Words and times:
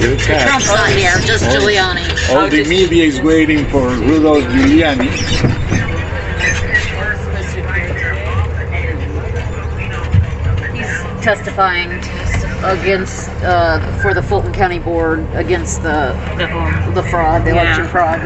Giuliani. 0.00 0.42
Trump's 0.42 0.66
not 0.66 0.90
here, 0.90 1.12
just 1.26 1.44
Giuliani. 1.44 2.30
All 2.30 2.48
the 2.48 2.64
media 2.64 3.04
is 3.04 3.20
waiting 3.20 3.66
for 3.66 3.88
Rudolph 3.88 4.44
Giuliani. 4.44 5.10
He's 10.74 11.24
testifying 11.24 11.90
against 12.64 13.28
uh, 13.42 14.00
for 14.00 14.14
the 14.14 14.22
Fulton 14.22 14.52
County 14.52 14.78
Board 14.78 15.26
against 15.34 15.82
the 15.82 16.12
the 16.94 17.02
fraud, 17.02 17.44
the 17.44 17.50
election 17.50 17.86
fraud. 17.88 18.20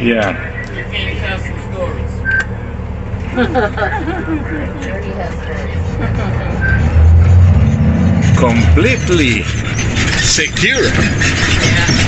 Yeah. 0.00 0.32
You 0.74 0.84
can't 0.84 1.18
stories. 1.18 1.40
some 1.40 1.60
stories. 1.70 2.10
Completely 8.38 9.42
secure. 10.22 10.84
Yeah. 10.84 11.99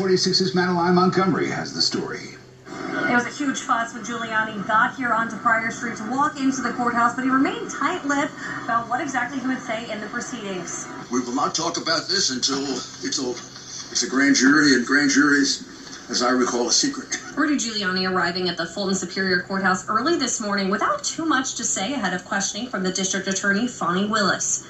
46's 0.00 0.54
Madeline 0.54 0.94
Montgomery 0.94 1.50
has 1.50 1.74
the 1.74 1.82
story. 1.82 2.38
There 2.64 3.14
was 3.14 3.26
a 3.26 3.28
huge 3.28 3.60
fuss 3.60 3.92
when 3.92 4.02
Giuliani 4.02 4.66
got 4.66 4.94
here 4.94 5.12
onto 5.12 5.36
Prior 5.36 5.70
Street 5.70 5.98
to 5.98 6.04
walk 6.04 6.40
into 6.40 6.62
the 6.62 6.70
courthouse, 6.70 7.14
but 7.14 7.22
he 7.22 7.28
remained 7.28 7.68
tight-lipped 7.68 8.32
about 8.64 8.88
what 8.88 9.02
exactly 9.02 9.38
he 9.38 9.46
would 9.46 9.60
say 9.60 9.90
in 9.92 10.00
the 10.00 10.06
proceedings. 10.06 10.86
We 11.12 11.20
will 11.20 11.34
not 11.34 11.54
talk 11.54 11.76
about 11.76 12.08
this 12.08 12.30
until 12.30 12.64
it's 13.04 13.18
over. 13.18 13.38
It's 13.92 14.02
a 14.02 14.06
grand 14.06 14.36
jury, 14.36 14.72
and 14.74 14.86
grand 14.86 15.10
juries, 15.10 15.58
as 16.10 16.22
I 16.22 16.30
recall, 16.30 16.68
a 16.68 16.72
secret. 16.72 17.16
Rudy 17.36 17.54
Giuliani 17.54 18.10
arriving 18.10 18.48
at 18.48 18.56
the 18.56 18.66
Fulton 18.66 18.96
Superior 18.96 19.42
Courthouse 19.42 19.88
early 19.88 20.16
this 20.16 20.40
morning 20.40 20.68
without 20.68 21.04
too 21.04 21.24
much 21.24 21.54
to 21.54 21.64
say 21.64 21.94
ahead 21.94 22.12
of 22.12 22.24
questioning 22.24 22.68
from 22.68 22.82
the 22.82 22.90
district 22.90 23.28
attorney, 23.28 23.66
Fonnie 23.66 24.08
Willis. 24.08 24.64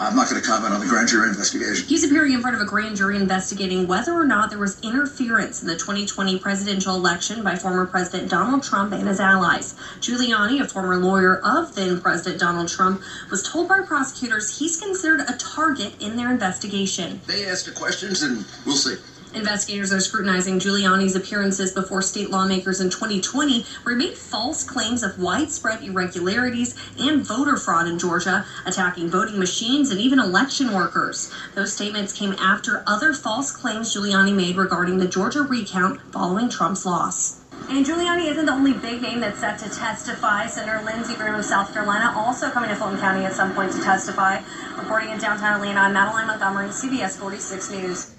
I'm 0.00 0.14
not 0.14 0.30
going 0.30 0.40
to 0.40 0.46
comment 0.46 0.72
on 0.72 0.80
the 0.80 0.86
grand 0.86 1.08
jury 1.08 1.28
investigation. 1.28 1.86
He's 1.88 2.04
appearing 2.04 2.32
in 2.32 2.40
front 2.40 2.54
of 2.54 2.62
a 2.62 2.64
grand 2.64 2.96
jury 2.96 3.16
investigating 3.16 3.88
whether 3.88 4.12
or 4.12 4.24
not 4.24 4.50
there 4.50 4.58
was 4.58 4.80
interference 4.82 5.62
in 5.62 5.68
the 5.68 5.74
2020 5.74 6.38
presidential 6.38 6.94
election 6.94 7.42
by 7.42 7.56
former 7.56 7.86
President 7.86 8.30
Donald 8.30 8.62
Trump 8.62 8.92
and 8.92 9.08
his 9.08 9.18
allies. 9.18 9.74
Giuliani, 9.98 10.60
a 10.60 10.68
former 10.68 10.96
lawyer 10.96 11.40
of 11.44 11.74
then 11.74 12.00
President 12.00 12.40
Donald 12.40 12.68
Trump, 12.68 13.02
was 13.30 13.42
told 13.42 13.68
by 13.68 13.80
prosecutors 13.80 14.58
he's 14.58 14.80
considered 14.80 15.20
a 15.28 15.36
target 15.38 16.00
in 16.00 16.16
their 16.16 16.30
investigation. 16.30 17.20
They 17.26 17.46
ask 17.46 17.64
the 17.64 17.72
questions, 17.72 18.22
and 18.22 18.44
we'll 18.64 18.76
see. 18.76 18.94
Investigators 19.34 19.92
are 19.92 19.98
scrutinizing 19.98 20.60
Giuliani's 20.60 21.16
appearances 21.16 21.72
before 21.72 22.02
state 22.02 22.30
lawmakers 22.30 22.80
in 22.80 22.88
2020, 22.88 23.62
where 23.82 23.98
he 23.98 24.06
made 24.06 24.16
false 24.16 24.62
claims 24.62 25.02
of 25.02 25.18
widespread 25.18 25.82
irregularities 25.82 26.76
and 27.00 27.26
voter 27.26 27.56
fraud 27.56 27.88
in 27.88 27.98
Georgia, 27.98 28.46
attacking 28.64 29.10
voting 29.10 29.38
machines 29.38 29.90
and 29.90 30.00
even 30.00 30.20
election 30.20 30.72
workers. 30.72 31.32
Those 31.56 31.72
statements 31.72 32.12
came 32.12 32.34
after 32.34 32.84
other 32.86 33.12
false 33.12 33.50
claims 33.50 33.92
Giuliani 33.92 34.32
made 34.32 34.56
regarding 34.56 34.98
the 34.98 35.08
Georgia 35.08 35.42
recount 35.42 36.00
following 36.12 36.48
Trump's 36.48 36.86
loss. 36.86 37.40
And 37.68 37.84
Giuliani 37.84 38.30
isn't 38.30 38.46
the 38.46 38.52
only 38.52 38.74
big 38.74 39.02
name 39.02 39.18
that's 39.18 39.40
set 39.40 39.58
to 39.60 39.68
testify. 39.68 40.46
Senator 40.46 40.84
Lindsey 40.84 41.16
Graham 41.16 41.34
of 41.34 41.44
South 41.44 41.72
Carolina 41.72 42.12
also 42.16 42.50
coming 42.50 42.70
to 42.70 42.76
Fulton 42.76 43.00
County 43.00 43.24
at 43.24 43.32
some 43.32 43.52
point 43.54 43.72
to 43.72 43.82
testify. 43.82 44.40
Reporting 44.76 45.10
in 45.10 45.18
downtown 45.18 45.54
Atlanta, 45.54 45.80
I'm 45.80 45.92
Madeline 45.92 46.28
Montgomery, 46.28 46.68
CBS 46.68 47.18
46 47.18 47.70
News. 47.70 48.14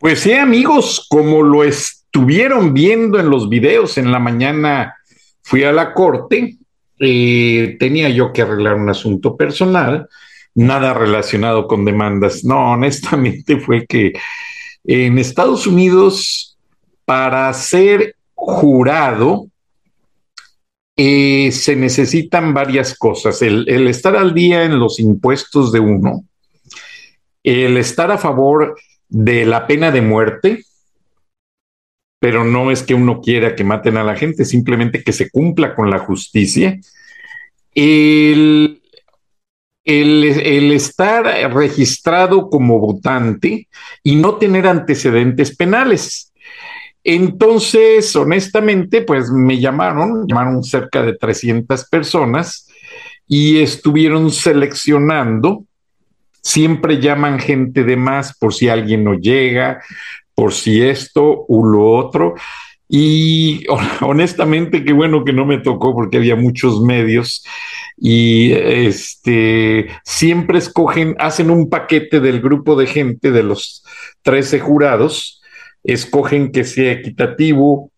Pues 0.00 0.20
sí, 0.20 0.32
amigos, 0.32 1.06
como 1.08 1.42
lo 1.42 1.64
estuvieron 1.64 2.72
viendo 2.72 3.18
en 3.18 3.30
los 3.30 3.48
videos 3.48 3.98
en 3.98 4.12
la 4.12 4.20
mañana, 4.20 4.94
fui 5.42 5.64
a 5.64 5.72
la 5.72 5.92
corte, 5.92 6.56
eh, 7.00 7.76
tenía 7.80 8.08
yo 8.08 8.32
que 8.32 8.42
arreglar 8.42 8.76
un 8.76 8.88
asunto 8.88 9.36
personal, 9.36 10.08
nada 10.54 10.94
relacionado 10.94 11.66
con 11.66 11.84
demandas. 11.84 12.44
No, 12.44 12.72
honestamente 12.72 13.58
fue 13.60 13.86
que 13.86 14.12
en 14.84 15.18
Estados 15.18 15.66
Unidos, 15.66 16.56
para 17.04 17.52
ser 17.52 18.14
jurado, 18.34 19.48
eh, 20.96 21.50
se 21.50 21.74
necesitan 21.74 22.54
varias 22.54 22.96
cosas. 22.96 23.42
El, 23.42 23.68
el 23.68 23.88
estar 23.88 24.16
al 24.16 24.32
día 24.32 24.62
en 24.62 24.78
los 24.78 25.00
impuestos 25.00 25.72
de 25.72 25.80
uno, 25.80 26.24
el 27.42 27.76
estar 27.78 28.12
a 28.12 28.18
favor 28.18 28.76
de 29.08 29.44
la 29.46 29.66
pena 29.66 29.90
de 29.90 30.02
muerte, 30.02 30.64
pero 32.20 32.44
no 32.44 32.70
es 32.70 32.82
que 32.82 32.94
uno 32.94 33.20
quiera 33.20 33.54
que 33.54 33.64
maten 33.64 33.96
a 33.96 34.04
la 34.04 34.16
gente, 34.16 34.44
simplemente 34.44 35.02
que 35.02 35.12
se 35.12 35.30
cumpla 35.30 35.74
con 35.74 35.90
la 35.90 36.00
justicia. 36.00 36.78
El, 37.74 38.82
el, 39.84 40.72
estar 40.72 41.24
registrado 41.52 42.50
como 42.50 42.78
votante 42.78 43.68
y 44.02 44.16
no 44.16 44.36
tener 44.36 44.66
antecedentes 44.66 45.56
penales. 45.56 46.32
Entonces, 47.04 48.14
honestamente, 48.16 49.02
pues 49.02 49.30
me 49.30 49.58
llamaron, 49.58 50.26
llamaron 50.26 50.62
cerca 50.62 51.02
de 51.02 51.16
300 51.16 51.88
personas 51.88 52.68
y 53.26 53.60
estuvieron 53.60 54.30
seleccionando. 54.30 55.64
Siempre 56.42 57.00
llaman 57.00 57.38
gente 57.38 57.84
de 57.84 57.96
más 57.96 58.36
por 58.38 58.54
si 58.54 58.68
alguien 58.68 59.04
no 59.04 59.14
llega, 59.14 59.82
por 60.34 60.52
si 60.52 60.82
esto 60.82 61.44
u 61.48 61.64
lo 61.64 61.90
otro. 61.92 62.34
Y 62.88 63.64
honestamente, 64.00 64.84
qué 64.84 64.92
bueno 64.92 65.24
que 65.24 65.32
no 65.32 65.44
me 65.44 65.58
tocó 65.58 65.94
porque 65.94 66.16
había 66.16 66.36
muchos 66.36 66.80
medios 66.80 67.44
y 67.96 68.52
este 68.52 69.88
siempre 70.04 70.58
escogen, 70.58 71.16
hacen 71.18 71.50
un 71.50 71.68
paquete 71.68 72.20
del 72.20 72.40
grupo 72.40 72.76
de 72.76 72.86
gente 72.86 73.30
de 73.32 73.42
los 73.42 73.84
13 74.22 74.60
jurados, 74.60 75.42
escogen 75.82 76.52
que 76.52 76.64
sea 76.64 76.92
equitativo 76.92 77.90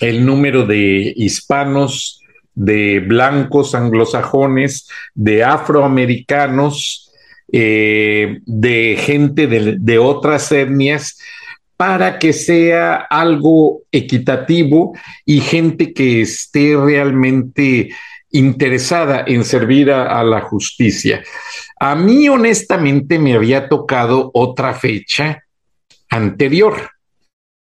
el 0.00 0.26
número 0.26 0.66
de 0.66 1.12
hispanos, 1.16 2.20
de 2.54 3.00
blancos 3.00 3.74
anglosajones, 3.74 4.88
de 5.14 5.44
afroamericanos, 5.44 7.07
eh, 7.52 8.40
de 8.44 8.96
gente 8.98 9.46
de, 9.46 9.76
de 9.78 9.98
otras 9.98 10.50
etnias, 10.52 11.18
para 11.78 12.18
que 12.18 12.32
sea 12.32 12.96
algo 12.96 13.82
equitativo 13.92 14.94
y 15.24 15.40
gente 15.40 15.92
que 15.92 16.22
esté 16.22 16.76
realmente 16.76 17.90
interesada 18.30 19.24
en 19.26 19.44
servir 19.44 19.90
a, 19.90 20.22
la 20.22 20.40
justicia. 20.40 21.22
A 21.78 21.94
mí 21.94 22.28
honestamente 22.28 23.18
me 23.18 23.34
había 23.34 23.68
tocado 23.68 24.30
otra 24.34 24.74
fecha 24.74 25.44
anterior, 26.10 26.90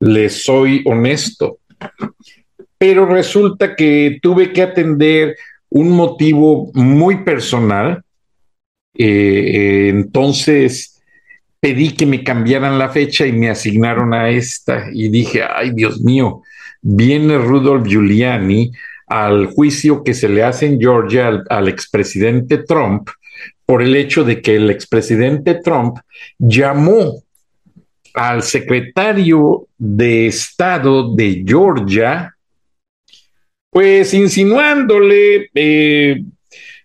les 0.00 0.44
soy 0.44 0.82
honesto, 0.86 1.58
pero 2.78 3.06
resulta 3.06 3.76
que 3.76 4.18
tuve 4.22 4.52
que 4.52 4.62
atender 4.62 5.36
un 5.68 5.90
motivo 5.90 6.70
muy 6.72 7.22
personal, 7.22 8.02
eh, 8.98 9.88
entonces 9.88 11.02
pedí 11.60 11.94
que 11.94 12.06
me 12.06 12.22
cambiaran 12.22 12.78
la 12.78 12.90
fecha 12.90 13.26
y 13.26 13.32
me 13.32 13.50
asignaron 13.50 14.14
a 14.14 14.30
esta. 14.30 14.86
Y 14.92 15.08
dije, 15.08 15.42
ay 15.42 15.72
Dios 15.72 16.00
mío, 16.00 16.42
viene 16.80 17.38
Rudolf 17.38 17.86
Giuliani 17.86 18.70
al 19.06 19.46
juicio 19.46 20.02
que 20.02 20.14
se 20.14 20.28
le 20.28 20.42
hace 20.42 20.66
en 20.66 20.80
Georgia 20.80 21.42
al, 21.48 21.68
expresidente 21.68 22.58
Trump 22.58 23.08
por 23.64 23.82
el 23.82 23.94
hecho 23.96 24.24
de 24.24 24.40
que 24.40 24.56
el 24.56 24.70
expresidente 24.70 25.54
Trump 25.54 25.98
llamó 26.38 27.22
al 28.14 28.42
secretario 28.42 29.66
de 29.76 30.28
Estado 30.28 31.14
de 31.14 31.44
Georgia, 31.46 32.34
pues 33.70 34.14
insinuándole 34.14 35.50
eh, 35.54 36.22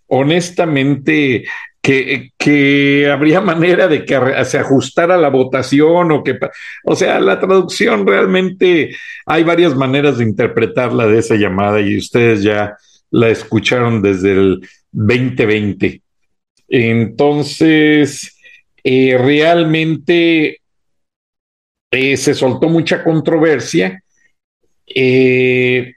honestamente 0.08 1.46
que, 1.82 3.10
habría 3.12 3.42
manera 3.42 3.88
de 3.88 4.06
que 4.06 4.20
se 4.46 4.58
ajustara 4.58 5.18
la 5.18 5.30
votación 5.30 6.12
o 6.12 6.24
que, 6.24 6.38
o 6.86 6.96
sea, 6.96 7.20
la 7.20 7.40
traducción 7.40 8.06
realmente 8.06 8.96
hay 9.26 9.44
varias 9.44 9.76
maneras 9.76 10.18
de 10.18 10.26
interpretarla 10.26 11.08
de 11.08 11.20
esa 11.20 11.36
llamada 11.36 11.82
y 11.82 11.98
ustedes 11.98 12.44
ya 12.44 12.78
la 13.10 13.30
escucharon 13.30 14.02
desde 14.02 14.32
el 14.32 14.70
2020. 14.92 16.02
Entonces, 16.70 18.38
eh, 18.84 19.18
realmente 19.18 20.62
eh, 21.92 22.18
se 22.18 22.34
soltó 22.34 22.70
mucha 22.70 23.04
controversia. 23.04 24.02
Eh, 24.88 25.94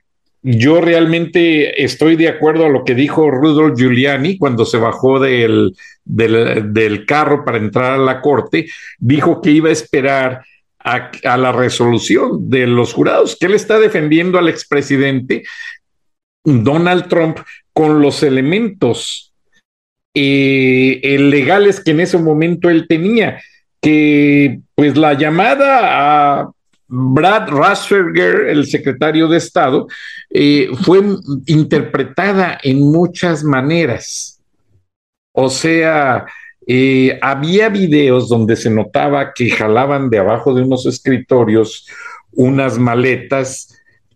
yo 0.47 0.83
realmente 0.83 1.83
estoy 1.83 2.17
de 2.17 2.29
acuerdo 2.29 2.67
a 2.67 2.69
lo 2.69 2.85
que 2.85 2.95
dijo 2.95 3.31
Rudolf 3.31 3.79
Giuliani 3.79 4.37
cuando 4.37 4.67
se 4.67 4.77
bajó 4.77 5.19
del, 5.19 5.75
del, 6.05 7.07
carro 7.07 7.47
para 7.47 7.57
entrar 7.57 7.95
a 7.95 7.99
la 7.99 8.21
corte. 8.21 8.67
Dijo 8.99 9.41
que 9.41 9.53
iba 9.53 9.71
a 9.71 9.73
esperar 9.73 10.45
a, 10.79 11.37
la 11.39 11.51
resolución 11.51 12.51
de 12.51 12.67
los 12.67 12.93
jurados, 12.93 13.39
que 13.41 13.47
él 13.47 13.55
está 13.55 13.79
defendiendo 13.79 14.39
al 14.39 14.51
expresidente 14.51 15.45
Donald 16.45 17.09
Trump 17.09 17.39
con 17.73 18.03
los 18.03 18.23
elementos 18.23 19.33
eh, 20.15 21.17
legales 21.19 21.83
que 21.83 21.93
en 21.93 22.01
ese 22.01 22.19
momento 22.19 22.69
él 22.69 22.87
tenía, 22.87 23.41
que 23.81 24.61
pues 24.75 24.95
la 24.99 25.15
llamada 25.15 26.41
a 26.43 26.51
Brad 26.87 27.49
Rasberger, 27.49 28.49
el 28.49 28.67
secretario 28.67 29.29
de 29.29 29.39
Estado, 29.39 29.87
eh, 30.31 30.69
fue 30.83 31.01
interpretada 31.47 32.59
en 32.63 32.81
muchas 32.81 33.43
maneras. 33.43 34.41
O 35.33 35.49
sea, 35.49 36.27
eh, 36.67 37.19
había 37.21 37.69
videos 37.69 38.29
donde 38.29 38.57
se 38.57 38.71
notaba 38.71 39.33
que 39.35 39.51
jalaban 39.51 40.09
de 40.11 40.19
abajo 40.19 40.55
de 40.55 40.63
unos 40.63 40.87
escritorios 40.87 41.87
unas 42.37 42.79
maletas 42.79 43.74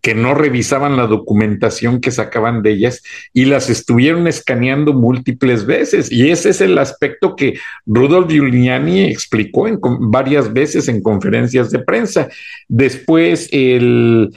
que 0.09 0.15
no 0.15 0.33
revisaban 0.33 0.97
la 0.97 1.07
documentación 1.07 2.01
que 2.01 2.11
sacaban 2.11 2.63
de 2.63 2.71
ellas 2.71 3.03
y 3.35 3.45
las 3.45 3.69
estuvieron 3.69 4.27
escaneando 4.27 4.95
múltiples 4.95 5.67
veces. 5.67 6.11
Y 6.11 6.31
ese 6.31 6.49
es 6.49 6.63
el 6.63 6.79
aspecto 6.79 7.37
que 7.37 7.59
Rudolf 7.85 8.33
Giuliani 8.33 9.03
explicó 9.03 9.69
en, 9.69 9.79
varias 9.83 10.51
veces 10.51 10.89
en 10.89 11.03
conferencias 11.03 11.71
de 11.71 11.81
prensa. 11.81 12.31
Después, 12.69 13.51
el, 13.53 14.35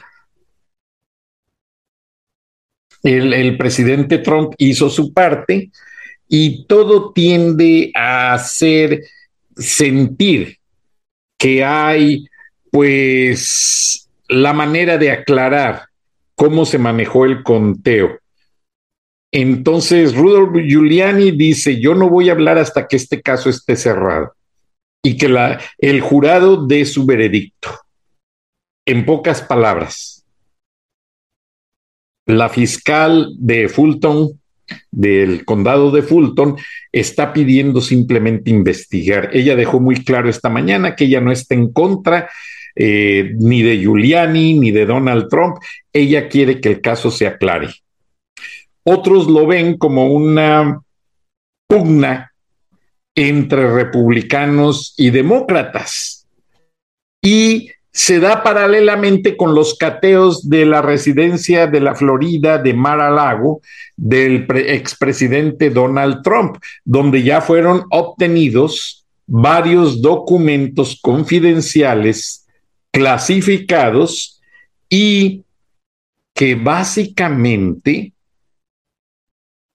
el, 3.03 3.31
el 3.31 3.57
presidente 3.57 4.17
Trump 4.17 4.53
hizo 4.57 4.89
su 4.89 5.13
parte 5.13 5.71
y 6.27 6.65
todo 6.65 7.13
tiende 7.13 7.93
a 7.95 8.33
hacer 8.33 9.03
sentir 9.55 10.57
que 11.37 11.63
hay 11.63 12.25
pues 12.69 14.09
la 14.31 14.53
manera 14.53 14.97
de 14.97 15.11
aclarar 15.11 15.87
cómo 16.35 16.65
se 16.65 16.77
manejó 16.77 17.25
el 17.25 17.43
conteo. 17.43 18.17
Entonces, 19.33 20.15
Rudolf 20.15 20.53
Giuliani 20.65 21.31
dice, 21.31 21.79
yo 21.79 21.95
no 21.95 22.09
voy 22.09 22.29
a 22.29 22.31
hablar 22.31 22.57
hasta 22.57 22.87
que 22.87 22.95
este 22.95 23.21
caso 23.21 23.49
esté 23.49 23.75
cerrado 23.75 24.33
y 25.03 25.17
que 25.17 25.27
la, 25.27 25.59
el 25.77 26.01
jurado 26.01 26.65
dé 26.65 26.85
su 26.85 27.05
veredicto. 27.05 27.69
En 28.85 29.05
pocas 29.05 29.41
palabras, 29.41 30.25
la 32.25 32.49
fiscal 32.49 33.33
de 33.37 33.67
Fulton, 33.67 34.39
del 34.91 35.43
condado 35.43 35.91
de 35.91 36.03
Fulton, 36.03 36.55
está 36.91 37.33
pidiendo 37.33 37.81
simplemente 37.81 38.49
investigar. 38.49 39.29
Ella 39.33 39.57
dejó 39.57 39.81
muy 39.81 40.03
claro 40.05 40.29
esta 40.29 40.49
mañana 40.49 40.95
que 40.95 41.05
ella 41.05 41.19
no 41.19 41.31
está 41.31 41.53
en 41.55 41.71
contra 41.71 42.29
eh, 42.75 43.33
ni 43.37 43.61
de 43.61 43.77
Giuliani, 43.77 44.57
ni 44.57 44.71
de 44.71 44.85
Donald 44.85 45.27
Trump. 45.29 45.57
Ella 45.91 46.27
quiere 46.27 46.59
que 46.59 46.69
el 46.69 46.81
caso 46.81 47.11
se 47.11 47.27
aclare. 47.27 47.69
Otros 48.83 49.27
lo 49.27 49.45
ven 49.45 49.77
como 49.77 50.07
una 50.07 50.81
pugna 51.67 52.31
entre 53.15 53.71
republicanos 53.73 54.93
y 54.97 55.09
demócratas. 55.09 56.27
Y 57.21 57.69
se 57.93 58.19
da 58.19 58.41
paralelamente 58.41 59.35
con 59.35 59.53
los 59.53 59.77
cateos 59.77 60.49
de 60.49 60.65
la 60.65 60.81
residencia 60.81 61.67
de 61.67 61.81
la 61.81 61.93
Florida 61.93 62.57
de 62.57 62.73
Mar 62.73 63.01
a 63.01 63.11
Lago 63.11 63.61
del 63.97 64.47
expresidente 64.49 65.69
Donald 65.69 66.21
Trump, 66.23 66.57
donde 66.85 67.21
ya 67.21 67.41
fueron 67.41 67.83
obtenidos 67.91 69.05
varios 69.27 70.01
documentos 70.01 70.99
confidenciales 71.01 72.40
clasificados 72.91 74.41
y 74.89 75.43
que 76.33 76.55
básicamente 76.55 78.13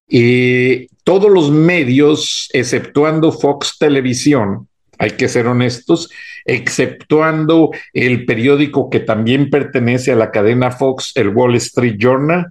eh, 0.08 0.88
todos 1.04 1.30
los 1.30 1.50
medios, 1.50 2.48
exceptuando 2.52 3.32
Fox 3.32 3.78
Televisión, 3.78 4.68
hay 4.98 5.12
que 5.12 5.28
ser 5.28 5.46
honestos, 5.46 6.10
exceptuando 6.44 7.70
el 7.92 8.24
periódico 8.24 8.88
que 8.88 9.00
también 9.00 9.50
pertenece 9.50 10.12
a 10.12 10.16
la 10.16 10.30
cadena 10.30 10.70
Fox, 10.70 11.12
el 11.16 11.28
Wall 11.28 11.56
Street 11.56 11.96
Journal, 11.98 12.46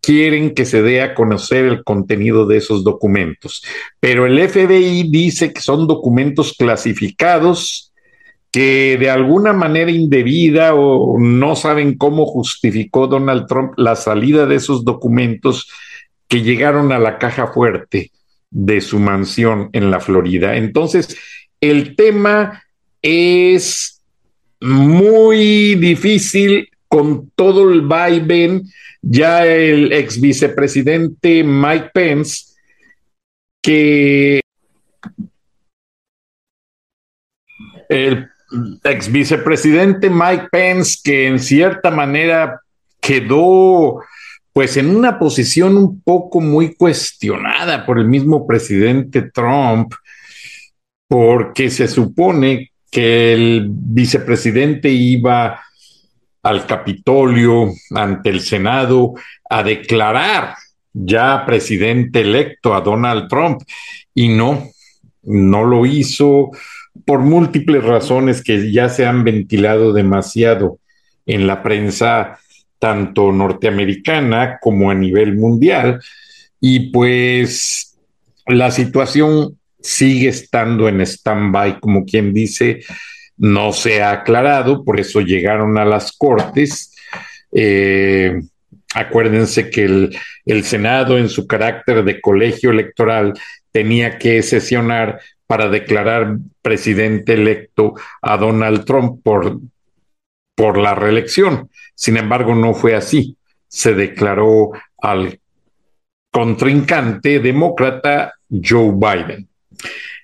quieren 0.00 0.54
que 0.54 0.64
se 0.64 0.82
dé 0.82 1.02
a 1.02 1.14
conocer 1.14 1.64
el 1.64 1.82
contenido 1.82 2.46
de 2.46 2.58
esos 2.58 2.84
documentos. 2.84 3.64
Pero 3.98 4.26
el 4.26 4.38
FBI 4.48 5.10
dice 5.10 5.52
que 5.52 5.60
son 5.60 5.88
documentos 5.88 6.54
clasificados 6.56 7.92
que 8.56 8.96
de 8.96 9.10
alguna 9.10 9.52
manera 9.52 9.90
indebida 9.90 10.74
o 10.74 11.18
no 11.20 11.56
saben 11.56 11.98
cómo 11.98 12.24
justificó 12.24 13.06
Donald 13.06 13.46
Trump 13.46 13.74
la 13.76 13.96
salida 13.96 14.46
de 14.46 14.54
esos 14.54 14.82
documentos 14.82 15.70
que 16.26 16.40
llegaron 16.40 16.90
a 16.90 16.98
la 16.98 17.18
caja 17.18 17.48
fuerte 17.48 18.12
de 18.50 18.80
su 18.80 18.98
mansión 18.98 19.68
en 19.74 19.90
la 19.90 20.00
Florida. 20.00 20.56
Entonces, 20.56 21.18
el 21.60 21.96
tema 21.96 22.62
es 23.02 24.02
muy 24.62 25.74
difícil 25.74 26.70
con 26.88 27.30
todo 27.34 27.70
el 27.70 27.82
vaivén. 27.82 28.62
Ya 29.02 29.44
el 29.44 29.92
ex 29.92 30.18
vicepresidente 30.18 31.44
Mike 31.44 31.90
Pence, 31.92 32.54
que 33.60 34.40
el 37.90 38.30
ex 38.84 39.10
vicepresidente 39.10 40.10
Mike 40.10 40.48
Pence, 40.50 40.98
que 41.02 41.26
en 41.26 41.38
cierta 41.38 41.90
manera 41.90 42.60
quedó 43.00 44.00
pues 44.52 44.76
en 44.78 44.94
una 44.94 45.18
posición 45.18 45.76
un 45.76 46.00
poco 46.00 46.40
muy 46.40 46.74
cuestionada 46.74 47.84
por 47.84 47.98
el 47.98 48.08
mismo 48.08 48.46
presidente 48.46 49.30
Trump, 49.30 49.92
porque 51.06 51.68
se 51.68 51.86
supone 51.88 52.72
que 52.90 53.34
el 53.34 53.66
vicepresidente 53.70 54.88
iba 54.88 55.60
al 56.42 56.64
Capitolio 56.64 57.70
ante 57.90 58.30
el 58.30 58.40
Senado 58.40 59.14
a 59.50 59.62
declarar 59.62 60.54
ya 60.92 61.44
presidente 61.44 62.22
electo 62.22 62.74
a 62.74 62.80
Donald 62.80 63.28
Trump 63.28 63.60
y 64.14 64.28
no, 64.28 64.70
no 65.24 65.64
lo 65.64 65.84
hizo 65.84 66.50
por 67.04 67.20
múltiples 67.20 67.84
razones 67.84 68.42
que 68.42 68.72
ya 68.72 68.88
se 68.88 69.06
han 69.06 69.24
ventilado 69.24 69.92
demasiado 69.92 70.78
en 71.26 71.46
la 71.46 71.62
prensa 71.62 72.38
tanto 72.78 73.32
norteamericana 73.32 74.58
como 74.60 74.90
a 74.90 74.94
nivel 74.94 75.36
mundial. 75.36 76.00
Y 76.60 76.90
pues 76.90 77.96
la 78.46 78.70
situación 78.70 79.58
sigue 79.80 80.28
estando 80.28 80.88
en 80.88 81.00
stand-by, 81.00 81.80
como 81.80 82.04
quien 82.04 82.32
dice, 82.32 82.80
no 83.36 83.72
se 83.72 84.02
ha 84.02 84.10
aclarado, 84.10 84.84
por 84.84 84.98
eso 84.98 85.20
llegaron 85.20 85.78
a 85.78 85.84
las 85.84 86.12
cortes. 86.12 86.94
Eh, 87.52 88.40
acuérdense 88.94 89.70
que 89.70 89.84
el, 89.84 90.16
el, 90.44 90.64
Senado, 90.64 91.18
en 91.18 91.28
su 91.28 91.46
carácter 91.46 92.04
de 92.04 92.20
colegio 92.20 92.70
electoral, 92.70 93.34
tenía 93.70 94.18
que 94.18 94.42
sesionar 94.42 95.20
para 95.46 95.68
declarar 95.68 96.38
presidente 96.62 97.34
electo 97.34 97.94
a 98.22 98.36
Donald 98.36 98.84
Trump 98.84 99.22
por, 99.22 99.60
por 100.56 100.78
la 100.78 100.94
reelección. 100.94 101.70
Sin 101.94 102.16
embargo, 102.16 102.54
no 102.54 102.74
fue 102.74 102.94
así. 102.94 103.36
Se 103.68 103.94
declaró 103.94 104.72
al 104.98 105.40
contrincante 106.32 107.40
demócrata 107.40 108.34
Joe 108.50 108.92
Biden. 108.94 109.48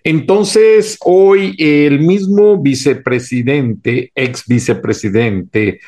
Entonces, 0.04 0.98
hoy 1.04 1.54
el 1.58 2.00
mismo 2.00 2.60
vicepresidente, 2.60 4.10
ex 4.14 4.44
vicepresidente, 4.46 5.80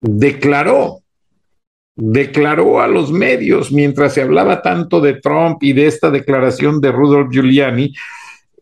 declaró, 0.00 1.02
declaró 2.00 2.80
a 2.80 2.86
los 2.86 3.10
medios, 3.10 3.72
mientras 3.72 4.14
se 4.14 4.22
hablaba 4.22 4.62
tanto 4.62 5.00
de 5.00 5.14
Trump 5.14 5.58
y 5.62 5.72
de 5.72 5.86
esta 5.86 6.10
declaración 6.10 6.80
de 6.80 6.92
Rudolph 6.92 7.32
Giuliani, 7.32 7.92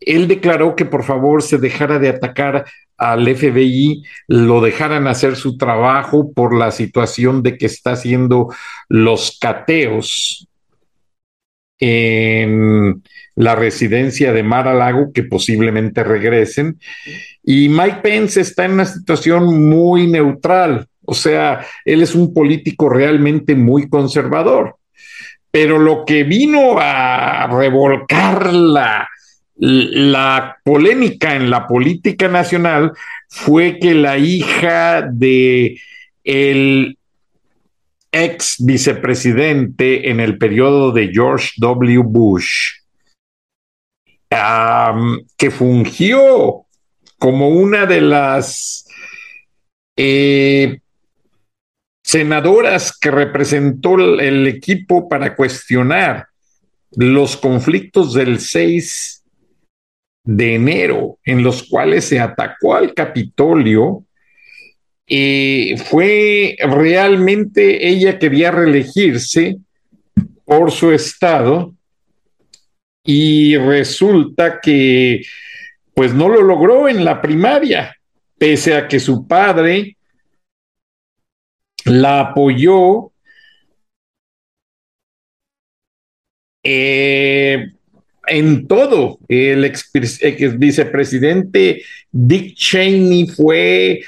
él 0.01 0.27
declaró 0.27 0.75
que 0.75 0.85
por 0.85 1.03
favor 1.03 1.43
se 1.43 1.59
dejara 1.59 1.99
de 1.99 2.09
atacar 2.09 2.65
al 2.97 3.27
FBI, 3.27 4.03
lo 4.27 4.59
dejaran 4.59 5.07
hacer 5.07 5.35
su 5.35 5.55
trabajo 5.55 6.33
por 6.33 6.55
la 6.55 6.71
situación 6.71 7.43
de 7.43 7.59
que 7.59 7.67
está 7.67 7.91
haciendo 7.91 8.51
los 8.89 9.37
cateos 9.39 10.47
en 11.79 13.03
la 13.35 13.55
residencia 13.55 14.33
de 14.33 14.41
Mar 14.41 14.67
a 14.67 14.73
Lago, 14.73 15.11
que 15.13 15.21
posiblemente 15.21 16.03
regresen. 16.03 16.79
Y 17.43 17.69
Mike 17.69 17.99
Pence 18.01 18.41
está 18.41 18.65
en 18.65 18.71
una 18.71 18.85
situación 18.85 19.69
muy 19.69 20.07
neutral, 20.07 20.87
o 21.09 21.13
sea, 21.13 21.65
él 21.85 22.01
es 22.01 22.13
un 22.15 22.33
político 22.33 22.89
realmente 22.89 23.55
muy 23.55 23.87
conservador. 23.87 24.75
Pero 25.49 25.79
lo 25.79 26.03
que 26.05 26.25
vino 26.25 26.75
a 26.77 27.47
revolcar 27.47 28.53
la, 28.53 29.07
la 29.55 30.57
polémica 30.65 31.33
en 31.33 31.49
la 31.49 31.65
política 31.65 32.27
nacional 32.27 32.91
fue 33.29 33.79
que 33.79 33.93
la 33.93 34.17
hija 34.17 35.01
de 35.01 35.79
el 36.25 36.97
ex 38.11 38.57
vicepresidente 38.59 40.09
en 40.09 40.19
el 40.19 40.37
periodo 40.37 40.91
de 40.91 41.09
George 41.13 41.51
W. 41.55 42.03
Bush, 42.03 42.81
que 45.37 45.51
fungió 45.51 46.65
como 47.17 47.47
una 47.47 47.85
de 47.85 48.01
las 48.01 48.87
eh, 49.97 50.79
senadoras 52.07 52.97
que 52.97 53.11
representó 53.11 53.95
el 53.95 54.47
equipo 54.47 55.09
para 55.09 55.35
cuestionar 55.35 56.27
los 56.91 57.35
conflictos 57.35 58.13
del 58.13 58.39
6 58.39 59.25
de 60.23 60.55
enero, 60.55 61.19
en 61.25 61.43
los 61.43 61.63
cuales 61.63 62.05
se 62.05 62.21
atacó 62.21 62.75
al 62.75 62.93
Capitolio 62.93 64.05
eh, 65.05 65.75
fue 65.85 66.55
realmente 66.61 67.89
ella 67.89 68.17
quería 68.17 68.51
reelegirse 68.51 69.57
por 70.45 70.71
su 70.71 70.93
estado 70.93 71.73
y 73.03 73.57
resulta 73.57 74.61
que 74.61 75.23
pues 75.93 76.13
no 76.13 76.29
lo 76.29 76.41
logró 76.41 76.87
en 76.87 77.03
la 77.03 77.21
primaria, 77.21 77.97
pese 78.37 78.75
a 78.75 78.87
que 78.87 79.01
su 79.01 79.27
padre 79.27 79.96
la 81.87 82.19
apoyó. 82.21 83.11
Eh, 86.63 87.71
en 88.27 88.67
todo, 88.67 89.19
el 89.29 89.63
ex, 89.63 89.89
vicepresidente 90.57 91.81
Dick 92.11 92.55
Cheney 92.55 93.27
fue 93.27 94.01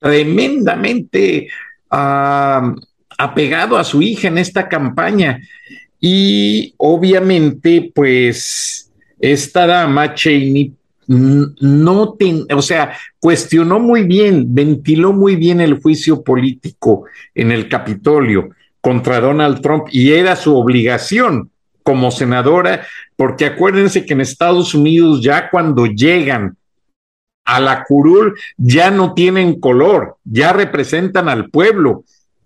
tremendamente 0.00 1.48
apegado 1.88 3.76
a 3.76 3.84
su 3.84 4.02
hija 4.02 4.28
en 4.28 4.38
esta 4.38 4.68
campaña. 4.68 5.40
Y 6.00 6.74
obviamente, 6.78 7.90
pues, 7.94 8.90
esta 9.20 9.66
dama, 9.66 10.14
Cheney, 10.14 10.72
no, 11.06 12.16
o 12.54 12.62
sea, 12.62 12.96
cuestionó 13.18 13.80
muy 13.80 14.04
bien, 14.04 14.54
ventiló 14.54 15.12
muy 15.12 15.36
bien 15.36 15.60
el 15.60 15.80
juicio 15.80 16.22
político 16.22 17.04
en 17.34 17.50
el 17.50 17.68
Capitolio 17.68 18.50
contra 18.80 19.20
Donald 19.20 19.60
Trump 19.60 19.86
y 19.90 20.12
era 20.12 20.36
su 20.36 20.56
obligación 20.56 21.50
como 21.82 22.10
senadora, 22.10 22.86
porque 23.16 23.46
acuérdense 23.46 24.06
que 24.06 24.12
en 24.12 24.20
Estados 24.20 24.74
Unidos 24.74 25.22
ya 25.22 25.50
cuando 25.50 25.86
llegan 25.86 26.56
a 27.44 27.60
la 27.60 27.84
curul 27.84 28.38
ya 28.56 28.90
no 28.90 29.14
tienen 29.14 29.58
color, 29.58 30.16
ya 30.24 30.52
representan 30.52 31.28
al 31.28 31.50
pueblo, 31.50 32.04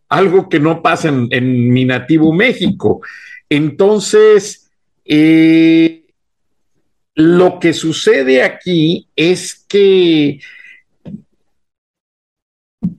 algo 0.08 0.48
que 0.48 0.60
no 0.60 0.82
pasa 0.82 1.08
en, 1.08 1.72
mi 1.72 1.84
nativo 1.84 2.32
México. 2.32 3.02
Entonces, 3.48 4.70
eh, 5.04 6.05
lo 7.16 7.58
que 7.58 7.72
sucede 7.72 8.42
aquí 8.42 9.08
es 9.16 9.64
que 9.68 10.40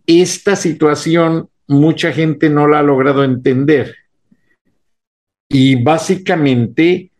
esta 0.05 0.55
situación 0.55 1.49
mucha 1.67 2.11
gente 2.11 2.49
no 2.49 2.67
la 2.67 2.79
ha 2.79 2.83
logrado 2.83 3.23
entender. 3.23 3.95
Y 5.49 5.81
básicamente 5.81 7.11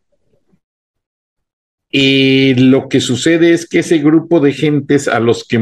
y 1.90 2.54
lo 2.56 2.90
que 2.90 3.00
sucede 3.00 3.54
es 3.54 3.68
que 3.68 3.80
ese 3.80 4.00
grupo 4.00 4.40
de 4.40 4.52
gentes 4.52 5.08
a 5.08 5.20
los 5.20 5.48
que 5.48 5.58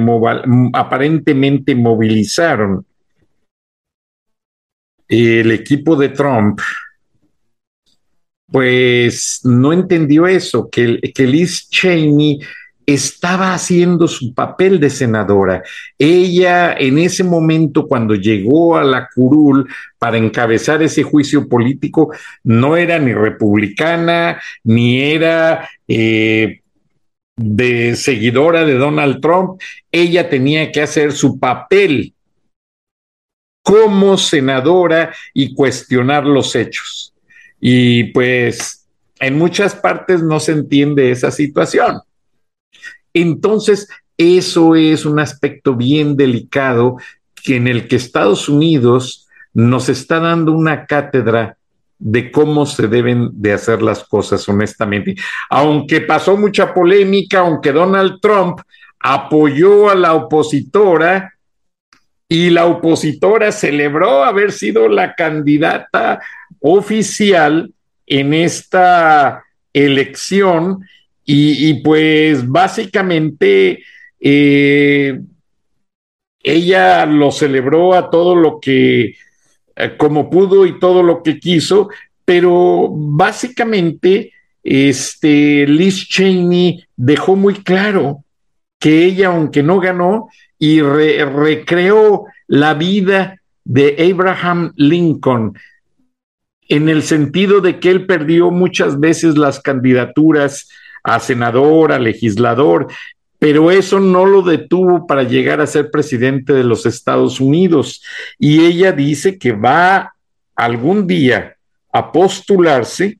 aparentemente 0.73 1.75
movilizaron 1.75 2.85
el 5.07 5.51
equipo 5.51 5.95
de 5.95 6.09
Trump, 6.09 6.59
pues 8.51 9.41
no 9.43 9.73
entendió 9.73 10.27
eso, 10.27 10.69
que, 10.69 10.99
que 11.13 11.25
Liz 11.25 11.69
Cheney 11.69 12.39
estaba 12.85 13.53
haciendo 13.53 14.07
su 14.07 14.33
papel 14.33 14.79
de 14.79 14.89
senadora. 14.89 15.63
Ella 15.97 16.73
en 16.77 16.99
ese 16.99 17.23
momento, 17.23 17.87
cuando 17.87 18.15
llegó 18.15 18.77
a 18.77 18.83
la 18.83 19.09
curul 19.13 19.67
para 19.97 20.17
encabezar 20.17 20.83
ese 20.83 21.03
juicio 21.03 21.47
político, 21.49 22.13
no 22.43 22.77
era 22.77 22.99
ni 22.99 23.13
republicana, 23.13 24.39
ni 24.63 25.01
era 25.01 25.67
eh, 25.87 26.61
de 27.35 27.95
seguidora 27.95 28.65
de 28.65 28.75
Donald 28.75 29.19
Trump. 29.19 29.59
Ella 29.91 30.29
tenía 30.29 30.71
que 30.71 30.81
hacer 30.81 31.11
su 31.11 31.39
papel 31.39 32.13
como 33.63 34.15
senadora 34.17 35.11
y 35.33 35.55
cuestionar 35.55 36.23
los 36.25 36.55
hechos. 36.55 37.14
Y 37.59 38.05
pues 38.05 38.87
en 39.19 39.37
muchas 39.37 39.75
partes 39.75 40.21
no 40.21 40.39
se 40.39 40.51
entiende 40.51 41.11
esa 41.11 41.31
situación. 41.31 42.01
Entonces, 43.13 43.87
eso 44.17 44.75
es 44.75 45.05
un 45.05 45.19
aspecto 45.19 45.75
bien 45.75 46.15
delicado 46.15 46.97
que 47.43 47.57
en 47.57 47.67
el 47.67 47.87
que 47.87 47.95
Estados 47.95 48.49
Unidos 48.49 49.27
nos 49.53 49.89
está 49.89 50.19
dando 50.19 50.51
una 50.51 50.85
cátedra 50.85 51.57
de 51.97 52.29
cómo 52.29 52.65
se 52.65 52.87
deben 52.87 53.29
de 53.33 53.53
hacer 53.53 53.81
las 53.81 54.03
cosas 54.03 54.47
honestamente. 54.49 55.15
Aunque 55.49 56.01
pasó 56.01 56.37
mucha 56.37 56.73
polémica, 56.73 57.39
aunque 57.39 57.71
Donald 57.71 58.19
Trump 58.21 58.59
apoyó 58.99 59.89
a 59.89 59.95
la 59.95 60.13
opositora 60.13 61.34
y 62.27 62.49
la 62.49 62.65
opositora 62.65 63.51
celebró 63.51 64.23
haber 64.23 64.51
sido 64.51 64.87
la 64.87 65.13
candidata 65.15 66.21
oficial 66.59 67.71
en 68.07 68.33
esta 68.33 69.43
elección 69.73 70.79
y, 71.27 71.81
pues 71.81 72.47
básicamente 72.47 73.83
eh, 74.19 75.19
ella 76.43 77.05
lo 77.07 77.31
celebró 77.31 77.95
a 77.95 78.11
todo 78.11 78.35
lo 78.35 78.59
que, 78.59 79.15
eh, 79.75 79.97
como 79.97 80.29
pudo 80.29 80.67
y 80.67 80.79
todo 80.79 81.01
lo 81.01 81.23
que 81.23 81.39
quiso, 81.39 81.89
pero 82.23 82.89
básicamente 82.91 84.33
este, 84.63 85.65
Liz 85.67 86.07
Cheney 86.07 86.83
dejó 86.95 87.35
muy 87.35 87.55
claro 87.55 88.24
que 88.85 89.03
ella, 89.03 89.29
aunque 89.29 89.63
no 89.63 89.79
ganó, 89.79 90.29
y 90.59 90.79
recreó 90.79 92.25
la 92.45 92.75
vida 92.75 93.41
de 93.63 94.11
Abraham 94.13 94.73
Lincoln, 94.75 95.57
en 96.67 96.87
el 96.87 97.01
sentido 97.01 97.61
de 97.61 97.79
que 97.79 97.89
él 97.89 98.05
perdió 98.05 98.51
muchas 98.51 98.99
veces 98.99 99.39
las 99.39 99.59
candidaturas 99.59 100.69
a 101.03 101.19
senador, 101.19 101.93
a 101.93 101.97
legislador, 101.97 102.85
pero 103.39 103.71
eso 103.71 103.99
no 103.99 104.23
lo 104.23 104.43
detuvo 104.43 105.07
para 105.07 105.23
llegar 105.23 105.61
a 105.61 105.65
ser 105.65 105.89
presidente 105.89 106.53
de 106.53 106.63
los 106.63 106.85
Estados 106.85 107.39
Unidos. 107.39 108.03
Y 108.37 108.65
ella 108.65 108.91
dice 108.91 109.39
que 109.39 109.51
va 109.51 110.13
algún 110.55 111.07
día 111.07 111.55
a 111.91 112.11
postularse 112.11 113.17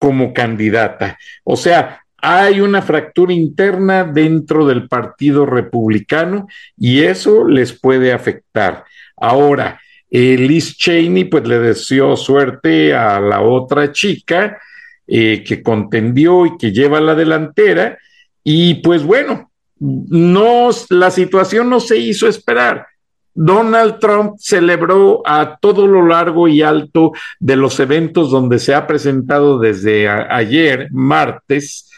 como 0.00 0.34
candidata. 0.34 1.16
O 1.44 1.56
sea, 1.56 2.00
hay 2.28 2.60
una 2.60 2.82
fractura 2.82 3.32
interna 3.32 4.02
dentro 4.02 4.66
del 4.66 4.88
Partido 4.88 5.46
Republicano 5.46 6.48
y 6.76 7.02
eso 7.02 7.46
les 7.46 7.72
puede 7.72 8.12
afectar. 8.12 8.82
Ahora, 9.16 9.80
eh, 10.10 10.36
Liz 10.36 10.76
Cheney 10.76 11.26
pues 11.26 11.46
le 11.46 11.60
deseó 11.60 12.16
suerte 12.16 12.92
a 12.92 13.20
la 13.20 13.42
otra 13.42 13.92
chica 13.92 14.58
eh, 15.06 15.44
que 15.46 15.62
contendió 15.62 16.46
y 16.46 16.58
que 16.58 16.72
lleva 16.72 17.00
la 17.00 17.14
delantera. 17.14 17.96
Y 18.42 18.74
pues 18.82 19.04
bueno, 19.04 19.52
no, 19.78 20.70
la 20.90 21.12
situación 21.12 21.70
no 21.70 21.78
se 21.78 21.96
hizo 21.96 22.26
esperar. 22.26 22.88
Donald 23.34 24.00
Trump 24.00 24.34
celebró 24.38 25.22
a 25.24 25.58
todo 25.60 25.86
lo 25.86 26.04
largo 26.04 26.48
y 26.48 26.60
alto 26.60 27.12
de 27.38 27.54
los 27.54 27.78
eventos 27.78 28.32
donde 28.32 28.58
se 28.58 28.74
ha 28.74 28.84
presentado 28.88 29.60
desde 29.60 30.08
ayer, 30.08 30.88
martes, 30.90 31.88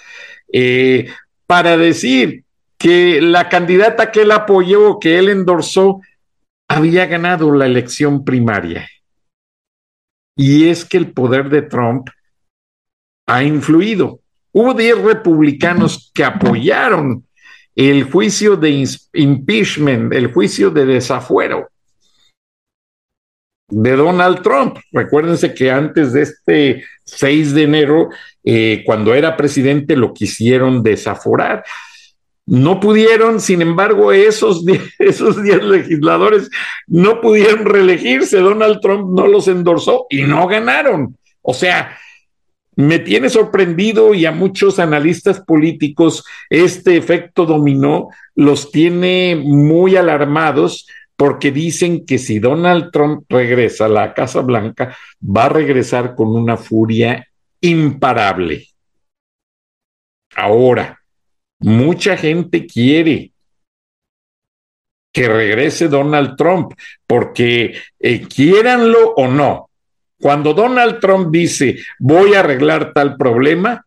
eh, 0.52 1.08
para 1.46 1.76
decir 1.76 2.44
que 2.78 3.20
la 3.20 3.48
candidata 3.48 4.10
que 4.10 4.22
él 4.22 4.30
apoyó, 4.30 4.98
que 4.98 5.18
él 5.18 5.28
endorsó, 5.28 6.00
había 6.68 7.06
ganado 7.06 7.52
la 7.52 7.66
elección 7.66 8.24
primaria. 8.24 8.88
Y 10.36 10.68
es 10.68 10.84
que 10.84 10.98
el 10.98 11.12
poder 11.12 11.48
de 11.48 11.62
Trump 11.62 12.08
ha 13.26 13.42
influido. 13.42 14.20
Hubo 14.52 14.74
10 14.74 15.02
republicanos 15.02 16.10
que 16.14 16.24
apoyaron 16.24 17.26
el 17.74 18.04
juicio 18.04 18.56
de 18.56 18.86
impeachment, 19.14 20.12
el 20.12 20.32
juicio 20.32 20.70
de 20.70 20.86
desafuero 20.86 21.68
de 23.68 23.96
Donald 23.96 24.42
Trump. 24.42 24.78
Recuérdense 24.92 25.54
que 25.54 25.70
antes 25.70 26.12
de 26.12 26.22
este 26.22 26.84
6 27.04 27.54
de 27.54 27.62
enero, 27.62 28.08
eh, 28.44 28.82
cuando 28.84 29.14
era 29.14 29.36
presidente, 29.36 29.96
lo 29.96 30.12
quisieron 30.12 30.82
desaforar. 30.82 31.64
No 32.46 32.80
pudieron, 32.80 33.40
sin 33.40 33.60
embargo, 33.60 34.12
esos 34.12 34.64
esos 34.98 35.42
10 35.42 35.64
legisladores 35.64 36.50
no 36.86 37.20
pudieron 37.20 37.66
reelegirse. 37.66 38.38
Donald 38.38 38.80
Trump 38.80 39.10
no 39.14 39.26
los 39.26 39.48
endorsó 39.48 40.06
y 40.08 40.22
no 40.22 40.46
ganaron. 40.46 41.16
O 41.42 41.52
sea, 41.52 41.96
me 42.78 43.00
tiene 43.00 43.28
sorprendido 43.28 44.14
y 44.14 44.24
a 44.24 44.30
muchos 44.30 44.78
analistas 44.78 45.40
políticos 45.40 46.24
este 46.48 46.96
efecto 46.96 47.44
dominó 47.44 48.10
los 48.36 48.70
tiene 48.70 49.34
muy 49.34 49.96
alarmados 49.96 50.86
porque 51.18 51.50
dicen 51.50 52.06
que 52.06 52.16
si 52.16 52.38
Donald 52.38 52.92
Trump 52.92 53.24
regresa 53.28 53.86
a 53.86 53.88
la 53.88 54.14
Casa 54.14 54.40
Blanca, 54.40 54.96
va 55.20 55.46
a 55.46 55.48
regresar 55.48 56.14
con 56.14 56.28
una 56.28 56.56
furia 56.56 57.28
imparable. 57.60 58.68
Ahora, 60.36 61.02
mucha 61.58 62.16
gente 62.16 62.68
quiere 62.68 63.32
que 65.12 65.28
regrese 65.28 65.88
Donald 65.88 66.36
Trump, 66.36 66.74
porque 67.04 67.74
eh, 67.98 68.20
quieranlo 68.28 69.14
o 69.14 69.26
no, 69.26 69.70
cuando 70.20 70.54
Donald 70.54 71.00
Trump 71.00 71.32
dice 71.32 71.80
voy 71.98 72.34
a 72.34 72.40
arreglar 72.40 72.92
tal 72.92 73.16
problema, 73.16 73.84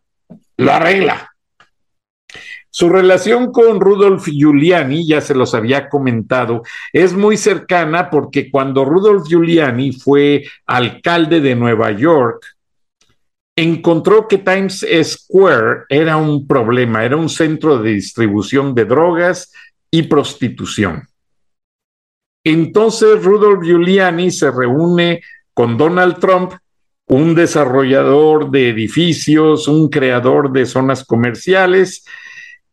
lo 0.57 0.71
arregla. 0.73 1.30
Su 2.73 2.87
relación 2.87 3.51
con 3.51 3.81
Rudolf 3.81 4.27
Giuliani, 4.27 5.05
ya 5.05 5.19
se 5.19 5.35
los 5.35 5.53
había 5.53 5.89
comentado, 5.89 6.63
es 6.93 7.13
muy 7.13 7.35
cercana 7.35 8.09
porque 8.09 8.49
cuando 8.49 8.85
Rudolf 8.85 9.27
Giuliani 9.27 9.91
fue 9.91 10.45
alcalde 10.65 11.41
de 11.41 11.53
Nueva 11.53 11.91
York, 11.91 12.45
encontró 13.57 14.25
que 14.25 14.37
Times 14.37 14.85
Square 15.03 15.83
era 15.89 16.15
un 16.15 16.47
problema, 16.47 17.03
era 17.03 17.17
un 17.17 17.27
centro 17.27 17.77
de 17.77 17.91
distribución 17.91 18.73
de 18.73 18.85
drogas 18.85 19.51
y 19.91 20.03
prostitución. 20.03 21.09
Entonces 22.45 23.21
Rudolf 23.21 23.63
Giuliani 23.63 24.31
se 24.31 24.49
reúne 24.49 25.21
con 25.53 25.77
Donald 25.77 26.19
Trump, 26.19 26.53
un 27.07 27.35
desarrollador 27.35 28.49
de 28.49 28.69
edificios, 28.69 29.67
un 29.67 29.89
creador 29.89 30.53
de 30.53 30.65
zonas 30.65 31.03
comerciales, 31.03 32.05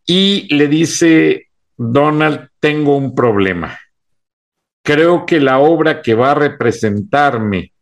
y 0.09 0.53
le 0.53 0.67
dice, 0.67 1.49
Donald, 1.77 2.49
tengo 2.59 2.97
un 2.97 3.15
problema. 3.15 3.79
Creo 4.83 5.27
que 5.27 5.39
la 5.39 5.59
obra 5.59 6.03
que 6.03 6.15
va 6.15 6.33
a 6.33 6.35
representarme 6.35 7.73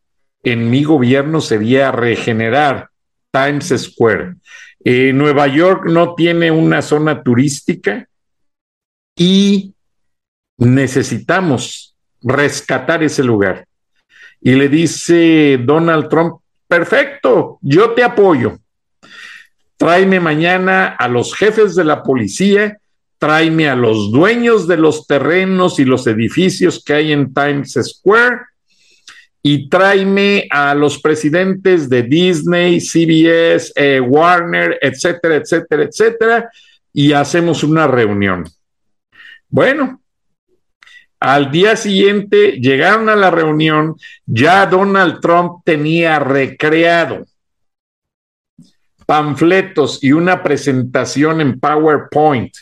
en 0.42 0.68
mi 0.68 0.84
gobierno 0.84 1.40
sería 1.40 1.92
regenerar 1.92 2.90
Times 3.30 3.72
Square. 3.78 4.34
Eh, 4.84 5.12
Nueva 5.14 5.46
York 5.46 5.86
no 5.86 6.14
tiene 6.14 6.50
una 6.50 6.82
zona 6.82 7.22
turística 7.22 8.06
y 9.16 9.72
necesitamos 10.58 11.96
rescatar 12.20 13.02
ese 13.02 13.22
lugar 13.22 13.66
y 14.40 14.54
le 14.54 14.68
dice 14.68 15.58
Donald 15.64 16.08
Trump, 16.08 16.40
perfecto, 16.68 17.58
yo 17.62 17.92
te 17.92 18.04
apoyo. 18.04 18.58
Tráeme 19.76 20.20
mañana 20.20 20.96
a 20.98 21.08
los 21.08 21.34
jefes 21.34 21.74
de 21.74 21.84
la 21.84 22.02
policía, 22.02 22.78
tráeme 23.18 23.68
a 23.68 23.76
los 23.76 24.10
dueños 24.10 24.66
de 24.66 24.78
los 24.78 25.06
terrenos 25.06 25.78
y 25.78 25.84
los 25.84 26.06
edificios 26.06 26.82
que 26.82 26.94
hay 26.94 27.12
en 27.12 27.32
Times 27.34 27.78
Square 27.82 28.38
y 29.42 29.68
tráeme 29.68 30.48
a 30.50 30.74
los 30.74 30.98
presidentes 31.00 31.88
de 31.88 32.02
Disney, 32.02 32.80
CBS, 32.80 33.72
eh, 33.76 34.00
Warner, 34.00 34.78
etcétera, 34.80 35.36
etcétera, 35.36 35.82
etcétera, 35.84 36.50
y 36.92 37.12
hacemos 37.12 37.62
una 37.62 37.86
reunión. 37.86 38.44
Bueno, 39.48 40.00
al 41.20 41.50
día 41.50 41.76
siguiente 41.76 42.52
llegaron 42.52 43.08
a 43.08 43.14
la 43.16 43.30
reunión, 43.30 43.96
ya 44.24 44.66
Donald 44.66 45.20
Trump 45.20 45.62
tenía 45.64 46.18
recreado 46.18 47.26
panfletos 49.06 50.02
y 50.02 50.12
una 50.12 50.42
presentación 50.42 51.40
en 51.40 51.58
PowerPoint 51.58 52.52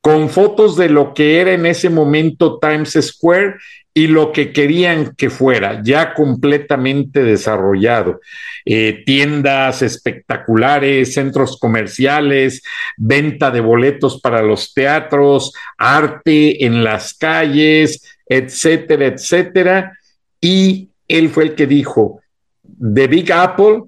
con 0.00 0.30
fotos 0.30 0.76
de 0.76 0.88
lo 0.88 1.14
que 1.14 1.40
era 1.40 1.52
en 1.52 1.66
ese 1.66 1.90
momento 1.90 2.60
Times 2.60 2.96
Square 3.00 3.56
y 3.92 4.06
lo 4.06 4.30
que 4.30 4.52
querían 4.52 5.16
que 5.16 5.30
fuera, 5.30 5.82
ya 5.82 6.14
completamente 6.14 7.24
desarrollado. 7.24 8.20
Eh, 8.64 9.02
tiendas 9.04 9.82
espectaculares, 9.82 11.14
centros 11.14 11.58
comerciales, 11.58 12.62
venta 12.96 13.50
de 13.50 13.60
boletos 13.60 14.20
para 14.20 14.42
los 14.42 14.74
teatros, 14.74 15.52
arte 15.76 16.64
en 16.64 16.84
las 16.84 17.14
calles, 17.14 18.02
etcétera, 18.28 19.06
etcétera. 19.06 19.98
Y 20.40 20.90
él 21.08 21.30
fue 21.30 21.44
el 21.44 21.54
que 21.54 21.66
dijo, 21.66 22.20
The 22.62 23.06
Big 23.08 23.32
Apple, 23.32 23.84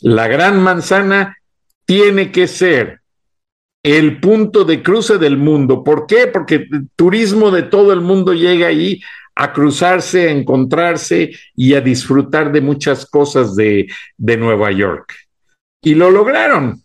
la 0.00 0.28
gran 0.28 0.62
manzana, 0.62 1.36
tiene 1.84 2.30
que 2.30 2.46
ser 2.46 3.00
el 3.82 4.20
punto 4.20 4.64
de 4.64 4.82
cruce 4.82 5.18
del 5.18 5.36
mundo. 5.36 5.82
¿Por 5.82 6.06
qué? 6.06 6.26
Porque 6.26 6.66
turismo 6.96 7.50
de 7.50 7.62
todo 7.62 7.92
el 7.92 8.00
mundo 8.00 8.32
llega 8.32 8.68
ahí 8.68 9.00
a 9.34 9.52
cruzarse, 9.52 10.28
a 10.28 10.32
encontrarse 10.32 11.30
y 11.56 11.74
a 11.74 11.80
disfrutar 11.80 12.52
de 12.52 12.60
muchas 12.60 13.06
cosas 13.06 13.56
de, 13.56 13.88
de 14.16 14.36
Nueva 14.36 14.70
York. 14.70 15.14
Y 15.82 15.94
lo 15.94 16.10
lograron. 16.10 16.82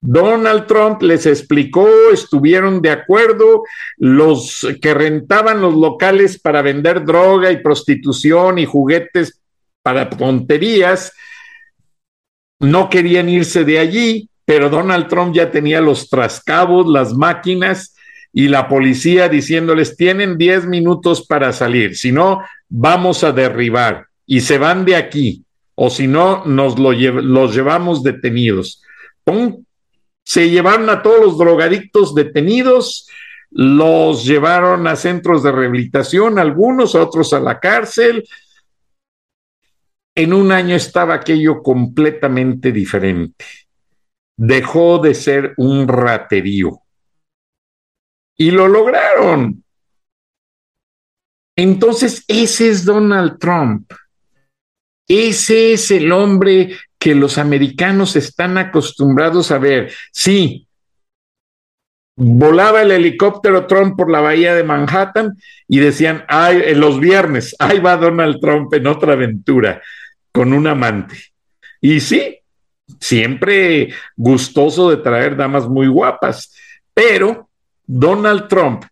Donald 0.00 0.66
Trump 0.66 1.00
les 1.02 1.24
explicó, 1.24 1.88
estuvieron 2.12 2.82
de 2.82 2.90
acuerdo, 2.90 3.62
los 3.96 4.66
que 4.82 4.92
rentaban 4.92 5.62
los 5.62 5.74
locales 5.74 6.38
para 6.38 6.60
vender 6.60 7.04
droga 7.06 7.50
y 7.50 7.62
prostitución 7.62 8.58
y 8.58 8.66
juguetes 8.66 9.40
para 9.82 10.10
tonterías, 10.10 11.14
no 12.64 12.88
querían 12.88 13.28
irse 13.28 13.64
de 13.64 13.78
allí, 13.78 14.28
pero 14.44 14.68
Donald 14.68 15.08
Trump 15.08 15.34
ya 15.34 15.50
tenía 15.50 15.80
los 15.80 16.08
trascabos, 16.08 16.86
las 16.86 17.14
máquinas 17.14 17.94
y 18.32 18.48
la 18.48 18.68
policía 18.68 19.28
diciéndoles, 19.28 19.96
tienen 19.96 20.36
10 20.36 20.66
minutos 20.66 21.26
para 21.26 21.52
salir, 21.52 21.96
si 21.96 22.12
no, 22.12 22.40
vamos 22.68 23.22
a 23.22 23.32
derribar 23.32 24.06
y 24.26 24.40
se 24.40 24.58
van 24.58 24.84
de 24.84 24.96
aquí, 24.96 25.44
o 25.74 25.90
si 25.90 26.06
no, 26.06 26.44
nos 26.44 26.78
lo 26.78 26.92
los 26.92 27.54
llevamos 27.54 28.02
detenidos. 28.02 28.82
Se 30.24 30.50
llevaron 30.50 30.88
a 30.90 31.02
todos 31.02 31.20
los 31.20 31.38
drogadictos 31.38 32.14
detenidos, 32.14 33.08
los 33.50 34.24
llevaron 34.24 34.86
a 34.86 34.96
centros 34.96 35.42
de 35.42 35.52
rehabilitación, 35.52 36.38
algunos, 36.38 36.94
otros 36.94 37.32
a 37.32 37.40
la 37.40 37.60
cárcel. 37.60 38.24
En 40.16 40.32
un 40.32 40.52
año 40.52 40.76
estaba 40.76 41.14
aquello 41.14 41.62
completamente 41.62 42.70
diferente 42.70 43.44
dejó 44.36 44.98
de 44.98 45.14
ser 45.14 45.54
un 45.56 45.86
raterío. 45.88 46.80
Y 48.36 48.50
lo 48.50 48.66
lograron. 48.66 49.62
Entonces, 51.56 52.24
ese 52.26 52.68
es 52.68 52.84
Donald 52.84 53.38
Trump. 53.38 53.92
Ese 55.06 55.74
es 55.74 55.90
el 55.90 56.10
hombre 56.10 56.76
que 56.98 57.14
los 57.14 57.38
americanos 57.38 58.16
están 58.16 58.58
acostumbrados 58.58 59.50
a 59.50 59.58
ver. 59.58 59.92
Sí, 60.10 60.66
volaba 62.16 62.82
el 62.82 62.90
helicóptero 62.90 63.66
Trump 63.66 63.96
por 63.96 64.10
la 64.10 64.20
bahía 64.20 64.54
de 64.54 64.64
Manhattan 64.64 65.36
y 65.68 65.78
decían, 65.78 66.24
ay, 66.26 66.74
los 66.74 66.98
viernes, 66.98 67.54
ahí 67.58 67.78
va 67.78 67.98
Donald 67.98 68.40
Trump 68.40 68.72
en 68.74 68.86
otra 68.86 69.12
aventura 69.12 69.80
con 70.34 70.52
un 70.52 70.66
amante. 70.66 71.16
Y 71.80 72.00
sí, 72.00 72.40
siempre 73.00 73.94
gustoso 74.16 74.90
de 74.90 74.96
traer 74.96 75.36
damas 75.36 75.68
muy 75.68 75.86
guapas, 75.86 76.52
pero 76.92 77.48
Donald 77.86 78.48
Trump 78.48 78.84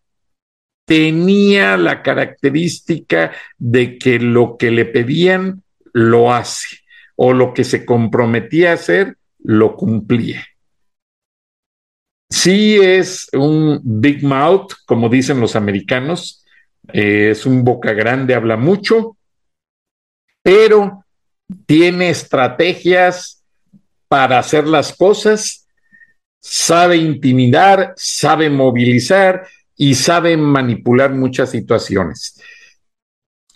tenía 0.86 1.76
la 1.76 2.00
característica 2.02 3.32
de 3.58 3.98
que 3.98 4.20
lo 4.20 4.56
que 4.56 4.70
le 4.70 4.84
pedían 4.84 5.62
lo 5.92 6.32
hace 6.32 6.78
o 7.16 7.32
lo 7.32 7.52
que 7.52 7.64
se 7.64 7.84
comprometía 7.84 8.70
a 8.70 8.74
hacer 8.74 9.16
lo 9.40 9.74
cumplía. 9.74 10.46
Sí 12.30 12.76
es 12.76 13.28
un 13.32 13.80
big 13.82 14.22
mouth, 14.22 14.72
como 14.86 15.08
dicen 15.08 15.40
los 15.40 15.56
americanos, 15.56 16.44
eh, 16.92 17.30
es 17.30 17.46
un 17.46 17.64
boca 17.64 17.92
grande, 17.92 18.34
habla 18.34 18.56
mucho, 18.56 19.16
pero 20.42 21.01
tiene 21.66 22.10
estrategias 22.10 23.42
para 24.08 24.38
hacer 24.38 24.66
las 24.66 24.94
cosas, 24.94 25.66
sabe 26.40 26.96
intimidar, 26.96 27.94
sabe 27.96 28.50
movilizar 28.50 29.46
y 29.76 29.94
sabe 29.94 30.36
manipular 30.36 31.12
muchas 31.12 31.50
situaciones. 31.50 32.40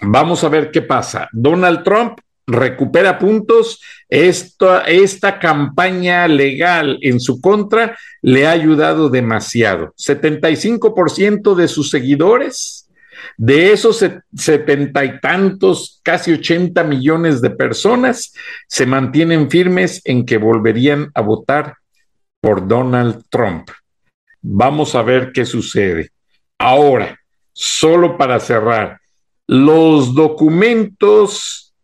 Vamos 0.00 0.44
a 0.44 0.48
ver 0.48 0.70
qué 0.70 0.82
pasa. 0.82 1.28
Donald 1.32 1.82
Trump 1.82 2.18
recupera 2.46 3.18
puntos. 3.18 3.80
Esta, 4.08 4.82
esta 4.82 5.38
campaña 5.38 6.28
legal 6.28 6.98
en 7.02 7.18
su 7.20 7.40
contra 7.40 7.98
le 8.22 8.46
ha 8.46 8.52
ayudado 8.52 9.08
demasiado. 9.08 9.92
75% 9.98 11.54
de 11.54 11.68
sus 11.68 11.90
seguidores 11.90 12.85
de 13.36 13.72
esos 13.72 14.04
setenta 14.34 15.04
y 15.04 15.20
tantos, 15.20 16.00
casi 16.02 16.32
ochenta 16.32 16.84
millones 16.84 17.40
de 17.40 17.50
personas, 17.50 18.32
se 18.66 18.86
mantienen 18.86 19.50
firmes 19.50 20.00
en 20.04 20.24
que 20.24 20.38
volverían 20.38 21.10
a 21.14 21.20
votar 21.20 21.76
por 22.40 22.66
Donald 22.66 23.24
Trump. 23.28 23.68
Vamos 24.40 24.94
a 24.94 25.02
ver 25.02 25.32
qué 25.32 25.44
sucede. 25.44 26.10
Ahora, 26.58 27.18
solo 27.52 28.16
para 28.16 28.40
cerrar, 28.40 29.00
los 29.46 30.14
documentos, 30.14 31.74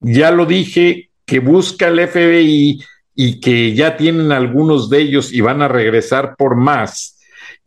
ya 0.00 0.30
lo 0.30 0.44
dije, 0.46 1.10
que 1.24 1.40
busca 1.40 1.88
el 1.88 2.06
FBI 2.08 2.82
y 3.14 3.40
que 3.40 3.74
ya 3.74 3.96
tienen 3.96 4.32
algunos 4.32 4.88
de 4.90 5.00
ellos 5.00 5.32
y 5.32 5.40
van 5.40 5.62
a 5.62 5.68
regresar 5.68 6.36
por 6.36 6.56
más 6.56 7.17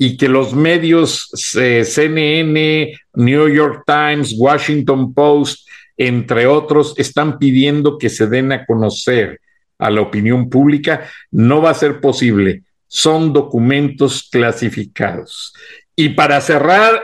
y 0.04 0.18
que 0.18 0.28
los 0.28 0.56
medios 0.56 1.30
eh, 1.56 1.86
CNN, 1.86 2.92
New 3.14 3.48
York 3.50 3.84
Times, 3.86 4.34
Washington 4.36 5.14
Post, 5.14 5.70
entre 5.96 6.48
otros, 6.48 6.96
están 6.98 7.38
pidiendo 7.38 8.00
que 8.00 8.10
se 8.10 8.26
den 8.26 8.52
a 8.52 8.66
conocer 8.66 9.40
a 9.78 9.92
la 9.92 10.02
opinión 10.02 10.50
pública, 10.50 11.08
no 11.30 11.62
va 11.62 11.70
a 11.70 11.76
ser 11.76 12.02
posible. 12.02 12.64
Son 12.88 13.32
documentos 13.32 14.28
clasificados. 14.32 15.54
Y 15.96 16.10
para 16.10 16.42
cerrar 16.42 17.00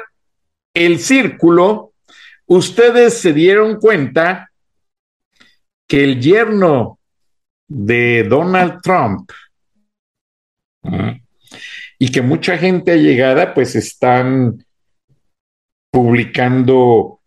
el 0.73 0.97
círculo, 0.97 1.93
ustedes 2.47 3.13
se 3.13 3.31
dieron 3.31 3.75
cuenta 3.79 4.49
que 5.87 6.03
el 6.03 6.19
yerno 6.19 6.97
de 7.67 8.23
Donald 8.23 8.81
Trump, 8.81 9.29
y 11.99 12.11
que 12.11 12.21
mucha 12.21 12.57
gente 12.57 12.91
allegada 12.91 13.53
pues 13.53 13.75
están 13.75 14.63
publicando 15.91 17.21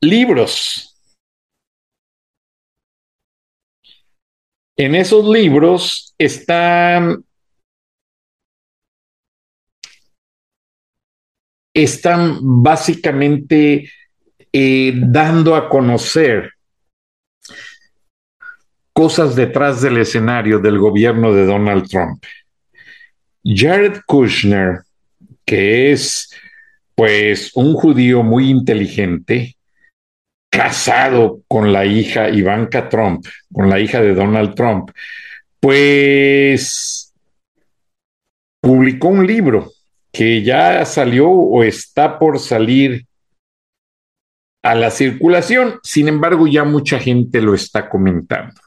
libros. 0.00 0.96
En 4.76 4.94
esos 4.94 5.28
libros 5.28 6.14
están 6.18 7.24
están 11.74 12.38
básicamente 12.40 13.90
eh, 14.52 14.92
dando 14.96 15.54
a 15.54 15.68
conocer 15.68 16.52
cosas 18.92 19.36
detrás 19.36 19.80
del 19.80 19.98
escenario 19.98 20.58
del 20.58 20.78
gobierno 20.78 21.32
de 21.32 21.46
Donald 21.46 21.88
Trump. 21.88 22.24
Jared 23.48 24.00
Kushner, 24.06 24.82
que 25.46 25.92
es 25.92 26.30
pues 26.94 27.52
un 27.54 27.72
judío 27.74 28.22
muy 28.22 28.50
inteligente, 28.50 29.56
casado 30.50 31.42
con 31.48 31.72
la 31.72 31.86
hija 31.86 32.28
Ivanka 32.28 32.88
Trump, 32.88 33.24
con 33.52 33.70
la 33.70 33.80
hija 33.80 34.02
de 34.02 34.14
Donald 34.14 34.54
Trump, 34.54 34.90
pues 35.60 37.14
publicó 38.60 39.08
un 39.08 39.26
libro 39.26 39.70
que 40.12 40.42
ya 40.42 40.84
salió 40.84 41.30
o 41.30 41.62
está 41.62 42.18
por 42.18 42.38
salir 42.38 43.06
a 44.62 44.74
la 44.74 44.90
circulación, 44.90 45.78
sin 45.82 46.08
embargo 46.08 46.46
ya 46.46 46.64
mucha 46.64 46.98
gente 46.98 47.40
lo 47.40 47.54
está 47.54 47.88
comentando. 47.88 48.60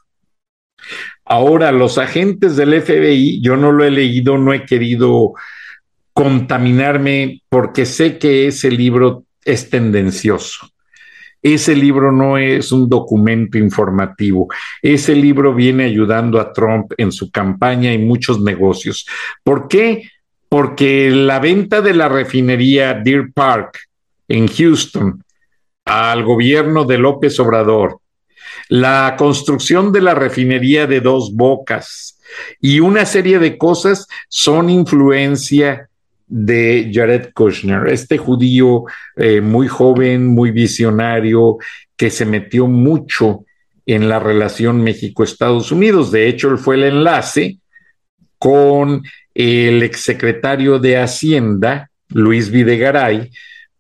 Ahora, 1.32 1.72
los 1.72 1.98
agentes 1.98 2.56
del 2.56 2.82
FBI, 2.82 3.41
yo 3.41 3.56
no 3.56 3.72
lo 3.72 3.86
he 3.86 3.91
leído, 3.91 4.38
no 4.38 4.54
he 4.54 4.65
querido 4.65 5.34
contaminarme 6.13 7.41
porque 7.48 7.86
sé 7.86 8.17
que 8.17 8.48
ese 8.48 8.70
libro 8.70 9.24
es 9.46 9.70
tendencioso 9.70 10.72
ese 11.41 11.76
libro 11.76 12.12
no 12.12 12.38
es 12.38 12.72
un 12.72 12.88
documento 12.88 13.58
informativo. 13.58 14.48
Ese 14.82 15.15
libro 15.15 15.54
viene 15.54 15.86
ayudando 15.86 16.39
a 16.39 16.54
Trump 16.54 16.94
en 16.98 17.12
su 17.12 17.32
campaña 17.32 17.91
y 17.94 17.98
muchos 17.98 18.39
negocios. 18.41 19.08
¿Por 19.44 19.67
qué? 19.67 20.10
Porque 20.48 21.10
la 21.10 21.39
venta 21.39 21.82
de 21.82 21.94
la 21.94 22.10
refinería 22.10 22.94
Deer 22.94 23.32
Park 23.34 23.80
en 24.28 24.48
Houston 24.48 25.24
al 25.86 26.24
gobierno 26.24 26.86
de 26.86 26.98
López 26.98 27.39
Obrador, 27.39 28.00
la 28.72 29.16
construcción 29.18 29.92
de 29.92 30.00
la 30.00 30.16
refinería 30.16 30.88
de 30.88 31.02
Dos 31.02 31.34
Bocas 31.34 32.18
y 32.62 32.80
una 32.80 33.06
serie 33.06 33.38
de 33.38 33.58
cosas 33.58 34.08
son 34.30 34.70
influencia 34.70 35.90
de 36.26 36.90
Jared 36.94 37.34
Kushner, 37.34 37.90
este 37.90 38.18
judío 38.18 38.86
eh, 39.18 39.42
muy 39.42 39.68
joven, 39.68 40.26
muy 40.26 40.52
visionario, 40.52 41.58
que 41.98 42.10
se 42.10 42.26
metió 42.26 42.66
mucho 42.66 43.44
en 43.86 44.08
la 44.08 44.20
relación 44.20 44.82
México-Estados 44.82 45.74
Unidos. 45.74 46.10
De 46.10 46.30
hecho, 46.30 46.50
él 46.50 46.58
fue 46.58 46.76
el 46.76 46.84
enlace 46.84 47.58
con 48.38 49.04
el 49.34 49.84
exsecretario 49.84 50.80
de 50.80 50.98
Hacienda, 50.98 51.92
Luis 52.08 52.50
Videgaray, 52.50 53.32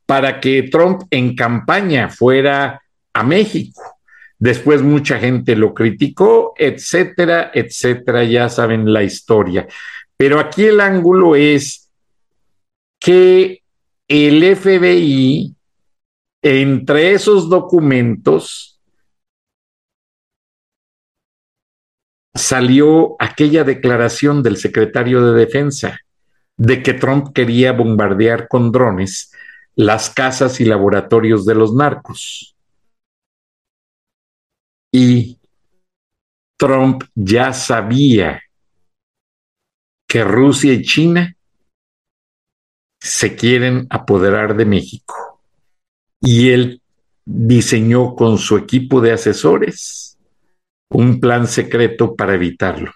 para 0.05 0.41
que 0.41 0.63
Trump 0.63 1.03
en 1.11 1.33
campaña 1.33 2.09
fuera 2.09 2.81
a 3.13 3.23
México. 3.23 4.00
Después 4.41 4.81
mucha 4.81 5.19
gente 5.19 5.55
lo 5.55 5.71
criticó, 5.71 6.55
etcétera, 6.57 7.51
etcétera, 7.53 8.23
ya 8.23 8.49
saben 8.49 8.91
la 8.91 9.03
historia. 9.03 9.67
Pero 10.17 10.39
aquí 10.39 10.63
el 10.65 10.81
ángulo 10.81 11.35
es 11.35 11.91
que 12.99 13.61
el 14.07 14.55
FBI, 14.55 15.55
entre 16.41 17.11
esos 17.11 17.49
documentos, 17.49 18.81
salió 22.33 23.17
aquella 23.19 23.63
declaración 23.63 24.41
del 24.41 24.57
secretario 24.57 25.23
de 25.23 25.39
Defensa 25.45 25.99
de 26.57 26.81
que 26.81 26.95
Trump 26.95 27.31
quería 27.31 27.73
bombardear 27.73 28.47
con 28.47 28.71
drones 28.71 29.31
las 29.75 30.09
casas 30.09 30.59
y 30.59 30.65
laboratorios 30.65 31.45
de 31.45 31.53
los 31.53 31.75
narcos. 31.75 32.55
Y 34.91 35.37
Trump 36.57 37.03
ya 37.15 37.53
sabía 37.53 38.41
que 40.07 40.23
Rusia 40.23 40.73
y 40.73 40.83
China 40.83 41.35
se 42.99 43.35
quieren 43.35 43.87
apoderar 43.89 44.55
de 44.55 44.65
México. 44.65 45.41
Y 46.19 46.49
él 46.49 46.81
diseñó 47.25 48.15
con 48.15 48.37
su 48.37 48.57
equipo 48.57 49.01
de 49.01 49.13
asesores 49.13 50.17
un 50.89 51.19
plan 51.19 51.47
secreto 51.47 52.15
para 52.15 52.35
evitarlo. 52.35 52.91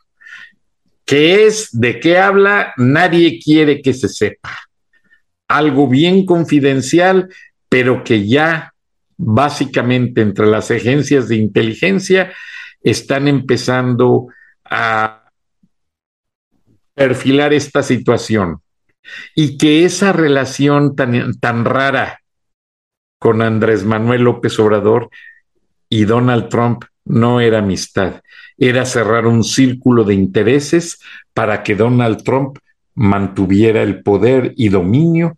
¿Qué 1.06 1.46
es? 1.46 1.70
¿De 1.72 2.00
qué 2.00 2.18
habla? 2.18 2.74
Nadie 2.78 3.40
quiere 3.40 3.82
que 3.82 3.94
se 3.94 4.10
sepa. 4.10 4.52
Algo 5.48 5.88
bien 5.88 6.26
confidencial, 6.26 7.30
pero 7.70 8.04
que 8.04 8.28
ya 8.28 8.75
básicamente 9.17 10.21
entre 10.21 10.47
las 10.47 10.71
agencias 10.71 11.28
de 11.28 11.38
inteligencia 11.38 12.34
están 12.82 13.28
empezando 13.28 14.28
a 14.63 15.32
perfilar 16.93 17.54
esta 17.54 17.84
situación. 17.84 18.62
Y 19.36 19.58
que 19.58 19.86
esa 19.86 20.13
relación 20.13 20.95
tan, 20.95 21.38
tan 21.39 21.65
rara 21.65 22.21
con 23.19 23.41
Andrés 23.41 23.84
Manuel 23.84 24.23
López 24.23 24.60
Obrador 24.60 25.10
y 25.89 26.06
Donald 26.06 26.49
Trump 26.49 26.86
no 27.06 27.39
era 27.39 27.60
amistad, 27.60 28.21
era 28.58 28.86
cerrar 28.86 29.28
un 29.28 29.43
círculo 29.43 30.04
de 30.04 30.15
intereses 30.15 30.99
para 31.34 31.62
que 31.62 31.75
Donald 31.75 32.23
Trump 32.23 32.58
mantuviera 32.95 33.84
el 33.84 34.01
poder 34.01 34.54
y 34.56 34.69
dominio 34.69 35.38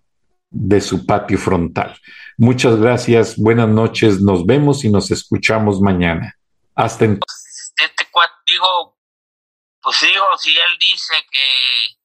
de 0.59 0.81
su 0.81 1.05
patio 1.05 1.37
frontal. 1.37 1.99
Muchas 2.37 2.77
gracias, 2.77 3.37
buenas 3.37 3.69
noches, 3.69 4.21
nos 4.21 4.45
vemos 4.45 4.83
y 4.83 4.89
nos 4.89 5.11
escuchamos 5.11 5.81
mañana. 5.81 6.35
Hasta 6.75 7.05
entonces. 7.05 7.73
Este 7.79 8.07
digo, 8.47 8.97
pues 9.81 9.99
digo, 10.01 10.25
si 10.37 10.57
él 10.57 10.77
dice 10.79 11.13
que 11.29 11.97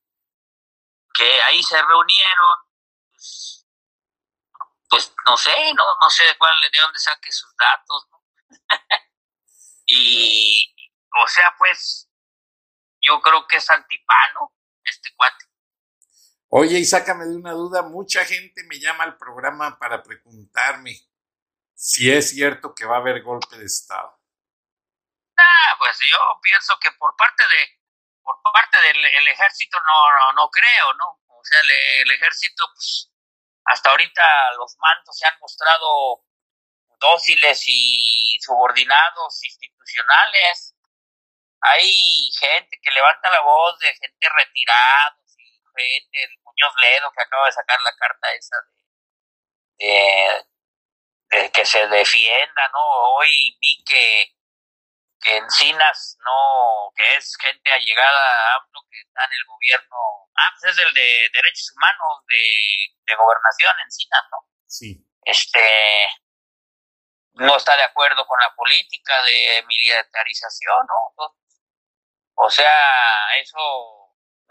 que 1.14 1.42
ahí 1.42 1.62
se 1.62 1.76
reunieron, 1.76 2.56
pues, 3.10 3.66
pues, 4.88 5.14
no 5.26 5.36
sé, 5.36 5.50
no, 5.74 5.84
no 6.00 6.10
sé 6.10 6.24
de 6.24 6.38
cuál, 6.38 6.58
de 6.60 6.80
dónde 6.80 6.98
saque 6.98 7.30
sus 7.30 7.54
datos, 7.56 8.08
y, 9.86 10.74
o 11.22 11.28
sea, 11.28 11.54
pues, 11.58 12.08
yo 13.00 13.20
creo 13.20 13.46
que 13.46 13.56
es 13.56 13.70
antipano 13.70 14.52
este 14.84 15.14
cuate. 15.14 15.51
Oye, 16.54 16.80
y 16.80 16.84
sácame 16.84 17.24
de 17.24 17.34
una 17.34 17.52
duda, 17.52 17.80
mucha 17.80 18.26
gente 18.26 18.62
me 18.64 18.78
llama 18.78 19.04
al 19.04 19.16
programa 19.16 19.78
para 19.78 20.02
preguntarme 20.02 20.92
si 21.74 22.12
es 22.12 22.28
cierto 22.28 22.74
que 22.74 22.84
va 22.84 22.96
a 22.96 22.98
haber 22.98 23.22
golpe 23.22 23.56
de 23.56 23.64
Estado. 23.64 24.20
Ah, 25.38 25.74
pues 25.78 25.96
yo 25.98 26.18
pienso 26.42 26.74
que 26.78 26.92
por 26.98 27.16
parte 27.16 27.42
de, 27.42 27.80
por 28.20 28.36
parte 28.52 28.76
del 28.82 29.28
ejército 29.28 29.78
no, 29.80 30.32
no, 30.34 30.50
creo, 30.50 30.92
¿no? 30.92 31.22
O 31.26 31.42
sea, 31.42 31.58
el, 31.58 32.10
ejército, 32.10 32.68
pues, 32.74 33.10
hasta 33.64 33.88
ahorita 33.88 34.52
los 34.58 34.76
mandos 34.76 35.16
se 35.16 35.26
han 35.26 35.38
mostrado 35.40 36.22
dóciles 37.00 37.62
y 37.66 38.38
subordinados 38.42 39.42
institucionales. 39.42 40.76
Hay 41.62 42.30
gente 42.38 42.78
que 42.82 42.90
levanta 42.90 43.30
la 43.30 43.40
voz 43.40 43.78
de 43.78 43.94
gente 43.94 44.28
retirada, 44.36 45.16
gente, 45.76 46.28
Muñoz 46.52 46.74
Ledo 46.80 47.10
que 47.12 47.22
acaba 47.22 47.46
de 47.46 47.52
sacar 47.52 47.80
la 47.80 47.94
carta 47.96 48.32
esa 48.32 48.56
de, 49.78 50.44
de 51.30 51.50
que 51.50 51.64
se 51.64 51.86
defienda, 51.88 52.68
¿no? 52.72 52.80
Hoy 53.14 53.56
vi 53.60 53.82
que 53.84 54.32
que 55.22 55.36
Encinas 55.36 56.18
no, 56.24 56.90
que 56.96 57.16
es 57.16 57.36
gente 57.40 57.72
allegada 57.72 58.56
a 58.56 58.66
que 58.90 59.00
está 59.00 59.24
en 59.24 59.32
el 59.32 59.46
gobierno, 59.46 59.96
ah, 60.36 60.50
pues 60.58 60.72
es 60.74 60.84
el 60.84 60.92
de 60.92 61.28
Derechos 61.32 61.72
Humanos 61.76 62.24
de, 62.26 62.34
de 63.06 63.14
Gobernación, 63.14 63.72
Encinas, 63.84 64.22
¿no? 64.32 64.38
Sí. 64.66 65.06
Este, 65.24 66.08
no 67.34 67.56
está 67.56 67.76
de 67.76 67.84
acuerdo 67.84 68.26
con 68.26 68.40
la 68.40 68.52
política 68.54 69.22
de 69.22 69.64
militarización, 69.66 70.86
¿no? 70.86 71.34
o 72.34 72.50
sea, 72.50 73.38
eso, 73.38 74.01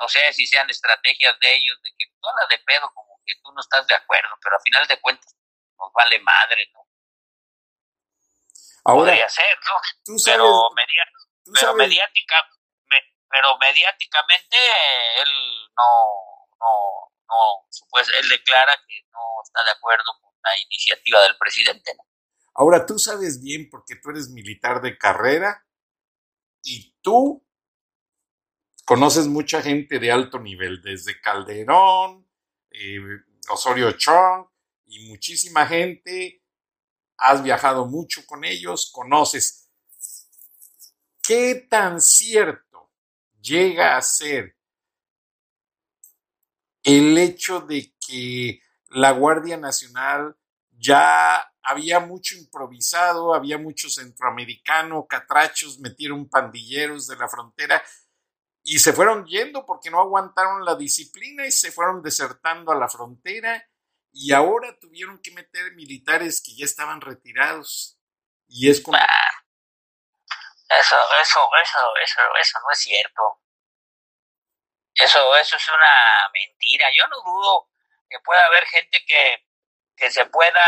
no 0.02 0.08
sé 0.08 0.34
si 0.34 0.48
sean 0.48 0.68
estrategias 0.70 1.38
de 1.40 1.54
ellos, 1.54 1.80
de 1.84 1.92
que 1.98 2.06
tú 2.08 2.28
hablas 2.28 2.50
de 2.50 2.58
pedo 2.66 2.92
como 2.94 3.22
que 3.24 3.36
tú 3.44 3.52
no 3.54 3.62
estás 3.62 3.86
de 3.86 3.94
acuerdo, 3.94 4.36
pero 4.42 4.56
al 4.56 4.62
final 4.64 4.88
de 4.88 5.00
cuentas 5.00 5.36
nos 5.78 5.94
vale 5.94 6.20
madre, 6.20 6.70
¿no? 6.74 6.82
Ahora, 8.84 9.12
Podría 9.12 9.30
ser, 9.30 9.58
¿no? 9.64 10.16
pero, 10.26 10.70
pero, 11.54 11.76
mediática, 11.76 12.50
pero 13.30 13.58
mediáticamente 13.60 14.58
él 15.22 15.30
no, 15.78 16.48
no, 16.60 17.14
no, 17.28 17.68
pues 17.92 18.10
él 18.10 18.28
declara 18.28 18.74
que 18.88 19.04
no 19.12 19.20
está 19.44 19.64
de 19.64 19.72
acuerdo 19.72 20.18
con 20.20 20.34
la 20.44 20.60
iniciativa 20.66 21.22
del 21.22 21.38
presidente. 21.38 21.94
¿no? 21.96 22.04
Ahora, 22.56 22.88
tú 22.88 22.98
sabes 22.98 23.40
bien 23.40 23.70
porque 23.70 23.98
tú 24.02 24.10
eres 24.10 24.30
militar 24.30 24.82
de 24.82 24.98
carrera 24.98 25.64
y 26.64 27.00
tú 27.02 27.46
conoces 28.86 29.28
mucha 29.28 29.62
gente 29.62 30.00
de 30.00 30.12
alto 30.12 30.40
nivel, 30.40 30.82
desde 30.82 31.20
Calderón, 31.22 32.28
eh, 32.72 33.00
Osorio 33.50 33.92
Chong 33.94 34.48
y 34.86 35.08
muchísima 35.08 35.66
gente 35.66 36.44
has 37.18 37.44
viajado 37.44 37.86
mucho 37.86 38.26
con 38.26 38.44
ellos, 38.44 38.92
conoces. 38.92 39.70
¿Qué 41.22 41.68
tan 41.70 42.02
cierto 42.02 42.92
llega 43.40 43.96
a 43.96 44.02
ser 44.02 44.58
el 46.84 47.18
hecho 47.18 47.62
de 47.62 47.94
que 48.06 48.60
la 48.90 49.12
Guardia 49.12 49.58
Nacional 49.58 50.36
ya 50.72 51.48
había 51.62 52.00
mucho 52.00 52.36
improvisado, 52.36 53.36
había 53.36 53.60
mucho 53.60 53.88
centroamericano, 53.88 55.06
catrachos, 55.06 55.80
metieron 55.80 56.28
pandilleros 56.28 57.08
de 57.08 57.16
la 57.18 57.30
frontera 57.30 57.84
y 58.64 58.80
se 58.80 58.94
fueron 58.94 59.26
yendo 59.26 59.66
porque 59.66 59.90
no 59.90 60.00
aguantaron 60.00 60.66
la 60.66 60.76
disciplina 60.76 61.46
y 61.46 61.52
se 61.52 61.72
fueron 61.72 62.02
desertando 62.02 62.72
a 62.72 62.76
la 62.76 62.90
frontera 62.90 63.68
y 64.12 64.34
ahora 64.34 64.78
tuvieron 64.80 65.20
que 65.22 65.32
meter 65.32 65.74
militares 65.74 66.42
que 66.46 66.56
ya 66.56 66.66
estaban 66.66 67.02
retirados. 67.02 67.98
Y 68.48 68.70
es 68.70 68.82
como... 68.82 68.98
Ah, 68.98 69.46
eso, 70.80 70.96
eso, 71.22 71.50
eso, 71.64 71.80
eso, 72.04 72.22
eso 72.40 72.60
no 72.60 72.72
es 72.72 72.80
cierto. 72.80 73.22
Eso, 74.94 75.36
eso 75.38 75.56
es 75.56 75.68
una 75.70 76.30
mentira. 76.34 76.88
Yo 76.96 77.08
no 77.08 77.18
dudo 77.24 77.70
que 78.10 78.20
pueda 78.20 78.46
haber 78.46 78.66
gente 78.66 79.04
que, 79.08 79.48
que 79.96 80.12
se 80.12 80.26
pueda 80.26 80.62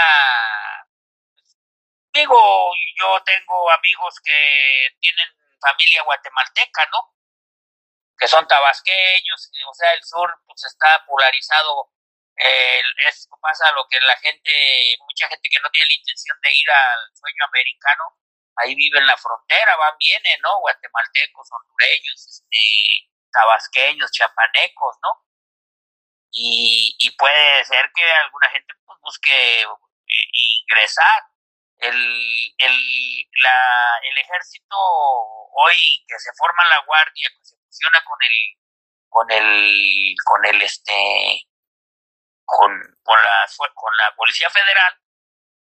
digo, 2.14 2.72
yo 3.00 3.22
tengo 3.26 3.72
amigos 3.72 4.20
que 4.24 4.88
tienen 5.00 5.28
familia 5.60 6.04
guatemalteca, 6.04 6.86
¿no? 6.92 7.13
Que 8.24 8.30
son 8.30 8.48
tabasqueños, 8.48 9.52
o 9.68 9.74
sea, 9.74 9.92
el 9.92 10.02
sur 10.02 10.34
pues 10.48 10.64
está 10.64 11.04
polarizado. 11.06 11.92
Eh, 12.38 12.82
es, 13.10 13.28
pasa 13.42 13.70
lo 13.74 13.86
que 13.90 14.00
la 14.00 14.16
gente, 14.16 14.96
mucha 15.02 15.28
gente 15.28 15.50
que 15.52 15.60
no 15.60 15.70
tiene 15.72 15.88
la 15.90 16.00
intención 16.00 16.38
de 16.42 16.50
ir 16.56 16.72
al 16.72 17.12
sueño 17.14 17.44
americano, 17.46 18.16
ahí 18.56 18.76
vive 18.76 19.00
en 19.00 19.08
la 19.08 19.18
frontera, 19.18 19.76
van, 19.76 19.98
vienen, 20.00 20.40
¿no? 20.42 20.58
Guatemaltecos, 20.62 21.50
hondureños, 21.52 22.26
este, 22.26 23.12
tabasqueños, 23.30 24.10
chapanecos, 24.14 24.96
¿no? 25.04 25.28
Y, 26.32 27.12
puede 27.18 27.66
ser 27.66 27.92
que 27.94 28.10
alguna 28.10 28.50
gente 28.52 28.74
pues, 28.86 29.00
busque 29.02 29.64
eh, 29.64 29.68
ingresar 30.62 31.24
el, 31.80 32.56
el, 32.58 33.28
la, 33.42 34.00
el 34.04 34.18
ejército 34.18 34.78
hoy 34.78 36.06
que 36.08 36.18
se 36.20 36.32
forma 36.38 36.64
la 36.70 36.80
guardia, 36.86 37.30
que 37.38 37.44
se 37.46 37.63
fusiona 37.74 38.04
con 38.06 38.18
el, 38.22 38.38
con 39.10 39.32
el, 39.32 40.16
con 40.24 40.46
el 40.46 40.62
este, 40.62 41.42
con, 42.46 42.72
con 43.02 43.18
la, 43.24 43.48
con 43.74 43.98
la 43.98 44.16
Policía 44.16 44.50
Federal, 44.50 44.94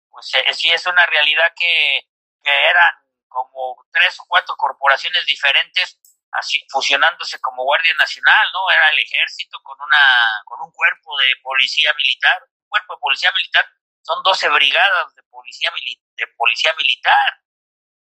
pues 0.09 0.33
eh, 0.35 0.53
sí 0.53 0.71
es 0.71 0.85
una 0.85 1.05
realidad 1.05 1.53
que, 1.55 2.01
que 2.43 2.69
eran 2.69 2.93
como 3.27 3.85
tres 3.91 4.19
o 4.19 4.25
cuatro 4.27 4.55
corporaciones 4.55 5.25
diferentes 5.25 5.99
así 6.31 6.65
fusionándose 6.69 7.39
como 7.39 7.63
Guardia 7.63 7.93
Nacional, 7.93 8.47
¿no? 8.51 8.69
Era 8.69 8.89
el 8.89 8.99
ejército 8.99 9.57
con 9.63 9.77
una 9.79 10.41
con 10.43 10.61
un 10.61 10.71
cuerpo 10.71 11.17
de 11.17 11.33
policía 11.41 11.93
militar, 11.93 12.43
un 12.43 12.67
cuerpo 12.67 12.95
de 12.95 12.99
policía 12.99 13.31
militar 13.31 13.65
son 14.01 14.21
12 14.21 14.49
brigadas 14.49 15.15
de 15.15 15.23
policía, 15.23 15.71
de 16.15 16.27
policía 16.37 16.73
militar. 16.77 17.41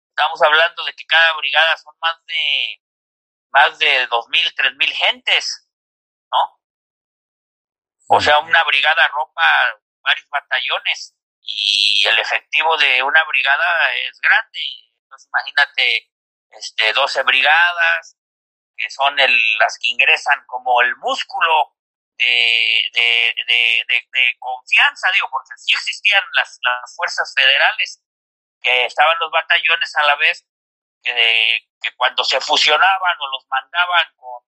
Estamos 0.09 0.41
hablando 0.41 0.85
de 0.85 0.95
que 0.95 1.05
cada 1.05 1.35
brigada 1.35 1.77
son 1.77 1.95
más 2.01 2.17
de 2.25 2.81
más 3.53 3.79
de 3.79 4.09
2.000, 4.09 4.55
3.000 4.55 4.93
gentes, 4.93 5.69
¿no? 6.31 6.61
O 8.09 8.21
sea, 8.21 8.39
una 8.41 8.63
brigada 8.65 9.09
ropa 9.09 9.43
varios 10.03 10.29
batallones 10.29 11.15
y 11.43 12.05
el 12.07 12.19
efectivo 12.19 12.77
de 12.77 13.03
una 13.03 13.25
brigada 13.25 13.95
es 14.09 14.21
grande. 14.21 14.61
Entonces, 15.05 15.29
imagínate, 15.29 16.11
este, 16.51 16.93
12 16.93 17.23
brigadas, 17.25 18.17
que 18.77 18.91
son 18.91 19.19
el, 19.19 19.59
las 19.59 19.79
que 19.79 19.89
ingresan 19.89 20.45
como 20.47 20.81
el 20.83 20.97
músculo 20.97 21.77
de, 22.17 22.91
de, 22.93 23.35
de, 23.89 24.37
confianza, 24.39 25.09
digo, 25.13 25.29
porque 25.31 25.57
sí 25.57 25.73
existían 25.73 26.23
las, 26.33 26.59
las 26.63 26.95
fuerzas 26.97 27.33
federales, 27.35 28.03
que 28.61 28.85
estaban 28.85 29.17
los 29.21 29.31
batallones 29.31 29.97
a 29.97 30.05
la 30.05 30.17
vez, 30.17 30.47
que, 31.03 31.69
que 31.81 31.95
cuando 31.97 32.25
se 32.25 32.41
fusionaban 32.41 33.21
o 33.21 33.29
los 33.29 33.47
mandaban 33.49 34.15
con, 34.17 34.45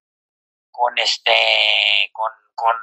con 0.70 0.98
este, 0.98 2.10
con, 2.12 2.30
con 2.54 2.76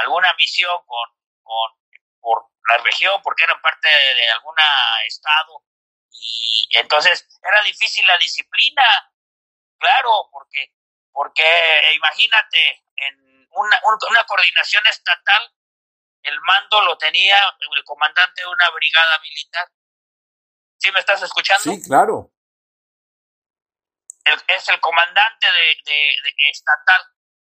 alguna 0.00 0.32
misión, 0.34 0.76
con, 0.86 1.08
con, 1.42 1.72
por 2.20 2.50
la 2.68 2.78
región, 2.78 3.20
porque 3.22 3.44
eran 3.44 3.60
parte 3.60 3.88
de, 3.88 4.14
de 4.14 4.30
algún 4.30 4.54
estado, 5.06 5.64
y 6.10 6.68
entonces 6.72 7.26
era 7.42 7.62
difícil 7.62 8.06
la 8.06 8.18
disciplina, 8.18 8.84
claro, 9.78 10.28
porque, 10.32 10.74
porque 11.12 11.92
imagínate, 11.94 12.84
en 12.96 13.46
una, 13.50 13.80
una 14.10 14.24
coordinación 14.24 14.86
estatal, 14.86 15.54
el 16.22 16.40
mando 16.40 16.80
lo 16.82 16.98
tenía 16.98 17.38
el 17.60 17.84
comandante 17.84 18.42
de 18.42 18.48
una 18.48 18.70
brigada 18.70 19.18
militar. 19.20 19.68
¿Sí 20.78 20.90
me 20.92 21.00
estás 21.00 21.22
escuchando? 21.22 21.62
Sí, 21.62 21.82
claro. 21.82 22.30
Es 24.48 24.68
el 24.68 24.80
comandante 24.80 25.46
de, 25.50 25.76
de, 25.84 26.50
estatal, 26.50 27.02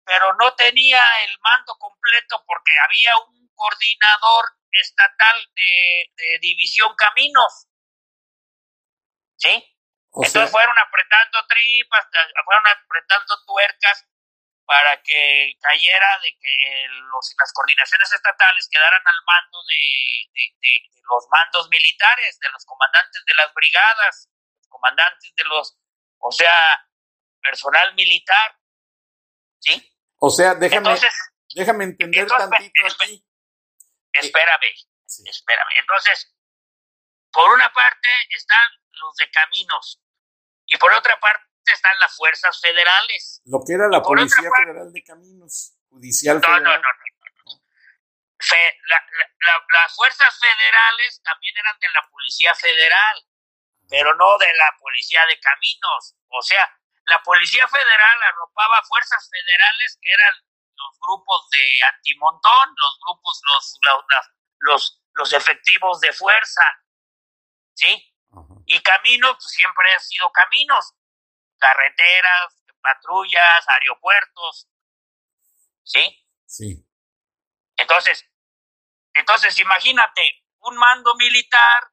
pero 0.06 0.34
no 0.36 0.54
tenía 0.56 1.04
el 1.24 1.38
mando 1.40 1.76
completo 1.78 2.44
porque 2.46 2.72
había 2.86 3.18
un 3.18 3.50
coordinador 3.56 4.46
estatal 4.72 5.50
de, 5.56 6.12
de 6.16 6.40
división 6.40 6.96
caminos. 6.96 7.68
¿Sí? 9.38 9.74
Entonces 10.16 10.52
fueron 10.52 10.78
apretando 10.78 11.46
tripas, 11.48 12.06
fueron 12.46 12.68
apretando 12.68 13.34
tuercas 13.46 14.06
para 14.66 15.02
que 15.02 15.54
cayera 15.60 16.20
de 16.20 16.38
que 16.40 16.88
los, 16.88 17.36
las 17.38 17.52
coordinaciones 17.52 18.14
estatales 18.14 18.70
quedaran 18.72 19.02
al 19.06 19.24
mando 19.26 19.58
de, 19.68 20.54
de, 20.62 20.90
los 21.10 21.28
mandos 21.30 21.68
militares, 21.70 22.40
de 22.40 22.50
los 22.50 22.64
comandantes 22.66 23.26
de 23.26 23.34
las 23.34 23.54
brigadas, 23.54 24.30
comandantes 24.70 25.34
de 25.36 25.44
los, 25.46 25.78
o 26.24 26.32
sea, 26.32 26.88
personal 27.42 27.94
militar, 27.96 28.58
¿sí? 29.60 29.96
O 30.20 30.30
sea, 30.30 30.56
déjame, 30.56 30.98
déjame 31.54 31.84
entender 31.84 32.28
tantito 32.28 32.82
aquí. 32.88 33.26
Espérame, 34.14 34.72
espérame. 35.26 35.74
Entonces, 35.80 36.34
por 37.32 37.52
una 37.52 37.72
parte 37.74 38.10
están 38.30 38.70
los 38.92 39.16
de 39.18 39.30
caminos 39.32 40.02
y 40.66 40.78
por 40.78 40.94
otra 40.94 41.20
parte 41.20 41.44
están 41.66 42.00
las 42.00 42.16
fuerzas 42.16 42.60
federales. 42.62 43.42
Lo 43.46 43.60
que 43.66 43.74
era 43.74 43.90
la 43.90 44.02
Policía 44.02 44.50
Federal 44.58 44.94
de 44.94 45.04
Caminos, 45.04 45.74
Judicial 45.90 46.40
no, 46.40 46.48
No, 46.48 46.60
no, 46.60 46.78
no. 46.78 46.84
las 49.74 49.96
fuerzas 49.96 50.40
federales 50.40 51.22
también 51.22 51.56
eran 51.58 51.78
de 51.80 51.90
la 51.90 52.08
Policía 52.10 52.56
Federal, 52.56 53.26
pero 53.90 54.16
no 54.16 54.38
de 54.38 54.54
la 54.54 54.76
Policía 54.80 55.26
de 55.28 55.40
Caminos. 55.40 56.16
O 56.30 56.42
sea, 56.42 56.68
la 57.06 57.22
Policía 57.24 57.68
Federal 57.68 58.24
arropaba 58.24 58.82
fuerzas 58.84 59.30
federales 59.30 59.98
que 60.02 60.10
eran 60.12 60.36
los 60.76 61.00
grupos 61.00 61.50
de 61.52 61.84
antimontón, 61.94 62.70
los 62.76 63.00
grupos, 63.06 63.42
los, 63.48 63.80
los, 64.60 65.02
los, 65.14 65.34
efectivos 65.34 66.00
de 66.00 66.12
fuerza, 66.14 66.64
¿sí? 67.74 68.14
Y 68.66 68.82
Caminos, 68.82 69.36
pues 69.36 69.52
siempre 69.52 69.94
han 69.94 70.00
sido 70.00 70.32
Caminos 70.32 70.94
carreteras, 71.60 72.64
patrullas, 72.82 73.66
aeropuertos, 73.70 74.68
¿sí? 75.84 76.28
Sí. 76.46 76.86
Entonces, 77.78 78.30
entonces 79.14 79.58
imagínate 79.60 80.44
un 80.60 80.76
mando 80.76 81.16
militar 81.16 81.93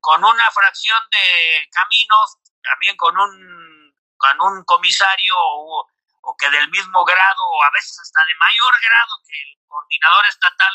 con, 0.00 0.24
una 0.24 0.50
fracción 0.50 1.00
de 1.10 1.68
caminos, 1.70 2.38
también 2.62 2.96
con 2.96 3.16
un, 3.16 3.94
con 4.16 4.40
un 4.40 4.64
comisario 4.64 5.34
o, 5.36 5.86
o 6.22 6.36
que 6.36 6.50
del 6.50 6.68
mismo 6.70 7.04
grado 7.04 7.42
o 7.48 7.62
a 7.62 7.70
veces 7.70 7.98
hasta 8.00 8.24
de 8.24 8.34
mayor 8.34 8.74
grado 8.80 9.16
que 9.26 9.40
el 9.42 9.58
coordinador 9.66 10.26
estatal 10.26 10.74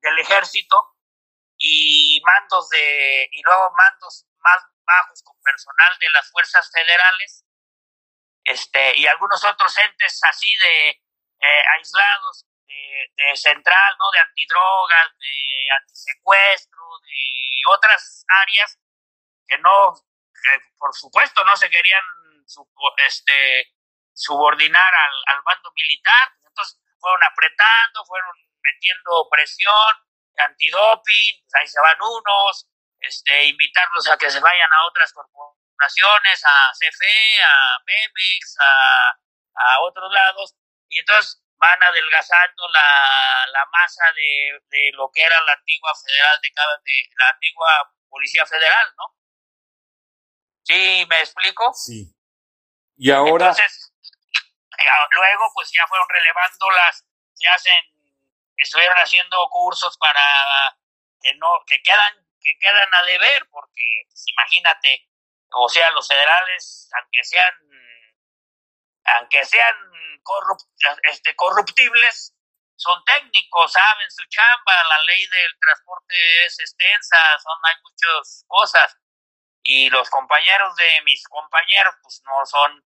del 0.00 0.18
ejército 0.18 0.96
y 1.58 2.20
mandos 2.24 2.68
de 2.68 3.28
y 3.32 3.42
luego 3.42 3.72
mandos 3.76 4.26
más 4.38 4.62
bajos 4.84 5.22
con 5.22 5.36
personal 5.42 5.96
de 5.98 6.10
las 6.10 6.30
fuerzas 6.30 6.70
federales 6.70 7.44
este 8.44 8.98
y 8.98 9.06
algunos 9.06 9.42
otros 9.44 9.76
entes 9.78 10.20
así 10.24 10.54
de 10.56 10.90
eh, 10.90 11.64
aislados 11.78 12.46
de, 12.66 13.36
central 13.36 13.96
no 13.98 14.10
de 14.12 14.18
antidrogas 14.20 15.18
de 15.18 15.72
antisecuestro 15.80 16.82
de 17.02 17.74
otras 17.74 18.24
áreas 18.42 18.78
que 19.46 19.58
no 19.58 19.94
por 20.78 20.94
supuesto 20.94 21.44
no 21.44 21.56
se 21.56 21.70
querían 21.70 22.04
este 23.06 23.72
subordinar 24.12 24.94
al, 24.94 25.34
al 25.34 25.42
bando 25.42 25.72
militar. 25.74 26.32
Entonces 26.46 26.78
fueron 27.00 27.22
apretando 27.24 28.04
fueron 28.04 28.36
metiendo 28.62 29.28
presión 29.30 30.04
antidoping 30.36 31.40
pues 31.42 31.54
ahí 31.60 31.66
se 31.66 31.80
van 31.80 31.96
unos 32.00 32.68
este, 33.00 33.44
invitarlos 33.44 34.08
a 34.08 34.16
que 34.16 34.30
se 34.30 34.40
vayan 34.40 34.72
a 34.72 34.86
otras 34.86 35.12
corporaciones, 35.12 36.42
a 36.44 36.72
CFE, 36.72 37.42
a 37.44 37.82
Pemex, 37.84 38.56
a, 38.60 39.18
a 39.54 39.80
otros 39.80 40.10
lados, 40.10 40.54
y 40.88 41.00
entonces 41.00 41.43
van 41.64 41.82
adelgazando 41.82 42.68
la, 42.68 43.46
la 43.52 43.66
masa 43.72 44.04
de, 44.14 44.60
de, 44.68 44.90
lo 44.92 45.10
que 45.12 45.22
era 45.22 45.40
la 45.40 45.52
antigua 45.52 45.92
federal 45.94 46.38
de, 46.42 46.52
cada, 46.52 46.76
de 46.84 47.10
la 47.16 47.28
antigua 47.30 47.92
policía 48.08 48.44
federal, 48.44 48.92
¿no? 48.98 49.16
¿Sí 50.62 51.06
me 51.08 51.20
explico? 51.20 51.72
Sí. 51.72 52.14
Y 52.96 53.10
ahora. 53.10 53.48
Entonces, 53.48 53.92
luego, 55.12 55.44
pues 55.54 55.70
ya 55.72 55.86
fueron 55.86 56.06
relevando 56.08 56.70
las, 56.70 57.06
se 57.32 57.48
hacen, 57.48 57.82
estuvieron 58.56 58.96
haciendo 58.98 59.48
cursos 59.50 59.96
para 59.98 60.22
que 61.20 61.34
no, 61.34 61.48
que 61.66 61.82
quedan 61.82 62.24
que 62.40 62.58
quedan 62.58 62.94
a 62.94 63.02
deber, 63.04 63.48
porque 63.50 64.04
pues, 64.06 64.24
imagínate, 64.28 65.08
o 65.50 65.68
sea, 65.68 65.90
los 65.92 66.06
federales, 66.06 66.90
aunque 67.00 67.24
sean, 67.24 67.54
aunque 69.04 69.44
sean 69.44 69.74
este, 71.10 71.34
corruptibles, 71.36 72.34
son 72.76 73.04
técnicos, 73.04 73.72
saben 73.72 74.10
su 74.10 74.24
chamba, 74.26 74.84
la 74.88 75.02
ley 75.04 75.26
del 75.26 75.58
transporte 75.60 76.46
es 76.46 76.58
extensa, 76.58 77.16
son, 77.42 77.58
hay 77.64 77.76
muchas 77.82 78.44
cosas. 78.46 78.96
Y 79.62 79.88
los 79.90 80.10
compañeros 80.10 80.74
de 80.76 81.00
mis 81.02 81.26
compañeros, 81.28 81.94
pues 82.02 82.20
no 82.24 82.44
son, 82.44 82.84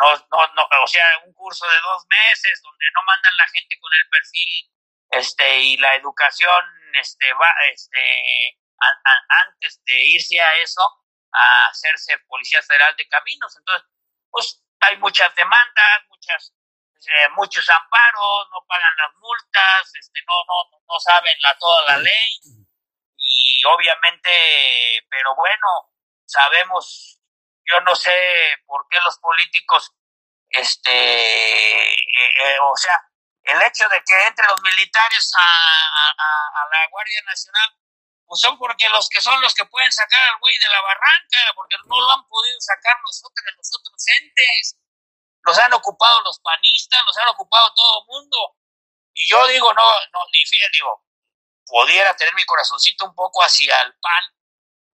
no, 0.00 0.16
no, 0.16 0.46
no, 0.54 0.68
o 0.82 0.86
sea, 0.86 1.04
un 1.26 1.32
curso 1.34 1.68
de 1.68 1.80
dos 1.80 2.06
meses 2.08 2.62
donde 2.62 2.86
no 2.94 3.02
mandan 3.04 3.36
la 3.36 3.48
gente 3.48 3.78
con 3.78 3.92
el 3.92 4.08
perfil, 4.08 4.70
este, 5.10 5.60
y 5.60 5.76
la 5.76 5.94
educación, 5.96 6.64
este, 6.94 7.32
va, 7.34 7.48
este, 7.72 8.58
antes 9.46 9.82
de 9.84 10.00
irse 10.00 10.40
a 10.40 10.56
eso, 10.58 10.82
a 11.32 11.66
hacerse 11.68 12.18
policía 12.26 12.62
federal 12.62 12.94
de 12.96 13.08
caminos. 13.08 13.56
Entonces, 13.56 13.88
pues 14.30 14.63
hay 14.86 14.96
muchas 14.98 15.34
demandas, 15.34 16.02
muchas 16.08 16.54
eh, 17.06 17.28
muchos 17.36 17.68
amparos, 17.68 18.48
no 18.50 18.64
pagan 18.66 18.96
las 18.96 19.14
multas, 19.16 19.94
este, 19.94 20.20
no, 20.26 20.34
no, 20.46 20.78
no 20.88 21.00
saben 21.00 21.36
la, 21.42 21.56
toda 21.58 21.82
la 21.88 21.98
ley. 21.98 22.40
Y 23.16 23.64
obviamente, 23.64 25.04
pero 25.10 25.34
bueno, 25.34 25.92
sabemos, 26.24 27.20
yo 27.64 27.80
no 27.80 27.94
sé 27.94 28.56
por 28.66 28.86
qué 28.88 28.98
los 29.00 29.18
políticos, 29.18 29.92
este, 30.48 31.92
eh, 31.92 32.54
eh, 32.54 32.58
o 32.62 32.76
sea, 32.76 32.98
el 33.42 33.60
hecho 33.62 33.86
de 33.88 34.02
que 34.02 34.26
entre 34.26 34.46
los 34.46 34.62
militares 34.62 35.32
a, 35.36 36.10
a, 36.10 36.68
la 36.70 36.86
Guardia 36.88 37.20
Nacional, 37.26 37.76
pues 38.34 38.40
son 38.40 38.58
porque 38.58 38.88
los 38.88 39.08
que 39.08 39.22
son 39.22 39.40
los 39.40 39.54
que 39.54 39.64
pueden 39.66 39.92
sacar 39.92 40.20
al 40.32 40.40
güey 40.40 40.58
de 40.58 40.68
la 40.68 40.80
barranca, 40.82 41.38
porque 41.54 41.76
no 41.86 42.00
lo 42.00 42.10
han 42.10 42.26
podido 42.26 42.60
sacar 42.60 42.96
los 43.06 43.22
otros, 43.22 43.46
los 43.56 43.70
otros 43.78 44.04
entes 44.20 44.76
los 45.44 45.58
han 45.58 45.72
ocupado 45.74 46.22
los 46.22 46.40
panistas, 46.40 47.02
los 47.06 47.16
han 47.18 47.28
ocupado 47.28 47.72
todo 47.74 48.00
el 48.00 48.06
mundo. 48.06 48.56
Y 49.12 49.28
yo 49.28 49.46
digo, 49.46 49.72
no, 49.72 49.82
no, 50.12 50.20
digo, 50.72 51.04
pudiera 51.66 52.16
tener 52.16 52.34
mi 52.34 52.44
corazoncito 52.44 53.04
un 53.04 53.14
poco 53.14 53.42
hacia 53.42 53.80
el 53.82 53.94
pan, 53.98 54.24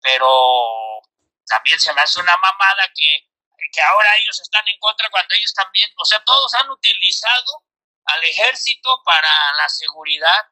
pero 0.02 1.02
también 1.46 1.80
se 1.80 1.94
me 1.94 2.02
hace 2.02 2.20
una 2.20 2.36
mamada 2.38 2.90
que, 2.96 3.30
que 3.72 3.82
ahora 3.82 4.18
ellos 4.18 4.40
están 4.40 4.68
en 4.68 4.80
contra 4.80 5.10
cuando 5.10 5.36
ellos 5.36 5.54
también, 5.54 5.92
o 5.98 6.06
sea, 6.06 6.24
todos 6.24 6.54
han 6.56 6.70
utilizado 6.70 7.64
al 8.06 8.24
ejército 8.24 9.02
para 9.04 9.30
la 9.58 9.70
seguridad. 9.70 10.46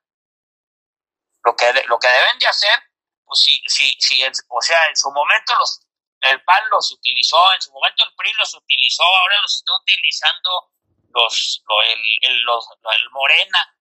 Lo 1.45 1.55
que, 1.55 1.71
lo 1.85 1.99
que 1.99 2.07
deben 2.07 2.39
de 2.39 2.47
hacer, 2.47 2.79
pues 3.23 3.39
si, 3.39 3.61
si, 3.67 3.95
si, 3.99 4.23
o 4.49 4.61
sea, 4.61 4.87
en 4.87 4.95
su 4.97 5.11
momento 5.11 5.55
los, 5.57 5.79
el 6.21 6.43
PAN 6.43 6.63
los 6.71 6.91
utilizó, 6.91 7.53
en 7.53 7.61
su 7.61 7.71
momento 7.71 8.03
el 8.03 8.15
PRI 8.15 8.33
los 8.33 8.53
utilizó, 8.55 9.03
ahora 9.03 9.39
los 9.41 9.55
está 9.55 9.75
utilizando 9.75 10.71
los, 11.13 11.63
el, 12.21 12.41
los, 12.41 12.67
el 12.97 13.09
Morena. 13.11 13.71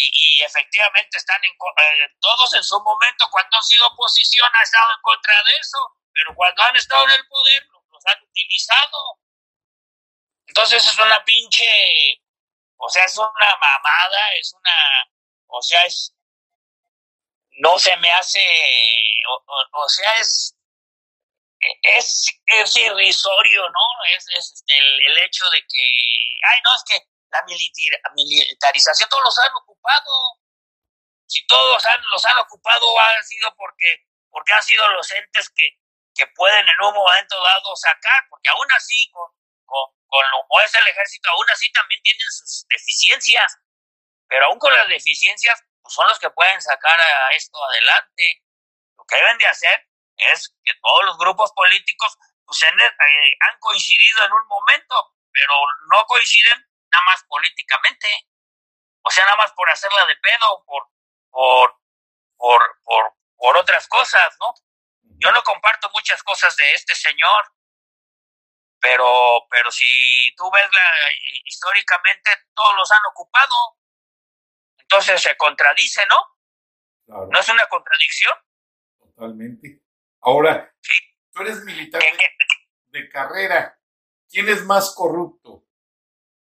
Y, 0.00 0.42
efectivamente 0.42 1.18
están 1.18 1.42
en, 1.44 1.50
eh, 1.50 2.14
todos 2.20 2.54
en 2.54 2.62
su 2.62 2.80
momento, 2.80 3.26
cuando 3.30 3.56
han 3.56 3.62
sido 3.64 3.86
oposición, 3.88 4.48
han 4.54 4.62
estado 4.62 4.92
en 4.94 5.02
contra 5.02 5.42
de 5.42 5.56
eso, 5.60 5.78
pero 6.12 6.34
cuando 6.36 6.62
han 6.62 6.76
estado 6.76 7.04
en 7.04 7.10
el 7.10 7.26
poder, 7.26 7.66
los, 7.66 8.06
han 8.06 8.22
utilizado. 8.22 9.18
Entonces 10.46 10.86
es 10.86 10.98
una 10.98 11.22
pinche, 11.24 12.22
o 12.76 12.88
sea, 12.88 13.04
es 13.04 13.18
una 13.18 13.56
mamada, 13.60 14.32
es 14.34 14.54
una, 14.54 15.10
o 15.48 15.60
sea, 15.60 15.84
es, 15.84 16.14
no 17.58 17.78
se 17.78 17.96
me 17.98 18.10
hace, 18.10 18.40
o 19.72 19.88
sea, 19.88 20.14
es 20.16 20.58
es, 21.60 22.26
es 22.46 22.76
irrisorio, 22.76 23.62
¿no? 23.68 24.04
Es, 24.16 24.24
es 24.36 24.52
este, 24.52 24.78
el, 24.78 25.18
hecho 25.18 25.48
de 25.50 25.60
que, 25.60 25.84
ay, 26.52 26.60
no, 26.64 26.74
es 26.74 26.84
que 26.86 27.08
la 27.30 27.42
militarización, 28.14 29.08
todos 29.08 29.24
los 29.24 29.38
han 29.38 29.52
ocupado. 29.54 30.38
Si 31.26 31.46
todos 31.46 31.84
han, 31.84 32.00
los 32.10 32.24
han 32.24 32.38
ocupado, 32.38 32.98
ha 33.00 33.22
sido 33.22 33.54
porque, 33.56 34.06
porque 34.30 34.52
han 34.54 34.62
sido 34.62 34.88
los 34.88 35.10
entes 35.10 35.50
que, 35.50 35.78
que 36.14 36.26
pueden 36.28 36.66
en 36.66 36.86
un 36.86 36.94
momento 36.94 37.42
dado 37.42 37.76
sacar, 37.76 38.24
porque 38.30 38.48
aún 38.48 38.66
así, 38.74 39.10
con, 39.10 39.30
con, 39.66 39.92
con 40.06 40.24
lo 40.30 40.46
que 40.48 40.64
es 40.64 40.74
el 40.74 40.86
ejército, 40.86 41.28
aún 41.30 41.46
así 41.52 41.70
también 41.72 42.00
tienen 42.02 42.30
sus 42.30 42.66
deficiencias, 42.68 43.58
pero 44.26 44.46
aún 44.46 44.58
con 44.58 44.72
las 44.72 44.88
deficiencias, 44.88 45.62
pues 45.88 45.94
son 45.94 46.06
los 46.06 46.18
que 46.18 46.28
pueden 46.28 46.60
sacar 46.60 47.00
a 47.00 47.30
esto 47.30 47.58
adelante. 47.64 48.44
Lo 48.98 49.04
que 49.06 49.16
deben 49.16 49.38
de 49.38 49.46
hacer 49.46 49.88
es 50.18 50.54
que 50.62 50.74
todos 50.82 51.04
los 51.06 51.16
grupos 51.16 51.50
políticos 51.52 52.14
pues, 52.44 52.62
eh, 52.62 53.36
han 53.40 53.58
coincidido 53.58 54.24
en 54.26 54.32
un 54.34 54.46
momento, 54.46 55.16
pero 55.32 55.54
no 55.90 56.04
coinciden 56.04 56.60
nada 56.92 57.04
más 57.06 57.24
políticamente. 57.26 58.06
O 59.00 59.10
sea, 59.10 59.24
nada 59.24 59.38
más 59.38 59.52
por 59.52 59.70
hacerla 59.70 60.04
de 60.04 60.16
pedo, 60.16 60.64
por, 60.66 60.90
por, 61.30 61.80
por, 62.36 62.80
por, 62.84 63.14
por 63.34 63.56
otras 63.56 63.88
cosas, 63.88 64.36
¿no? 64.40 64.52
Yo 65.20 65.32
no 65.32 65.42
comparto 65.42 65.88
muchas 65.94 66.22
cosas 66.22 66.54
de 66.56 66.74
este 66.74 66.94
señor, 66.94 67.54
pero, 68.78 69.46
pero 69.48 69.70
si 69.70 70.34
tú 70.36 70.50
ves 70.50 70.68
la, 70.70 70.92
históricamente, 71.46 72.30
todos 72.54 72.76
los 72.76 72.92
han 72.92 73.06
ocupado. 73.10 73.77
Entonces 74.90 75.20
se 75.20 75.36
contradice, 75.36 76.00
¿no? 76.06 77.26
¿No 77.30 77.38
es 77.38 77.48
una 77.50 77.66
contradicción? 77.66 78.32
Totalmente. 78.98 79.82
Ahora, 80.22 80.74
tú 81.30 81.42
eres 81.42 81.62
militar 81.64 82.02
de, 82.86 83.08
carrera. 83.10 83.78
¿Quién 84.30 84.48
es 84.48 84.64
más 84.64 84.94
corrupto? 84.94 85.66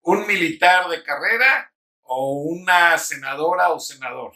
¿Un 0.01 0.26
militar 0.26 0.89
de 0.89 1.05
carrera 1.05 1.72
o 2.03 2.32
una 2.43 2.99
senadora 2.99 3.68
o 3.70 3.78
senador? 3.78 4.32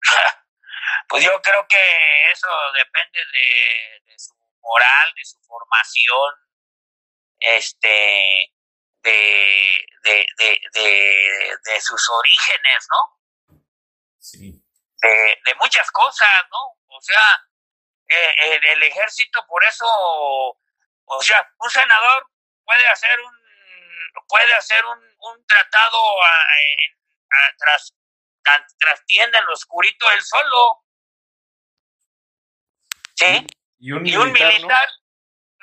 Pues 1.06 1.22
yo 1.22 1.30
creo 1.42 1.66
que 1.68 1.76
eso 2.32 2.48
depende 2.72 3.20
de, 3.32 4.18
su 4.18 4.34
moral, 4.62 5.12
de 5.14 5.24
su 5.24 5.38
formación, 5.42 6.32
este, 7.38 8.54
de, 9.02 9.43
de, 10.38 10.60
de, 10.72 11.58
de 11.64 11.80
sus 11.80 12.10
orígenes, 12.10 12.86
¿no? 12.90 13.58
Sí. 14.18 14.64
De, 15.02 15.40
de 15.44 15.54
muchas 15.56 15.90
cosas, 15.90 16.44
¿no? 16.50 16.96
O 16.96 17.00
sea, 17.00 17.44
eh, 18.08 18.60
el 18.72 18.82
ejército, 18.82 19.44
por 19.46 19.64
eso, 19.64 19.86
o 19.86 21.22
sea, 21.22 21.46
un 21.58 21.70
senador 21.70 22.30
puede 22.64 22.86
hacer 22.88 23.20
un 23.20 23.44
puede 24.28 24.54
hacer 24.54 24.84
un, 24.84 24.98
un 25.18 25.46
tratado 25.46 25.98
a, 26.22 26.32
tras, 27.58 27.94
trastienda 28.78 29.38
en 29.38 29.46
lo 29.46 29.52
oscurito 29.52 30.10
él 30.12 30.22
solo. 30.22 30.84
¿Sí? 33.16 33.46
Y 33.78 33.92
un 33.92 34.02
militar, 34.32 34.88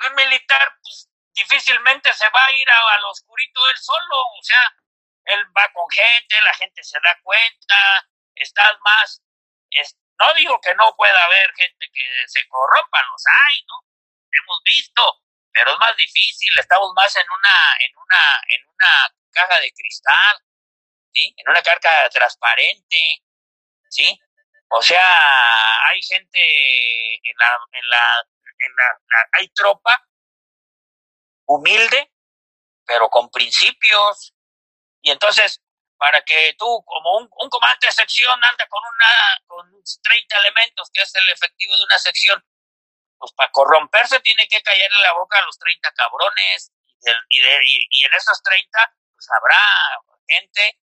un 0.08 0.14
militar, 0.14 0.78
pues, 0.82 1.10
difícilmente 1.34 2.12
se 2.12 2.28
va 2.30 2.44
a 2.44 2.52
ir 2.52 2.70
a, 2.70 2.98
lo 3.00 3.10
oscurito 3.10 3.68
él 3.70 3.76
solo, 3.78 4.16
o 4.38 4.42
sea, 4.42 4.74
él 5.24 5.44
va 5.56 5.70
con 5.72 5.88
gente, 5.90 6.40
la 6.42 6.54
gente 6.54 6.82
se 6.82 6.98
da 7.02 7.18
cuenta, 7.22 8.08
estás 8.34 8.72
más, 8.80 9.22
no 10.18 10.34
digo 10.34 10.60
que 10.60 10.74
no 10.74 10.94
pueda 10.96 11.24
haber 11.24 11.52
gente 11.54 11.86
que 11.92 12.04
se 12.26 12.46
corrompa, 12.48 13.02
los 13.10 13.22
hay, 13.26 13.64
¿no? 13.66 13.74
Hemos 14.30 14.62
visto, 14.64 15.22
pero 15.52 15.72
es 15.72 15.78
más 15.78 15.96
difícil, 15.96 16.52
estamos 16.58 16.92
más 16.94 17.14
en 17.16 17.26
una, 17.30 17.76
en 17.80 17.96
una, 17.96 18.42
en 18.48 18.68
una 18.68 19.14
caja 19.32 19.60
de 19.60 19.72
cristal, 19.72 20.38
¿sí? 21.12 21.34
En 21.36 21.48
una 21.48 21.62
caja 21.62 22.08
transparente, 22.10 23.24
¿sí? 23.88 24.20
O 24.68 24.82
sea, 24.82 25.88
hay 25.88 26.02
gente 26.02 27.14
en 27.14 27.36
la, 27.36 27.58
en 27.72 27.90
la, 27.90 28.26
en 28.58 28.76
la 28.76 28.98
hay 29.32 29.48
tropa 29.48 30.02
humilde, 31.46 32.12
pero 32.86 33.08
con 33.08 33.30
principios, 33.30 34.34
y 35.00 35.10
entonces 35.10 35.62
para 35.98 36.20
que 36.22 36.54
tú, 36.58 36.82
como 36.84 37.18
un, 37.18 37.28
comandante 37.48 37.86
de 37.86 37.92
sección, 37.92 38.42
anda 38.42 38.66
con 38.66 38.82
una 38.82 39.40
con 39.46 39.82
30 40.02 40.38
elementos, 40.38 40.90
que 40.92 41.02
es 41.02 41.14
el 41.14 41.28
efectivo 41.28 41.76
de 41.76 41.84
una 41.84 41.98
sección, 41.98 42.44
pues 43.18 43.32
para 43.34 43.52
corromperse 43.52 44.18
tiene 44.18 44.48
que 44.48 44.60
callarle 44.62 45.00
la 45.00 45.12
boca 45.12 45.38
a 45.38 45.42
los 45.42 45.56
30 45.58 45.92
cabrones, 45.92 46.72
y, 47.28 47.40
y, 47.40 48.04
en 48.04 48.14
esos 48.14 48.42
30, 48.42 48.94
pues 49.14 49.28
habrá 49.30 49.60
gente, 50.28 50.80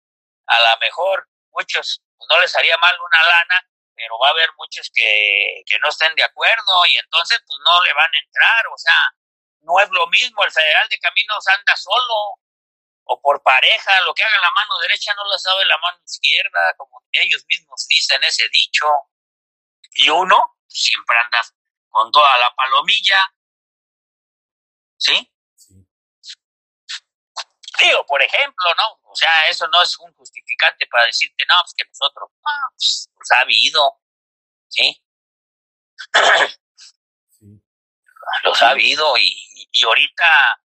a 0.47 0.71
lo 0.71 0.79
mejor 0.79 1.29
muchos 1.51 2.03
pues, 2.17 2.29
no 2.31 2.41
les 2.41 2.55
haría 2.57 2.77
mal 2.79 2.97
una 3.01 3.23
lana, 3.23 3.69
pero 3.95 4.19
va 4.19 4.29
a 4.29 4.31
haber 4.31 4.51
muchos 4.57 4.91
que, 4.93 5.63
que 5.67 5.79
no 5.79 5.89
estén 5.89 6.15
de 6.15 6.25
acuerdo. 6.25 6.87
Y 6.91 6.99
entonces 6.99 7.39
pues 7.47 7.59
no 7.65 7.85
le 7.85 7.93
van 7.95 8.15
a 8.15 8.19
entrar, 8.19 8.67
o 8.67 8.79
sea, 8.79 8.99
no 9.65 9.81
es 9.81 9.91
lo 9.91 10.07
mismo, 10.09 10.45
el 10.45 10.53
federal 10.53 10.89
de 10.89 10.99
caminos 10.99 11.47
anda 11.49 11.77
solo, 11.77 12.39
o 13.07 13.21
por 13.21 13.43
pareja, 13.43 14.01
lo 14.03 14.15
que 14.15 14.25
haga 14.25 14.41
la 14.41 14.51
mano 14.53 14.79
derecha 14.81 15.13
no 15.15 15.25
lo 15.25 15.39
sabe 15.39 15.65
la 15.67 15.79
mano 15.79 15.99
izquierda, 16.05 16.75
como 16.77 17.03
ellos 17.13 17.45
mismos 17.49 17.87
dicen 17.89 18.23
ese 18.25 18.49
dicho. 18.49 18.87
Y 19.97 20.09
uno 20.09 20.57
siempre 20.67 21.17
anda 21.19 21.43
con 21.91 22.11
toda 22.11 22.37
la 22.39 22.55
palomilla. 22.55 23.19
¿Sí? 24.97 25.31
Digo, 27.79 28.07
por 28.07 28.23
ejemplo, 28.23 28.75
¿no? 28.77 29.01
O 29.11 29.17
sea, 29.17 29.49
eso 29.49 29.67
no 29.69 29.83
es 29.83 29.99
un 29.99 30.13
justificante 30.15 30.87
para 30.87 31.07
decirte, 31.07 31.45
no, 31.47 31.55
pues 31.63 31.75
que 31.77 31.85
nosotros, 31.85 32.31
ah, 32.45 32.69
pues, 32.77 33.09
pues, 33.15 33.31
ha 33.33 33.41
habido, 33.41 34.01
¿sí? 34.69 35.05
Los 38.43 38.63
ha 38.63 38.71
habido 38.71 39.17
y, 39.19 39.69
y 39.73 39.85
ahorita 39.85 40.61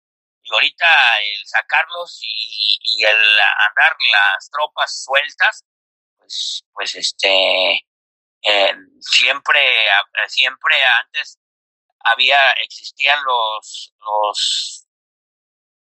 y 0.45 0.53
ahorita 0.53 0.85
el 1.21 1.47
sacarlos 1.47 2.19
y, 2.21 2.77
y, 2.81 3.03
el 3.03 3.39
andar 3.67 3.97
las 4.11 4.49
tropas 4.51 5.03
sueltas, 5.03 5.65
pues, 6.17 6.63
pues 6.71 6.95
este, 6.95 7.83
siempre, 8.99 9.87
siempre 10.27 10.75
antes 11.03 11.39
había, 11.99 12.51
existían 12.61 13.17
los, 13.23 13.93
los, 13.99 14.87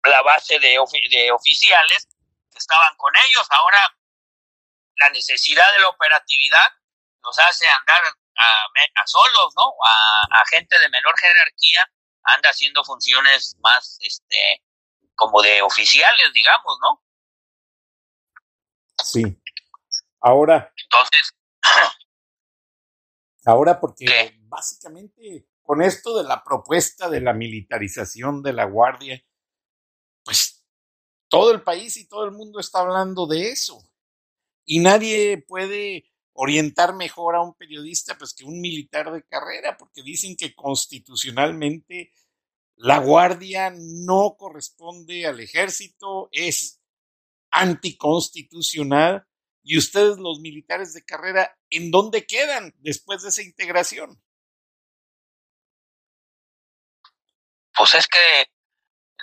la 0.05 0.23
base 0.23 0.59
de, 0.59 0.79
de 1.11 1.31
oficiales 1.31 2.09
que 2.51 2.59
estaban 2.59 2.97
con 2.97 3.13
ellos. 3.27 3.47
Ahora 3.51 3.99
la 4.97 5.11
necesidad 5.11 5.71
de 5.73 5.81
la 5.81 5.89
operatividad 5.89 6.73
nos 7.23 7.39
hace 7.39 7.69
andar 7.69 8.03
a, 8.39 9.03
a 9.03 9.07
solos, 9.07 9.55
¿no? 9.57 9.74
A, 9.84 10.41
a 10.41 10.45
gente 10.51 10.78
de 10.78 10.89
menor 10.89 11.14
jerarquía 11.18 11.91
anda 12.22 12.51
haciendo 12.51 12.84
funciones 12.84 13.57
más, 13.61 13.99
este, 14.01 14.64
como 15.14 15.43
de 15.43 15.62
oficiales, 15.62 16.32
digamos, 16.32 16.78
¿no? 16.80 17.05
Sí. 19.03 19.22
Ahora. 20.20 20.72
Entonces. 20.76 21.34
ahora 23.45 23.80
porque 23.80 24.36
básicamente 24.43 25.49
con 25.62 25.82
esto 25.82 26.16
de 26.16 26.24
la 26.24 26.43
propuesta 26.45 27.09
de 27.09 27.20
la 27.20 27.32
militarización 27.32 28.43
de 28.43 28.53
la 28.53 28.64
Guardia, 28.64 29.22
pues 30.24 30.66
todo 31.28 31.53
el 31.53 31.62
país 31.62 31.97
y 31.97 32.09
todo 32.09 32.24
el 32.24 32.32
mundo 32.32 32.61
está 32.61 32.80
hablando 32.80 33.26
de 33.26 33.51
eso. 33.51 33.82
Y 34.64 34.80
nadie 34.80 35.45
puede 35.47 36.11
orientar 36.41 36.95
mejor 36.95 37.34
a 37.34 37.43
un 37.43 37.55
periodista 37.55 38.16
pues 38.16 38.32
que 38.32 38.45
un 38.45 38.61
militar 38.61 39.11
de 39.11 39.24
carrera, 39.24 39.76
porque 39.76 40.05
dicen 40.05 40.36
que 40.36 40.55
constitucionalmente 40.55 42.12
la 42.76 42.99
guardia 42.99 43.72
no 43.76 44.36
corresponde 44.39 45.26
al 45.26 45.41
ejército, 45.41 46.28
es 46.30 46.80
anticonstitucional. 47.51 49.26
Y 49.64 49.78
ustedes, 49.78 50.18
los 50.18 50.39
militares 50.39 50.95
de 50.95 51.05
carrera, 51.05 51.59
¿en 51.70 51.91
dónde 51.91 52.24
quedan 52.24 52.72
después 52.78 53.22
de 53.22 53.30
esa 53.30 53.43
integración? 53.43 54.22
Pues 57.76 57.95
es 57.95 58.07
que 58.07 58.47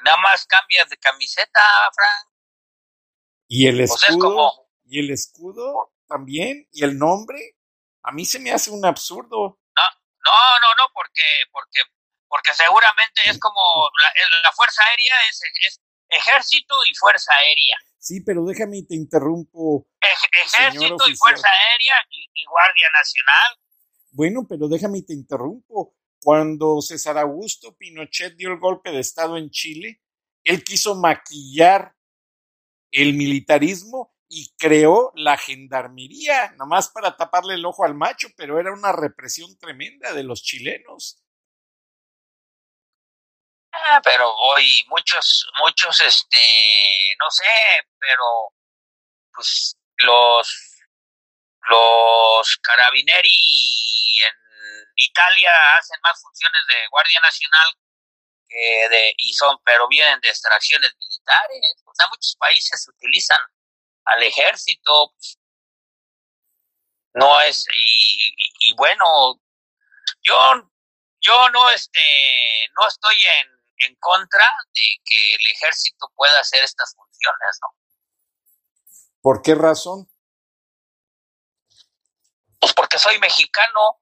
nada 0.04 0.18
más 0.18 0.46
cambias 0.46 0.90
de 0.90 0.98
camiseta, 0.98 1.62
Frank. 1.96 2.34
Y 3.48 3.68
el 3.68 3.80
escudo, 3.80 4.70
y 4.84 5.00
el 5.00 5.12
escudo 5.12 5.95
también, 6.08 6.68
y 6.72 6.84
el 6.84 6.98
nombre, 6.98 7.56
a 8.04 8.12
mí 8.12 8.26
se 8.26 8.40
me 8.40 8.52
hace 8.52 8.72
un 8.72 8.86
absurdo. 8.86 9.60
No, 9.76 9.84
no, 10.26 10.60
no, 10.62 10.76
no, 10.78 10.94
porque, 10.94 11.24
porque, 11.52 11.80
porque 12.28 12.54
seguramente 12.54 13.22
es 13.26 13.40
como 13.40 13.62
la, 14.02 14.12
la 14.44 14.52
Fuerza 14.52 14.84
Aérea 14.84 15.16
es, 15.30 15.42
es, 15.68 15.82
ejército 16.10 16.76
y 16.90 16.96
Fuerza 16.96 17.34
Aérea. 17.34 17.78
Sí, 17.98 18.22
pero 18.22 18.46
déjame 18.46 18.84
te 18.84 18.96
interrumpo. 18.96 19.88
ejército 20.00 21.10
y 21.10 21.16
Fuerza 21.16 21.48
Aérea 21.48 21.96
y, 22.12 22.30
y, 22.34 22.46
Guardia 22.46 22.88
Nacional. 22.94 23.60
Bueno, 24.12 24.46
pero 24.48 24.68
déjame 24.68 25.02
te 25.02 25.14
interrumpo. 25.14 25.96
Cuando 26.22 26.82
César 26.82 27.18
Augusto 27.18 27.76
Pinochet 27.76 28.36
dio 28.36 28.50
el 28.50 28.60
golpe 28.60 28.92
de 28.92 29.00
Estado 29.00 29.38
en 29.38 29.50
Chile, 29.50 30.02
él 30.44 30.64
quiso 30.64 30.96
maquillar 30.96 31.96
el 32.92 33.14
militarismo 33.14 34.15
y 34.28 34.54
creó 34.58 35.12
la 35.16 35.38
gendarmería, 35.38 36.52
nomás 36.58 36.90
para 36.90 37.16
taparle 37.16 37.56
el 37.56 37.66
ojo 37.66 37.86
al 37.86 37.96
macho, 37.96 38.28
pero 38.36 38.60
era 38.60 38.74
una 38.74 38.92
represión 38.92 39.58
tremenda 39.58 40.14
de 40.14 40.24
los 40.24 40.42
chilenos. 40.42 41.22
Ah, 43.72 44.02
pero 44.04 44.34
hoy 44.34 44.84
muchos, 44.88 45.48
muchos, 45.60 46.00
este, 46.00 46.38
no 47.20 47.30
sé, 47.30 47.44
pero 48.00 48.54
pues 49.34 49.76
los, 49.98 50.82
los 51.70 52.58
carabineri 52.64 53.30
en 54.26 54.36
Italia 54.96 55.52
hacen 55.78 56.00
más 56.02 56.22
funciones 56.22 56.62
de 56.68 56.88
Guardia 56.90 57.20
Nacional 57.22 57.68
que 58.48 58.90
de, 58.90 59.14
y 59.18 59.34
son, 59.34 59.58
pero 59.66 59.88
vienen 59.88 60.20
de 60.22 60.30
extracciones 60.30 60.96
militares. 60.98 61.76
O 61.86 61.94
sea, 61.94 62.08
muchos 62.08 62.36
países 62.40 62.88
utilizan 62.88 63.40
al 64.06 64.24
ejército. 64.24 65.14
Pues, 65.16 65.40
no 67.14 67.40
es, 67.42 67.66
y, 67.74 68.36
y, 68.60 68.76
bueno, 68.76 69.40
yo, 70.22 70.38
yo 71.22 71.50
no, 71.50 71.70
este, 71.70 72.02
no 72.78 72.88
estoy 72.88 73.16
en, 73.40 73.88
en 73.88 73.96
contra 73.96 74.46
de 74.74 75.02
que 75.06 75.36
el 75.36 75.48
ejército 75.54 76.12
pueda 76.14 76.40
hacer 76.42 76.64
estas 76.64 76.94
funciones, 76.94 77.60
¿no? 77.62 77.76
¿Por 79.22 79.42
qué 79.42 79.56
razón? 79.56 80.10
Pues 82.60 82.74
porque 82.74 83.00
soy 83.00 83.18
mexicano 83.20 84.02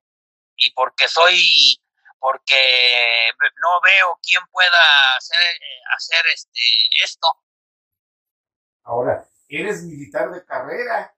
y 0.55 0.71
porque 0.71 1.07
soy 1.07 1.79
porque 2.19 3.29
no 3.61 3.81
veo 3.81 4.17
quién 4.23 4.41
pueda 4.47 5.15
hacer, 5.17 5.37
hacer 5.97 6.25
este 6.27 6.61
esto. 7.03 7.27
Ahora, 8.83 9.27
eres 9.47 9.83
militar 9.83 10.31
de 10.31 10.45
carrera 10.45 11.15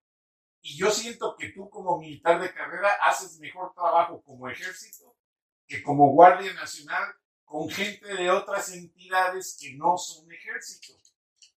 y 0.62 0.78
yo 0.78 0.90
siento 0.90 1.36
que 1.38 1.50
tú 1.50 1.70
como 1.70 2.00
militar 2.00 2.42
de 2.42 2.54
carrera 2.54 2.92
haces 3.02 3.38
mejor 3.40 3.74
trabajo 3.74 4.24
como 4.24 4.50
ejército 4.50 5.16
que 5.68 5.82
como 5.84 6.12
Guardia 6.12 6.54
Nacional 6.54 7.14
con 7.44 7.70
gente 7.70 8.08
de 8.08 8.30
otras 8.30 8.72
entidades 8.74 9.58
que 9.60 9.74
no 9.74 9.98
son 9.98 10.32
ejército. 10.32 10.94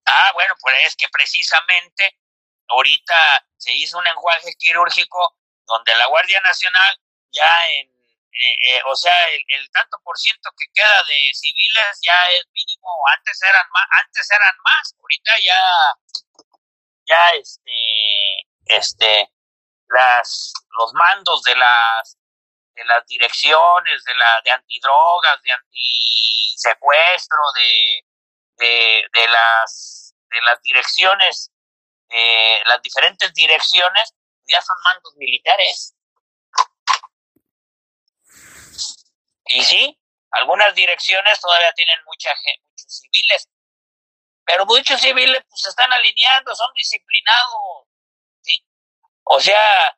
Ah, 0.05 0.31
bueno, 0.33 0.53
pues 0.61 0.75
es 0.85 0.95
que 0.95 1.07
precisamente 1.09 2.19
ahorita 2.67 3.47
se 3.57 3.73
hizo 3.73 3.97
un 3.97 4.07
enjuague 4.07 4.53
quirúrgico 4.57 5.37
donde 5.65 5.95
la 5.95 6.07
Guardia 6.07 6.39
Nacional 6.41 6.99
ya 7.31 7.69
en, 7.71 7.87
eh, 7.87 8.57
eh, 8.69 8.81
o 8.85 8.95
sea, 8.95 9.29
el, 9.29 9.41
el, 9.47 9.69
tanto 9.71 9.97
por 10.03 10.17
ciento 10.17 10.49
que 10.57 10.65
queda 10.73 11.03
de 11.07 11.33
civiles 11.33 11.99
ya 12.01 12.29
es 12.31 12.45
mínimo, 12.53 12.87
antes 13.17 13.41
eran 13.41 13.65
más, 13.71 13.85
antes 14.03 14.29
eran 14.29 14.55
más, 14.63 14.95
ahorita 14.99 15.31
ya 15.43 15.59
ya 17.07 17.29
este, 17.31 17.71
este, 18.65 19.31
las, 19.87 20.53
los 20.77 20.93
mandos 20.93 21.41
de 21.43 21.55
las, 21.55 22.17
de 22.75 22.85
las 22.85 23.05
direcciones, 23.07 24.03
de 24.03 24.15
la, 24.15 24.41
de 24.43 24.51
antidrogas, 24.51 25.41
de 25.41 25.51
antisecuestro, 25.51 27.39
de, 27.55 28.03
de, 29.13 29.27
las, 29.29 30.13
de 30.29 30.41
las 30.41 30.61
direcciones, 30.61 31.51
de 32.09 32.61
las 32.65 32.81
diferentes 32.81 33.33
direcciones, 33.33 34.13
ya 34.45 34.61
son 34.61 34.77
mandos 34.83 35.15
militares. 35.17 35.93
Y 39.45 39.63
sí, 39.63 39.97
algunas 40.31 40.75
direcciones 40.75 41.39
todavía 41.39 41.71
tienen 41.73 42.03
mucha 42.05 42.35
gente, 42.35 42.67
muchos 42.69 42.99
civiles, 42.99 43.47
pero 44.47 44.65
muchos 44.65 45.01
civiles 45.01 45.43
pues 45.49 45.61
se 45.61 45.69
están 45.69 45.91
alineando, 45.91 46.55
son 46.55 46.73
disciplinados, 46.73 47.85
¿sí? 48.41 48.65
O 49.23 49.41
sea, 49.41 49.97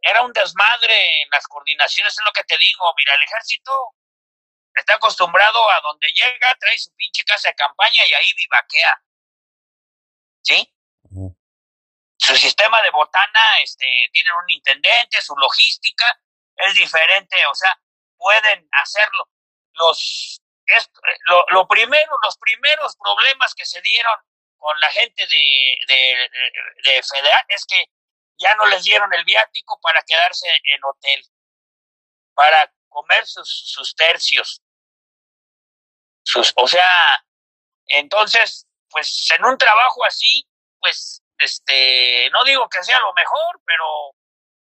era 0.00 0.22
un 0.22 0.32
desmadre 0.32 1.22
en 1.22 1.28
las 1.30 1.44
coordinaciones, 1.48 2.14
es 2.14 2.24
lo 2.24 2.32
que 2.32 2.44
te 2.44 2.56
digo, 2.56 2.84
mira, 2.96 3.16
el 3.16 3.22
ejército 3.24 3.96
está 4.76 4.94
acostumbrado 4.94 5.68
a 5.70 5.80
donde 5.80 6.06
llega, 6.12 6.54
trae 6.60 6.78
su 6.78 6.94
pinche 6.94 7.24
casa 7.24 7.48
de 7.48 7.56
campaña 7.56 8.06
y 8.08 8.14
ahí 8.14 8.32
vivaquea, 8.36 9.02
¿sí? 10.44 10.72
Su 12.16 12.36
sistema 12.36 12.80
de 12.82 12.90
botana, 12.90 13.60
este, 13.60 14.08
tienen 14.12 14.34
un 14.34 14.50
intendente, 14.50 15.20
su 15.20 15.34
logística 15.36 16.06
es 16.54 16.76
diferente, 16.76 17.44
o 17.46 17.54
sea, 17.56 17.76
pueden 18.16 18.68
hacerlo. 18.70 19.28
Los 19.72 20.40
es, 20.76 20.90
lo, 21.50 21.66
primero, 21.68 22.12
los 22.22 22.36
primeros 22.38 22.96
problemas 22.96 23.54
que 23.54 23.66
se 23.66 23.80
dieron 23.80 24.16
con 24.56 24.78
la 24.80 24.90
gente 24.90 25.26
de, 25.26 25.76
de, 25.88 26.30
de, 26.84 27.02
Federal 27.02 27.44
es 27.48 27.64
que 27.66 27.86
ya 28.38 28.54
no 28.56 28.66
les 28.66 28.84
dieron 28.84 29.12
el 29.14 29.24
viático 29.24 29.78
para 29.80 30.02
quedarse 30.02 30.48
en 30.64 30.84
hotel, 30.84 31.24
para 32.34 32.72
comer 32.88 33.26
sus, 33.26 33.72
sus 33.72 33.94
tercios. 33.94 34.62
O 36.56 36.68
sea, 36.68 37.24
entonces, 37.86 38.66
pues 38.88 39.28
en 39.36 39.44
un 39.44 39.58
trabajo 39.58 40.04
así, 40.04 40.46
pues, 40.78 41.22
este, 41.38 42.28
no 42.30 42.44
digo 42.44 42.68
que 42.68 42.82
sea 42.82 42.98
lo 43.00 43.12
mejor, 43.14 43.60
pero, 43.64 44.14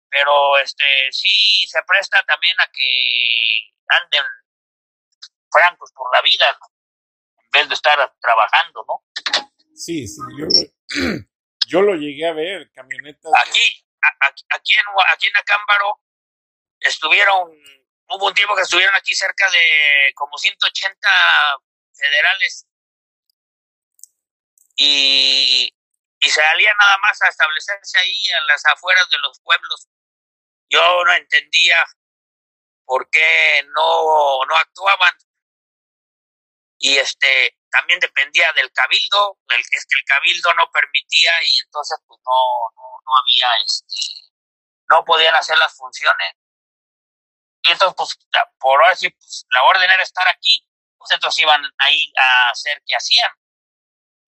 pero, 0.08 0.58
este, 0.58 0.84
sí 1.12 1.66
se 1.66 1.82
presta 1.86 2.22
también 2.24 2.60
a 2.60 2.68
que 2.72 3.70
anden 3.88 4.24
francos 5.54 5.92
por 5.92 6.08
la 6.14 6.20
vida, 6.22 6.58
en 7.38 7.50
vez 7.52 7.68
de 7.68 7.74
estar 7.74 8.14
trabajando, 8.20 8.84
¿no? 8.88 9.04
Sí, 9.74 10.06
sí, 10.08 10.20
yo 10.38 10.46
lo, 10.46 10.60
yo 11.68 11.82
lo 11.82 11.94
llegué 11.94 12.28
a 12.28 12.32
ver, 12.32 12.70
camionetas. 12.72 13.32
Aquí, 13.46 13.86
a- 14.02 14.26
aquí, 14.28 14.44
aquí 14.50 14.74
en, 14.74 14.84
aquí 15.12 15.26
en 15.28 15.36
Acámbaro 15.36 16.00
estuvieron, 16.80 17.50
hubo 18.08 18.26
un 18.26 18.34
tiempo 18.34 18.56
que 18.56 18.62
estuvieron 18.62 18.94
aquí 18.96 19.14
cerca 19.14 19.50
de 19.50 20.12
como 20.14 20.36
180 20.38 21.08
federales 21.94 22.66
y, 24.76 25.72
y 26.20 26.30
salía 26.30 26.74
nada 26.78 26.98
más 26.98 27.20
a 27.22 27.28
establecerse 27.28 27.98
ahí 27.98 28.26
en 28.28 28.46
las 28.48 28.64
afueras 28.66 29.08
de 29.10 29.18
los 29.18 29.40
pueblos. 29.40 29.88
Yo 30.70 31.04
no 31.04 31.12
entendía 31.12 31.76
por 32.84 33.08
qué 33.10 33.64
no, 33.74 34.44
no 34.46 34.56
actuaban 34.56 35.14
y 36.84 36.98
este 36.98 37.56
también 37.70 37.98
dependía 37.98 38.52
del 38.52 38.70
cabildo, 38.70 39.38
el, 39.48 39.60
es 39.60 39.86
que 39.86 39.96
el 39.98 40.04
cabildo 40.04 40.52
no 40.52 40.70
permitía 40.70 41.32
y 41.42 41.60
entonces 41.64 41.98
pues 42.06 42.20
no, 42.26 42.40
no, 42.76 42.82
no 43.02 43.12
había 43.22 43.48
este, 43.64 44.30
no 44.90 45.02
podían 45.02 45.34
hacer 45.34 45.56
las 45.56 45.74
funciones. 45.74 46.34
Y 47.62 47.72
entonces 47.72 47.94
pues 47.96 48.18
por 48.58 48.82
ahora 48.82 48.94
sí, 48.94 49.08
pues, 49.08 49.46
la 49.48 49.62
orden 49.62 49.90
era 49.90 50.02
estar 50.02 50.28
aquí, 50.28 50.68
pues 50.98 51.10
entonces 51.12 51.42
iban 51.42 51.62
ahí 51.78 52.12
a 52.18 52.50
hacer 52.50 52.82
que 52.84 52.94
hacían, 52.94 53.30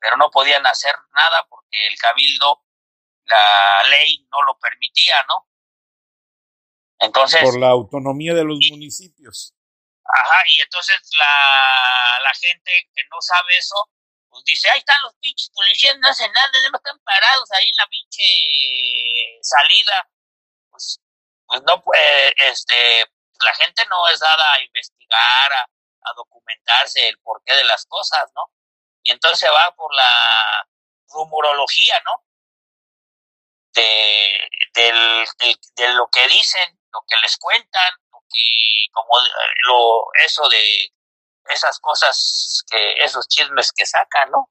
pero 0.01 0.17
no 0.17 0.31
podían 0.31 0.67
hacer 0.67 0.97
nada 1.15 1.47
porque 1.51 1.89
el 1.89 1.99
cabildo, 1.99 2.65
la 3.25 3.83
ley 3.91 4.27
no 4.33 4.43
lo 4.45 4.59
permitía, 4.59 5.23
¿no? 5.29 5.47
Entonces, 7.01 7.43
por 7.43 7.61
la 7.61 7.69
autonomía 7.69 8.33
de 8.33 8.45
los 8.45 8.59
municipios. 8.71 9.56
Ajá, 10.09 10.43
y 10.49 10.61
entonces 10.61 11.01
la, 11.19 12.19
la 12.23 12.35
gente 12.35 12.89
que 12.95 13.03
no 13.11 13.21
sabe 13.21 13.57
eso, 13.59 13.91
pues 14.29 14.45
dice, 14.45 14.71
ahí 14.71 14.79
están 14.79 15.03
los 15.03 15.15
pinches 15.21 15.51
policías, 15.55 15.97
no 15.99 16.09
hacen 16.09 16.31
nada, 16.33 16.49
nada 16.53 16.71
más 16.71 16.81
están 16.81 16.99
parados 17.01 17.51
ahí 17.53 17.69
en 17.69 17.77
la 17.77 17.87
pinche 17.89 19.39
salida. 19.43 20.09
Pues, 20.71 21.01
pues 21.47 21.63
no, 21.67 21.83
pues, 21.83 22.33
este, 22.37 23.07
la 23.41 23.55
gente 23.55 23.85
no 23.87 24.09
es 24.09 24.21
dada 24.21 24.55
a 24.55 24.61
investigar, 24.63 25.53
a, 25.53 25.63
a 25.63 26.13
documentarse 26.15 27.09
el 27.09 27.19
porqué 27.19 27.55
de 27.55 27.65
las 27.65 27.87
cosas, 27.87 28.31
¿no? 28.35 28.53
Y 29.03 29.13
entonces 29.13 29.51
va 29.51 29.75
por 29.75 29.95
la 29.95 30.69
rumorología, 31.09 32.01
¿no? 32.05 32.25
De, 33.73 34.49
del, 34.75 35.27
de 35.75 35.89
lo 35.95 36.09
que 36.09 36.27
dicen, 36.29 36.79
lo 36.93 37.05
que 37.09 37.17
les 37.23 37.37
cuentan, 37.37 37.95
que, 38.37 38.93
como 38.93 39.15
lo, 39.69 40.05
eso 40.25 40.49
de 40.49 40.93
esas 41.49 41.79
cosas 41.81 42.65
que, 42.71 43.05
esos 43.05 43.27
chismes 43.29 43.73
que 43.73 43.87
sacan, 43.87 44.31
¿no? 44.31 44.51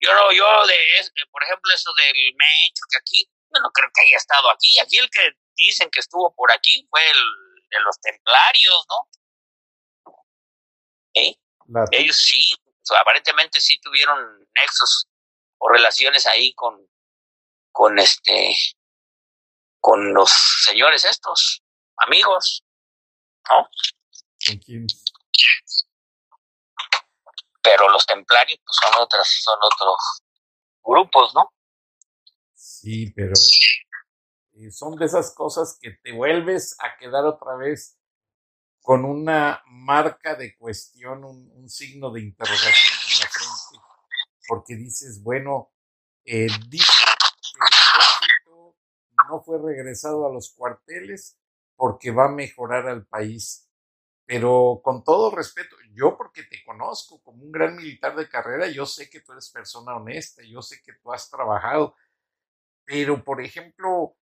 Yo 0.00 0.12
no, 0.12 0.32
yo 0.32 0.66
de, 0.66 0.74
eh, 0.74 1.26
por 1.30 1.42
ejemplo, 1.42 1.72
eso 1.74 1.92
del 1.94 2.34
Mencho, 2.36 2.84
que 2.90 2.98
aquí, 2.98 3.30
yo 3.54 3.60
no 3.60 3.70
creo 3.70 3.88
que 3.94 4.02
haya 4.02 4.16
estado 4.16 4.50
aquí. 4.50 4.78
Aquí 4.78 4.98
el 4.98 5.08
que 5.08 5.32
dicen 5.56 5.90
que 5.90 6.00
estuvo 6.00 6.34
por 6.34 6.52
aquí 6.52 6.86
fue 6.90 7.00
el 7.08 7.16
de 7.70 7.80
los 7.80 7.98
templarios, 8.00 8.86
¿no? 8.88 10.12
¿Eh? 11.14 11.34
Ellos 11.92 12.16
sí, 12.18 12.54
aparentemente 13.00 13.60
sí 13.60 13.78
tuvieron 13.80 14.46
nexos 14.54 15.06
o 15.58 15.68
relaciones 15.68 16.26
ahí 16.26 16.52
con, 16.54 16.86
con 17.72 17.98
este, 17.98 18.54
con 19.80 20.12
los 20.12 20.30
señores 20.64 21.04
estos, 21.04 21.62
amigos, 21.96 22.64
¿no? 23.50 23.68
¿con 24.46 24.58
quién? 24.58 24.86
Pero 27.62 27.88
los 27.88 28.06
templarios 28.06 28.60
pues, 28.64 28.76
son 28.82 29.02
otras, 29.02 29.28
son 29.42 29.58
otros 29.62 29.96
grupos, 30.82 31.34
¿no? 31.34 31.50
Sí, 32.54 33.10
pero 33.12 33.32
eh, 34.52 34.70
son 34.70 34.96
de 34.96 35.06
esas 35.06 35.34
cosas 35.34 35.78
que 35.80 35.92
te 36.02 36.12
vuelves 36.12 36.76
a 36.80 36.96
quedar 36.98 37.24
otra 37.24 37.56
vez 37.56 37.98
con 38.80 39.06
una 39.06 39.62
marca 39.66 40.34
de 40.34 40.56
cuestión, 40.56 41.24
un, 41.24 41.50
un 41.54 41.70
signo 41.70 42.10
de 42.10 42.20
interrogación 42.20 42.92
en 42.92 43.18
la 43.20 43.30
frente, 43.30 43.86
porque 44.46 44.76
dices, 44.76 45.22
bueno, 45.22 45.72
eh, 46.26 46.48
dice 46.68 46.92
que 46.92 47.60
el 47.60 47.72
ejército 47.72 48.76
no 49.28 49.42
fue 49.42 49.58
regresado 49.58 50.26
a 50.26 50.32
los 50.32 50.52
cuarteles 50.54 51.38
porque 51.76 52.10
va 52.10 52.26
a 52.26 52.32
mejorar 52.32 52.88
al 52.88 53.06
país. 53.06 53.68
Pero 54.26 54.80
con 54.82 55.04
todo 55.04 55.34
respeto, 55.34 55.76
yo 55.92 56.16
porque 56.16 56.44
te 56.44 56.64
conozco 56.64 57.22
como 57.22 57.42
un 57.42 57.52
gran 57.52 57.76
militar 57.76 58.16
de 58.16 58.28
carrera, 58.28 58.68
yo 58.68 58.86
sé 58.86 59.10
que 59.10 59.20
tú 59.20 59.32
eres 59.32 59.50
persona 59.50 59.96
honesta, 59.96 60.42
yo 60.44 60.62
sé 60.62 60.80
que 60.82 60.94
tú 60.94 61.12
has 61.12 61.28
trabajado, 61.30 61.94
pero 62.84 63.22
por 63.22 63.40
ejemplo, 63.42 64.16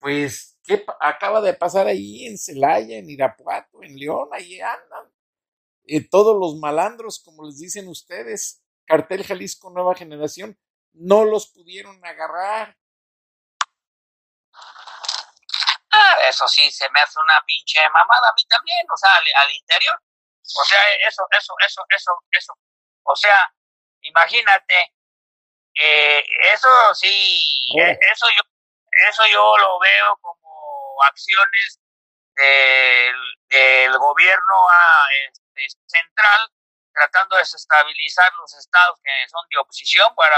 pues, 0.00 0.58
¿qué 0.64 0.84
acaba 1.00 1.40
de 1.40 1.54
pasar 1.54 1.86
ahí 1.86 2.26
en 2.26 2.38
Celaya, 2.38 2.98
en 2.98 3.08
Irapuato, 3.10 3.82
en 3.82 3.96
León? 3.96 4.28
Ahí 4.32 4.60
andan. 4.60 5.12
Eh, 5.84 6.08
todos 6.08 6.36
los 6.38 6.58
malandros, 6.58 7.22
como 7.24 7.44
les 7.44 7.58
dicen 7.58 7.88
ustedes, 7.88 8.62
cartel 8.86 9.24
Jalisco 9.24 9.70
Nueva 9.70 9.94
Generación, 9.94 10.58
no 10.92 11.24
los 11.24 11.48
pudieron 11.52 12.04
agarrar. 12.04 12.76
Ah, 15.92 16.01
eso 16.28 16.46
sí, 16.48 16.70
se 16.70 16.88
me 16.90 17.00
hace 17.00 17.18
una 17.18 17.42
pinche 17.46 17.80
mamada 17.90 18.28
a 18.28 18.32
mí 18.34 18.44
también, 18.48 18.86
o 18.92 18.96
sea, 18.96 19.16
al, 19.16 19.24
al 19.36 19.50
interior. 19.50 19.98
O 20.42 20.64
sea, 20.64 20.80
eso, 21.08 21.26
eso, 21.30 21.54
eso, 21.64 21.84
eso, 21.88 22.12
eso. 22.32 22.58
O 23.04 23.16
sea, 23.16 23.52
imagínate, 24.02 24.92
eh, 25.74 26.24
eso 26.52 26.94
sí, 26.94 27.68
Ahora. 27.72 27.92
eh, 27.92 27.98
eso 28.12 28.26
yo, 28.36 28.42
eso 29.08 29.26
yo 29.26 29.58
lo 29.58 29.78
veo 29.78 30.16
como 30.18 31.02
acciones 31.04 31.80
del, 32.34 33.16
del 33.48 33.98
gobierno 33.98 34.68
ah, 34.70 35.06
este, 35.28 35.66
central 35.86 36.50
tratando 36.92 37.36
de 37.36 37.42
desestabilizar 37.42 38.30
los 38.34 38.52
estados 38.54 38.98
que 39.02 39.10
son 39.30 39.46
de 39.48 39.58
oposición 39.58 40.14
para 40.14 40.36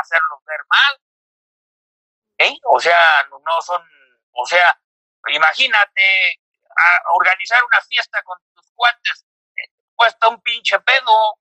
hacerlos 0.00 0.42
ver 0.46 0.60
mal. 0.68 1.00
¿eh? 2.38 2.58
O 2.64 2.80
sea, 2.80 3.24
no 3.28 3.60
son, 3.60 3.86
o 4.32 4.46
sea, 4.46 4.80
imagínate 5.28 6.40
a- 6.76 7.02
organizar 7.14 7.62
una 7.64 7.80
fiesta 7.82 8.22
con 8.22 8.38
tus 8.54 8.70
cuates, 8.74 9.24
eh, 9.56 9.68
cuesta 9.94 10.28
un 10.28 10.40
pinche 10.42 10.78
pedo 10.80 11.36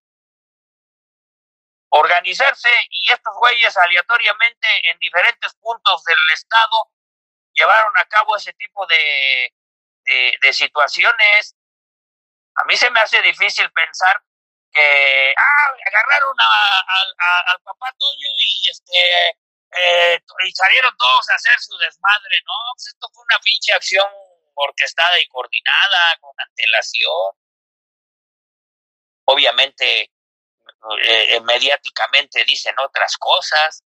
organizarse 1.91 2.69
y 2.89 3.11
estos 3.11 3.35
güeyes 3.37 3.75
aleatoriamente 3.75 4.67
en 4.91 4.99
diferentes 4.99 5.55
puntos 5.55 6.03
del 6.03 6.17
estado 6.33 6.91
llevaron 7.53 7.91
a 7.97 8.05
cabo 8.05 8.35
ese 8.37 8.53
tipo 8.53 8.85
de, 8.85 9.53
de, 10.41 10.53
situaciones. 10.53 11.55
A 12.55 12.63
mí 12.65 12.77
se 12.77 12.91
me 12.91 12.99
hace 12.99 13.21
difícil 13.21 13.71
pensar 13.71 14.21
que 14.71 15.33
ah, 15.35 15.71
agarraron 15.87 16.35
a- 16.39 16.79
al- 16.87 17.15
a- 17.17 17.51
al 17.51 17.61
papá 17.61 17.91
Toño 17.97 18.29
y 18.37 18.69
este 18.69 19.38
eh, 19.71 20.19
y 20.45 20.51
salieron 20.51 20.95
todos 20.97 21.29
a 21.29 21.35
hacer 21.35 21.59
su 21.59 21.77
desmadre, 21.77 22.41
¿no? 22.45 22.53
Pues 22.75 22.87
esto 22.87 23.09
fue 23.13 23.23
una 23.23 23.39
pinche 23.39 23.73
acción 23.73 24.07
orquestada 24.55 25.19
y 25.19 25.27
coordinada, 25.27 26.17
con 26.19 26.33
antelación. 26.37 27.35
Obviamente, 29.25 30.11
eh, 31.01 31.35
eh, 31.35 31.41
mediáticamente 31.41 32.43
dicen 32.45 32.77
otras 32.79 33.17
cosas, 33.17 33.83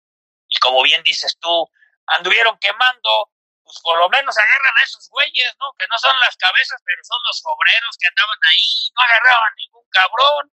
y 0.47 0.57
como 0.57 0.81
bien 0.83 1.01
dices 1.03 1.37
tú, 1.39 1.69
anduvieron 2.07 2.57
quemando, 2.59 3.31
pues 3.63 3.79
por 3.81 3.97
lo 3.99 4.09
menos 4.09 4.37
agarran 4.37 4.77
a 4.77 4.83
esos 4.83 5.07
güeyes, 5.09 5.55
¿no? 5.59 5.71
Que 5.77 5.87
no 5.87 5.97
son 5.97 6.17
las 6.19 6.35
cabezas, 6.37 6.81
pero 6.83 7.01
son 7.03 7.19
los 7.23 7.41
obreros 7.45 7.97
que 7.97 8.07
andaban 8.07 8.39
ahí, 8.49 8.91
no 8.95 9.01
agarraban 9.01 9.53
ningún 9.55 9.87
cabrón. 9.89 10.51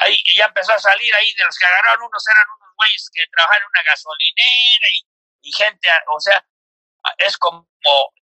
Ahí, 0.00 0.22
ya 0.36 0.46
empezó 0.46 0.72
a 0.72 0.78
salir 0.78 1.14
ahí, 1.14 1.32
de 1.34 1.44
los 1.44 1.56
que 1.56 1.66
agarraron 1.66 2.02
unos 2.02 2.26
eran 2.26 2.46
unos 2.56 2.67
güeyes 2.78 3.10
que 3.12 3.26
trabajaban 3.30 3.62
en 3.62 3.68
una 3.68 3.82
gasolinera 3.82 4.88
y, 5.42 5.52
gente, 5.52 5.88
o 6.14 6.20
sea, 6.20 6.44
es 7.18 7.36
como, 7.36 7.66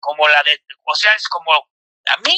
como 0.00 0.28
la 0.28 0.42
de, 0.42 0.62
o 0.82 0.94
sea, 0.94 1.14
es 1.14 1.28
como, 1.28 1.52
a 1.52 2.16
mí, 2.18 2.36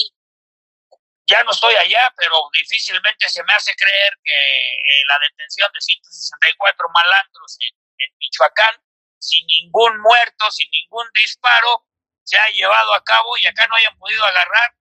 ya 1.26 1.42
no 1.42 1.50
estoy 1.50 1.74
allá, 1.74 2.12
pero 2.16 2.34
difícilmente 2.52 3.28
se 3.28 3.42
me 3.42 3.52
hace 3.52 3.74
creer 3.74 4.12
que 4.22 4.32
eh, 4.32 5.02
la 5.08 5.18
detención 5.18 5.70
de 5.72 5.80
164 5.80 6.88
malandros 6.94 7.58
en, 7.60 7.76
Michoacán, 8.18 8.76
sin 9.18 9.44
ningún 9.46 10.00
muerto, 10.00 10.50
sin 10.50 10.70
ningún 10.70 11.08
disparo, 11.14 11.86
se 12.22 12.38
ha 12.38 12.48
llevado 12.50 12.94
a 12.94 13.02
cabo 13.02 13.36
y 13.38 13.46
acá 13.46 13.66
no 13.66 13.74
hayan 13.74 13.96
podido 13.98 14.24
agarrar. 14.24 14.74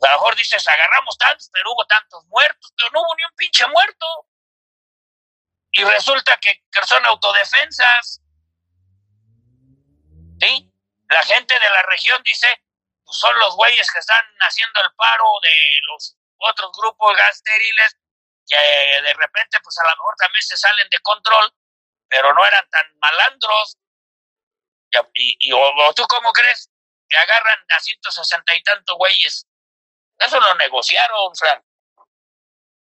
A 0.00 0.12
lo 0.12 0.12
mejor 0.12 0.36
dices, 0.36 0.68
agarramos 0.68 1.18
tantos, 1.18 1.50
pero 1.52 1.72
hubo 1.72 1.84
tantos 1.86 2.24
muertos, 2.26 2.72
pero 2.76 2.90
no 2.92 3.00
hubo 3.00 3.16
ni 3.16 3.24
un 3.24 3.34
pinche 3.36 3.66
muerto. 3.66 4.06
Y 5.78 5.84
resulta 5.84 6.36
que, 6.38 6.60
son 6.84 7.06
autodefensas, 7.06 8.20
¿sí? 10.40 10.72
La 11.08 11.22
gente 11.22 11.54
de 11.54 11.70
la 11.70 11.82
región 11.82 12.20
dice, 12.24 12.48
pues 13.04 13.16
son 13.16 13.38
los 13.38 13.54
güeyes 13.54 13.88
que 13.92 14.00
están 14.00 14.24
haciendo 14.40 14.80
el 14.80 14.92
paro 14.94 15.24
de 15.40 15.80
los 15.86 16.16
otros 16.38 16.72
grupos 16.76 17.16
gastériles 17.16 17.96
que 18.48 18.56
de 18.56 19.14
repente 19.14 19.58
pues 19.62 19.78
a 19.78 19.84
lo 19.84 19.90
mejor 19.90 20.14
también 20.16 20.42
se 20.42 20.56
salen 20.56 20.88
de 20.90 20.98
control, 21.00 21.54
pero 22.08 22.34
no 22.34 22.44
eran 22.44 22.68
tan 22.70 22.98
malandros. 22.98 23.78
Y, 25.14 25.36
y 25.38 25.52
o, 25.52 25.94
tú 25.94 26.04
cómo 26.08 26.32
crees 26.32 26.70
que 27.08 27.18
agarran 27.18 27.58
a 27.68 27.78
160 27.78 28.54
y 28.54 28.62
tantos 28.64 28.96
güeyes. 28.96 29.46
Eso 30.18 30.40
lo 30.40 30.54
negociaron, 30.56 31.36
Frank. 31.36 31.64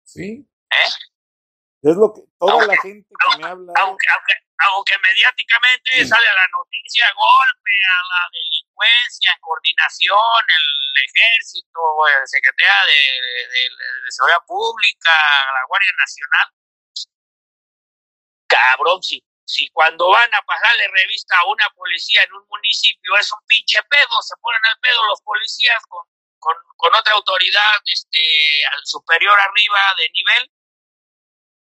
Sí. 0.05 0.47
¿Eh? 0.71 1.14
Es 1.85 1.97
lo 2.01 2.09
que 2.17 2.23
toda 2.41 2.53
Aunque- 2.53 2.67
la 2.75 2.81
gente 2.81 3.09
que 3.13 3.37
me 3.39 3.45
habla. 3.45 3.73
Aunque, 3.77 4.07
aunque, 4.09 4.35
aunque 4.73 4.95
mediáticamente 5.05 5.91
sale 6.09 6.25
la 6.33 6.49
noticia, 6.57 7.05
golpe 7.13 7.75
a 7.85 7.99
la 8.09 8.23
delincuencia, 8.33 9.33
en 9.37 9.41
coordinación, 9.41 10.43
el 10.49 10.67
ejército, 11.05 11.81
el 12.09 12.27
secretario 12.27 12.73
de, 12.89 13.01
de- 13.53 14.01
de 14.05 14.11
Seguridad 14.11 14.41
Pública, 14.47 15.13
la 15.13 15.65
Guardia 15.69 15.93
Nacional. 16.01 16.49
Cabrón, 18.49 19.03
si, 19.03 19.23
si 19.45 19.69
cuando 19.71 20.09
van 20.09 20.33
a 20.35 20.43
pasarle 20.43 20.89
revista 20.89 21.37
a 21.39 21.45
una 21.47 21.69
policía 21.77 22.23
en 22.23 22.33
un 22.33 22.47
municipio 22.49 23.17
es 23.19 23.31
un 23.33 23.45
pinche 23.47 23.83
pedo, 23.85 24.23
se 24.23 24.37
ponen 24.41 24.61
al 24.65 24.79
pedo 24.81 25.05
los 25.07 25.21
policías 25.23 25.83
con, 25.89 26.05
con, 26.39 26.57
con 26.77 26.95
otra 26.95 27.13
autoridad 27.15 27.77
este, 27.85 28.21
superior 28.85 29.39
arriba 29.39 29.81
de 29.99 30.09
nivel 30.11 30.51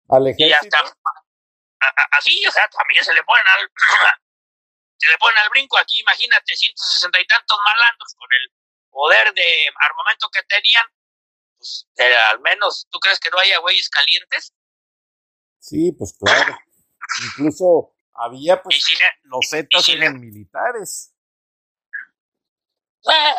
Al 0.08 0.26
y 0.26 0.30
ejército. 0.30 0.76
hasta 0.76 0.96
a- 1.80 1.86
a- 1.86 2.08
así, 2.18 2.44
o 2.46 2.50
sea, 2.50 2.68
también 2.68 3.04
se 3.04 3.14
le 3.14 3.22
ponen 3.24 3.46
al 3.46 3.70
se 4.98 5.08
le 5.08 5.18
ponen 5.18 5.38
al 5.38 5.48
brinco 5.50 5.78
aquí, 5.78 6.00
imagínate, 6.00 6.56
160 6.56 7.20
y 7.20 7.26
tantos 7.26 7.58
malandros 7.64 8.14
con 8.16 8.28
el 8.32 8.52
poder 8.90 9.32
de 9.34 9.68
armamento 9.78 10.28
que 10.32 10.42
tenían, 10.44 10.86
pues 11.56 11.86
eh, 11.98 12.16
al 12.16 12.40
menos, 12.40 12.86
¿tú 12.90 12.98
crees 12.98 13.20
que 13.20 13.30
no 13.30 13.38
haya 13.38 13.58
güeyes 13.60 13.88
calientes? 13.90 14.52
Sí, 15.60 15.92
pues 15.92 16.16
claro. 16.18 16.58
Incluso 17.24 17.94
había, 18.14 18.54
Y 18.54 18.58
pues, 18.64 18.82
si, 18.82 18.94
los 19.24 19.46
Zetas 19.48 19.84
si 19.84 19.94
le- 19.96 20.06
eran 20.06 20.20
militares. 20.20 21.14
eh, 23.08 23.34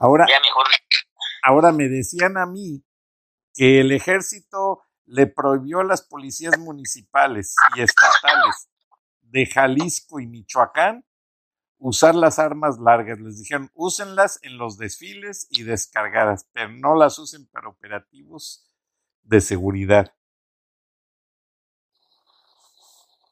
Ahora, 0.00 0.26
ya 0.28 0.38
mejor, 0.40 0.66
ahora 1.42 1.72
me 1.72 1.88
decían 1.88 2.36
a 2.36 2.46
mí 2.46 2.84
que 3.54 3.80
el 3.80 3.90
ejército 3.92 4.84
le 5.08 5.26
prohibió 5.26 5.80
a 5.80 5.84
las 5.84 6.02
policías 6.02 6.58
municipales 6.58 7.54
y 7.74 7.80
estatales 7.80 8.68
de 9.22 9.46
Jalisco 9.46 10.20
y 10.20 10.26
Michoacán 10.26 11.04
usar 11.78 12.14
las 12.14 12.38
armas 12.38 12.78
largas. 12.78 13.18
Les 13.18 13.38
dijeron, 13.38 13.70
úsenlas 13.74 14.38
en 14.42 14.58
los 14.58 14.76
desfiles 14.76 15.46
y 15.50 15.62
descargadas, 15.62 16.46
pero 16.52 16.68
no 16.68 16.94
las 16.94 17.18
usen 17.18 17.48
para 17.48 17.68
operativos 17.68 18.66
de 19.22 19.40
seguridad. 19.40 20.14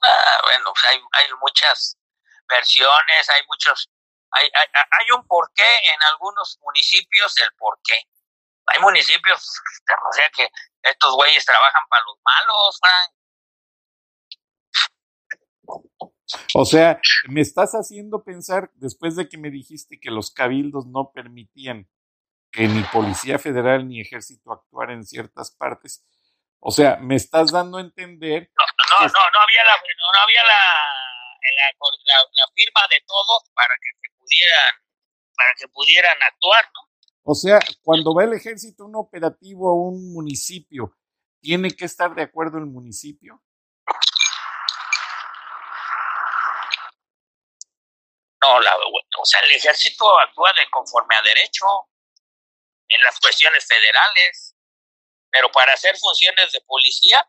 ah, 0.03 0.41
bueno, 0.45 0.73
pues 0.73 0.85
hay, 0.85 1.29
muchas 1.41 1.99
versiones, 2.49 3.29
hay 3.29 3.43
muchos, 3.49 3.91
hay, 4.31 4.45
hay, 4.55 4.67
hay 4.75 5.11
un 5.17 5.27
porqué 5.27 5.75
en 5.95 6.03
algunos 6.13 6.59
municipios, 6.63 7.37
el 7.39 7.53
porqué. 7.59 8.01
Hay 8.69 8.81
municipios, 8.81 9.61
o 10.09 10.13
sea 10.13 10.29
que 10.31 10.49
estos 10.91 11.15
güeyes 11.15 11.45
trabajan 11.45 11.83
para 11.89 12.05
los 12.05 12.19
malos, 12.25 12.79
Frank. 12.81 13.13
O 16.55 16.65
sea, 16.65 17.01
me 17.29 17.41
estás 17.41 17.73
haciendo 17.73 18.25
pensar, 18.25 18.71
después 18.75 19.17
de 19.17 19.29
que 19.29 19.39
me 19.39 19.51
dijiste 19.51 20.01
que 20.01 20.11
los 20.11 20.31
cabildos 20.31 20.87
no 20.87 21.13
permitían 21.13 21.89
que 22.53 22.67
ni 22.69 22.83
Policía 22.85 23.39
Federal 23.39 23.87
ni 23.89 24.01
Ejército 24.01 24.53
actuara 24.53 24.93
en 24.95 25.05
ciertas 25.05 25.51
partes, 25.53 26.05
o 26.61 26.71
sea, 26.71 26.97
me 26.97 27.15
estás 27.17 27.53
dando 27.53 27.79
a 27.79 27.83
entender, 27.83 28.51
No, 28.57 29.07
no, 29.13 29.31
no 29.33 29.41
había 29.41 29.65
la, 29.65 29.77
no, 29.77 30.13
no 30.13 30.19
había 30.23 30.43
la, 30.43 30.63
la, 31.57 31.67
la- 32.05 32.31
la 32.33 32.53
firma 32.55 32.81
de 32.91 33.01
todos 33.07 33.51
para 33.55 33.75
que 33.77 33.91
se 34.01 34.09
pudieran, 34.19 34.75
para 35.37 35.55
que 35.59 35.69
pudieran 35.69 36.23
actuar, 36.23 36.65
¿no? 36.75 36.86
O 37.27 37.35
sea, 37.35 37.59
cuando 37.83 38.15
va 38.15 38.25
el 38.25 38.33
ejército 38.35 38.87
un 38.87 38.97
operativo 38.97 39.69
a 39.71 39.75
un 39.75 40.13
municipio, 40.13 40.97
¿tiene 41.41 41.71
que 41.73 41.85
estar 41.85 42.15
de 42.15 42.23
acuerdo 42.23 42.59
el 42.59 42.67
municipio? 42.67 43.43
No, 48.43 48.61
la, 48.61 48.77
o 48.77 49.25
sea, 49.25 49.41
el 49.41 49.53
ejército 49.53 50.19
actúa 50.21 50.53
de 50.53 50.69
conforme 50.71 51.17
a 51.17 51.23
derecho 51.23 51.65
en 52.89 53.03
las 53.03 53.19
cuestiones 53.21 53.67
federales, 53.67 54.55
pero 55.31 55.51
para 55.53 55.73
hacer 55.75 55.97
funciones 55.99 56.53
de 56.53 56.61
policía, 56.63 57.29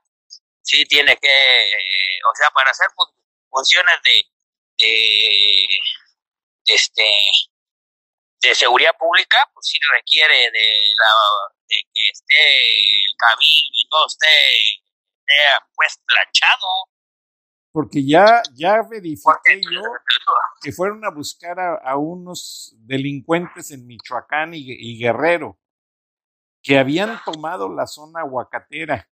sí 0.61 0.85
tiene 0.85 1.17
que, 1.17 1.29
o 2.31 2.35
sea, 2.35 2.51
para 2.51 2.71
hacer 2.71 2.87
fun- 2.95 3.13
funciones 3.49 3.95
de, 4.03 4.23
de, 4.79 5.67
este, 6.65 7.03
de 8.41 8.55
seguridad 8.55 8.91
pública, 8.97 9.37
pues 9.53 9.67
sí 9.67 9.79
requiere 9.93 10.35
de, 10.51 10.69
la, 10.97 11.13
de 11.67 11.75
que 11.93 12.09
esté 12.11 13.05
el 13.05 13.15
cabildo 13.17 13.71
y 13.73 13.89
todo 13.89 14.07
esté, 14.07 14.27
esté 15.19 15.33
pues 15.75 15.99
planchado. 16.05 16.67
Porque 17.71 18.05
ya, 18.05 18.41
ya 18.55 18.81
verifiqué 18.89 19.61
yo 19.71 19.81
que 20.61 20.71
fueron 20.71 21.05
a 21.05 21.09
buscar 21.09 21.59
a, 21.59 21.75
a 21.75 21.97
unos 21.97 22.73
delincuentes 22.77 23.71
en 23.71 23.85
Michoacán 23.85 24.53
y, 24.53 24.65
y 24.65 24.99
Guerrero, 24.99 25.59
que 26.61 26.77
habían 26.77 27.19
tomado 27.23 27.73
la 27.73 27.87
zona 27.87 28.21
aguacatera, 28.21 29.09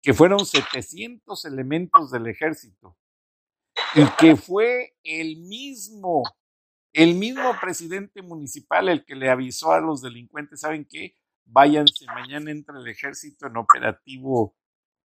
que 0.00 0.14
fueron 0.14 0.44
700 0.44 1.44
elementos 1.44 2.10
del 2.10 2.26
ejército, 2.26 2.96
y 3.94 4.06
que 4.16 4.36
fue 4.36 4.96
el 5.02 5.36
mismo, 5.36 6.22
el 6.92 7.14
mismo 7.14 7.58
presidente 7.60 8.22
municipal 8.22 8.88
el 8.88 9.04
que 9.04 9.14
le 9.14 9.30
avisó 9.30 9.72
a 9.72 9.80
los 9.80 10.02
delincuentes, 10.02 10.60
¿saben 10.60 10.86
qué? 10.88 11.16
Váyanse, 11.44 12.06
mañana 12.06 12.50
entra 12.50 12.78
el 12.78 12.86
ejército 12.86 13.46
en 13.46 13.56
operativo 13.56 14.56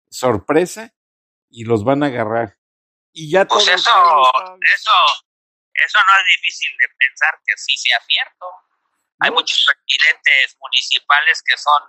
sorpresa 0.09 0.93
y 1.49 1.63
los 1.65 1.83
van 1.83 2.03
a 2.03 2.07
agarrar. 2.07 2.57
Y 3.13 3.29
ya 3.31 3.45
Pues 3.45 3.65
todo 3.65 3.75
eso, 3.75 3.89
eso, 4.73 4.91
eso 5.73 5.99
no 6.05 6.11
es 6.19 6.25
difícil 6.37 6.69
de 6.79 6.85
pensar 6.97 7.33
que 7.45 7.53
sí 7.57 7.75
sea 7.77 7.99
cierto. 8.07 8.45
Hay 9.19 9.29
No. 9.29 9.35
muchos 9.37 9.65
presidentes 9.65 10.57
municipales 10.59 11.43
que 11.45 11.57
son, 11.57 11.83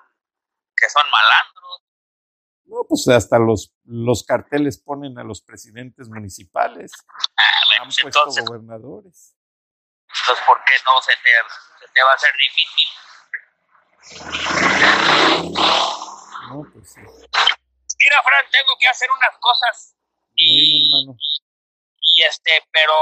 que 0.77 0.89
son 0.91 1.05
malandros. 1.11 1.83
No, 2.65 2.85
pues 2.89 3.07
hasta 3.09 3.39
los, 3.39 3.75
los 3.85 4.25
carteles 4.25 4.83
ponen 4.83 5.19
a 5.19 5.25
los 5.25 5.43
presidentes 5.43 6.09
municipales. 6.09 6.93
Ah, 7.37 7.43
bueno, 7.69 7.83
Han 7.85 7.89
pues 7.89 8.01
puesto 8.03 8.21
entonces, 8.21 8.45
gobernadores. 8.45 9.37
Entonces, 10.13 10.45
¿por 10.47 10.63
qué 10.65 10.75
no 10.85 11.01
se 11.01 11.13
te, 11.23 11.31
se 11.81 11.93
te 11.93 12.03
va 12.03 12.11
a 12.11 12.15
hacer 12.15 12.33
difícil? 12.37 12.89
No, 16.49 16.63
pues 16.73 16.93
sí. 16.93 17.01
Mira, 17.01 18.23
Fran, 18.23 18.51
tengo 18.51 18.77
que 18.79 18.89
hacer 18.89 19.09
unas 19.11 19.39
cosas 19.39 19.97
y, 20.35 20.93
hermano. 20.93 21.17
y 22.01 22.23
este, 22.23 22.65
pero 22.73 22.95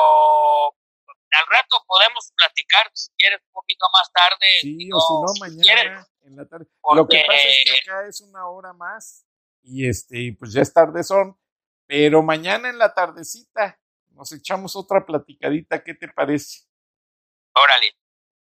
al 1.33 1.47
rato 1.49 1.85
podemos 1.87 2.33
platicar 2.37 2.91
si 2.95 3.11
quieres 3.17 3.41
un 3.47 3.53
poquito 3.53 3.87
más 3.93 4.13
tarde. 4.13 4.47
Sí, 4.61 4.89
no, 4.89 4.99
o 4.99 5.01
si 5.01 5.41
no, 5.41 5.47
mañana 5.47 6.07
en 6.23 6.37
la 6.37 6.47
tarde. 6.47 6.67
Lo 6.95 7.07
que 7.09 7.25
pasa 7.27 7.49
es 7.49 7.65
que 7.65 7.91
acá 7.91 8.07
es 8.07 8.21
una 8.21 8.49
hora 8.49 8.73
más 8.73 9.27
y 9.63 9.89
este, 9.89 10.37
pues 10.39 10.53
ya 10.53 10.63
es 10.63 10.73
tarde 10.73 11.03
son, 11.03 11.39
pero 11.87 12.23
mañana 12.23 12.69
en 12.69 12.79
la 12.79 12.95
tardecita 12.95 13.79
nos 14.11 14.33
echamos 14.33 14.77
otra 14.77 15.05
platicadita, 15.07 15.83
¿qué 15.83 15.95
te 15.95 16.09
parece? 16.09 16.70
Órale, 17.63 17.95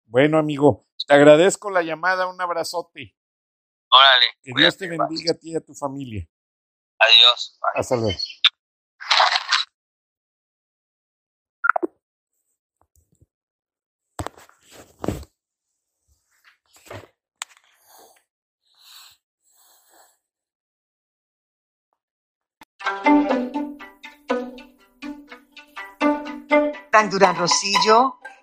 Bueno, 0.06 0.38
amigo, 0.38 0.86
te 1.06 1.14
agradezco 1.14 1.70
la 1.70 1.82
llamada, 1.82 2.26
un 2.28 2.40
abrazote. 2.40 3.16
órale. 3.90 4.26
Que 4.42 4.52
Dios 4.56 4.76
te 4.76 4.88
bendiga 4.88 5.32
a 5.32 5.38
ti 5.38 5.52
y 5.52 5.56
a 5.56 5.60
tu 5.60 5.74
familia. 5.74 6.26
Adiós. 6.98 7.58
bye. 7.60 7.80
Hasta 7.80 7.96
luego. 7.96 8.18
Durán 27.10 27.36
Rosillo 27.36 28.18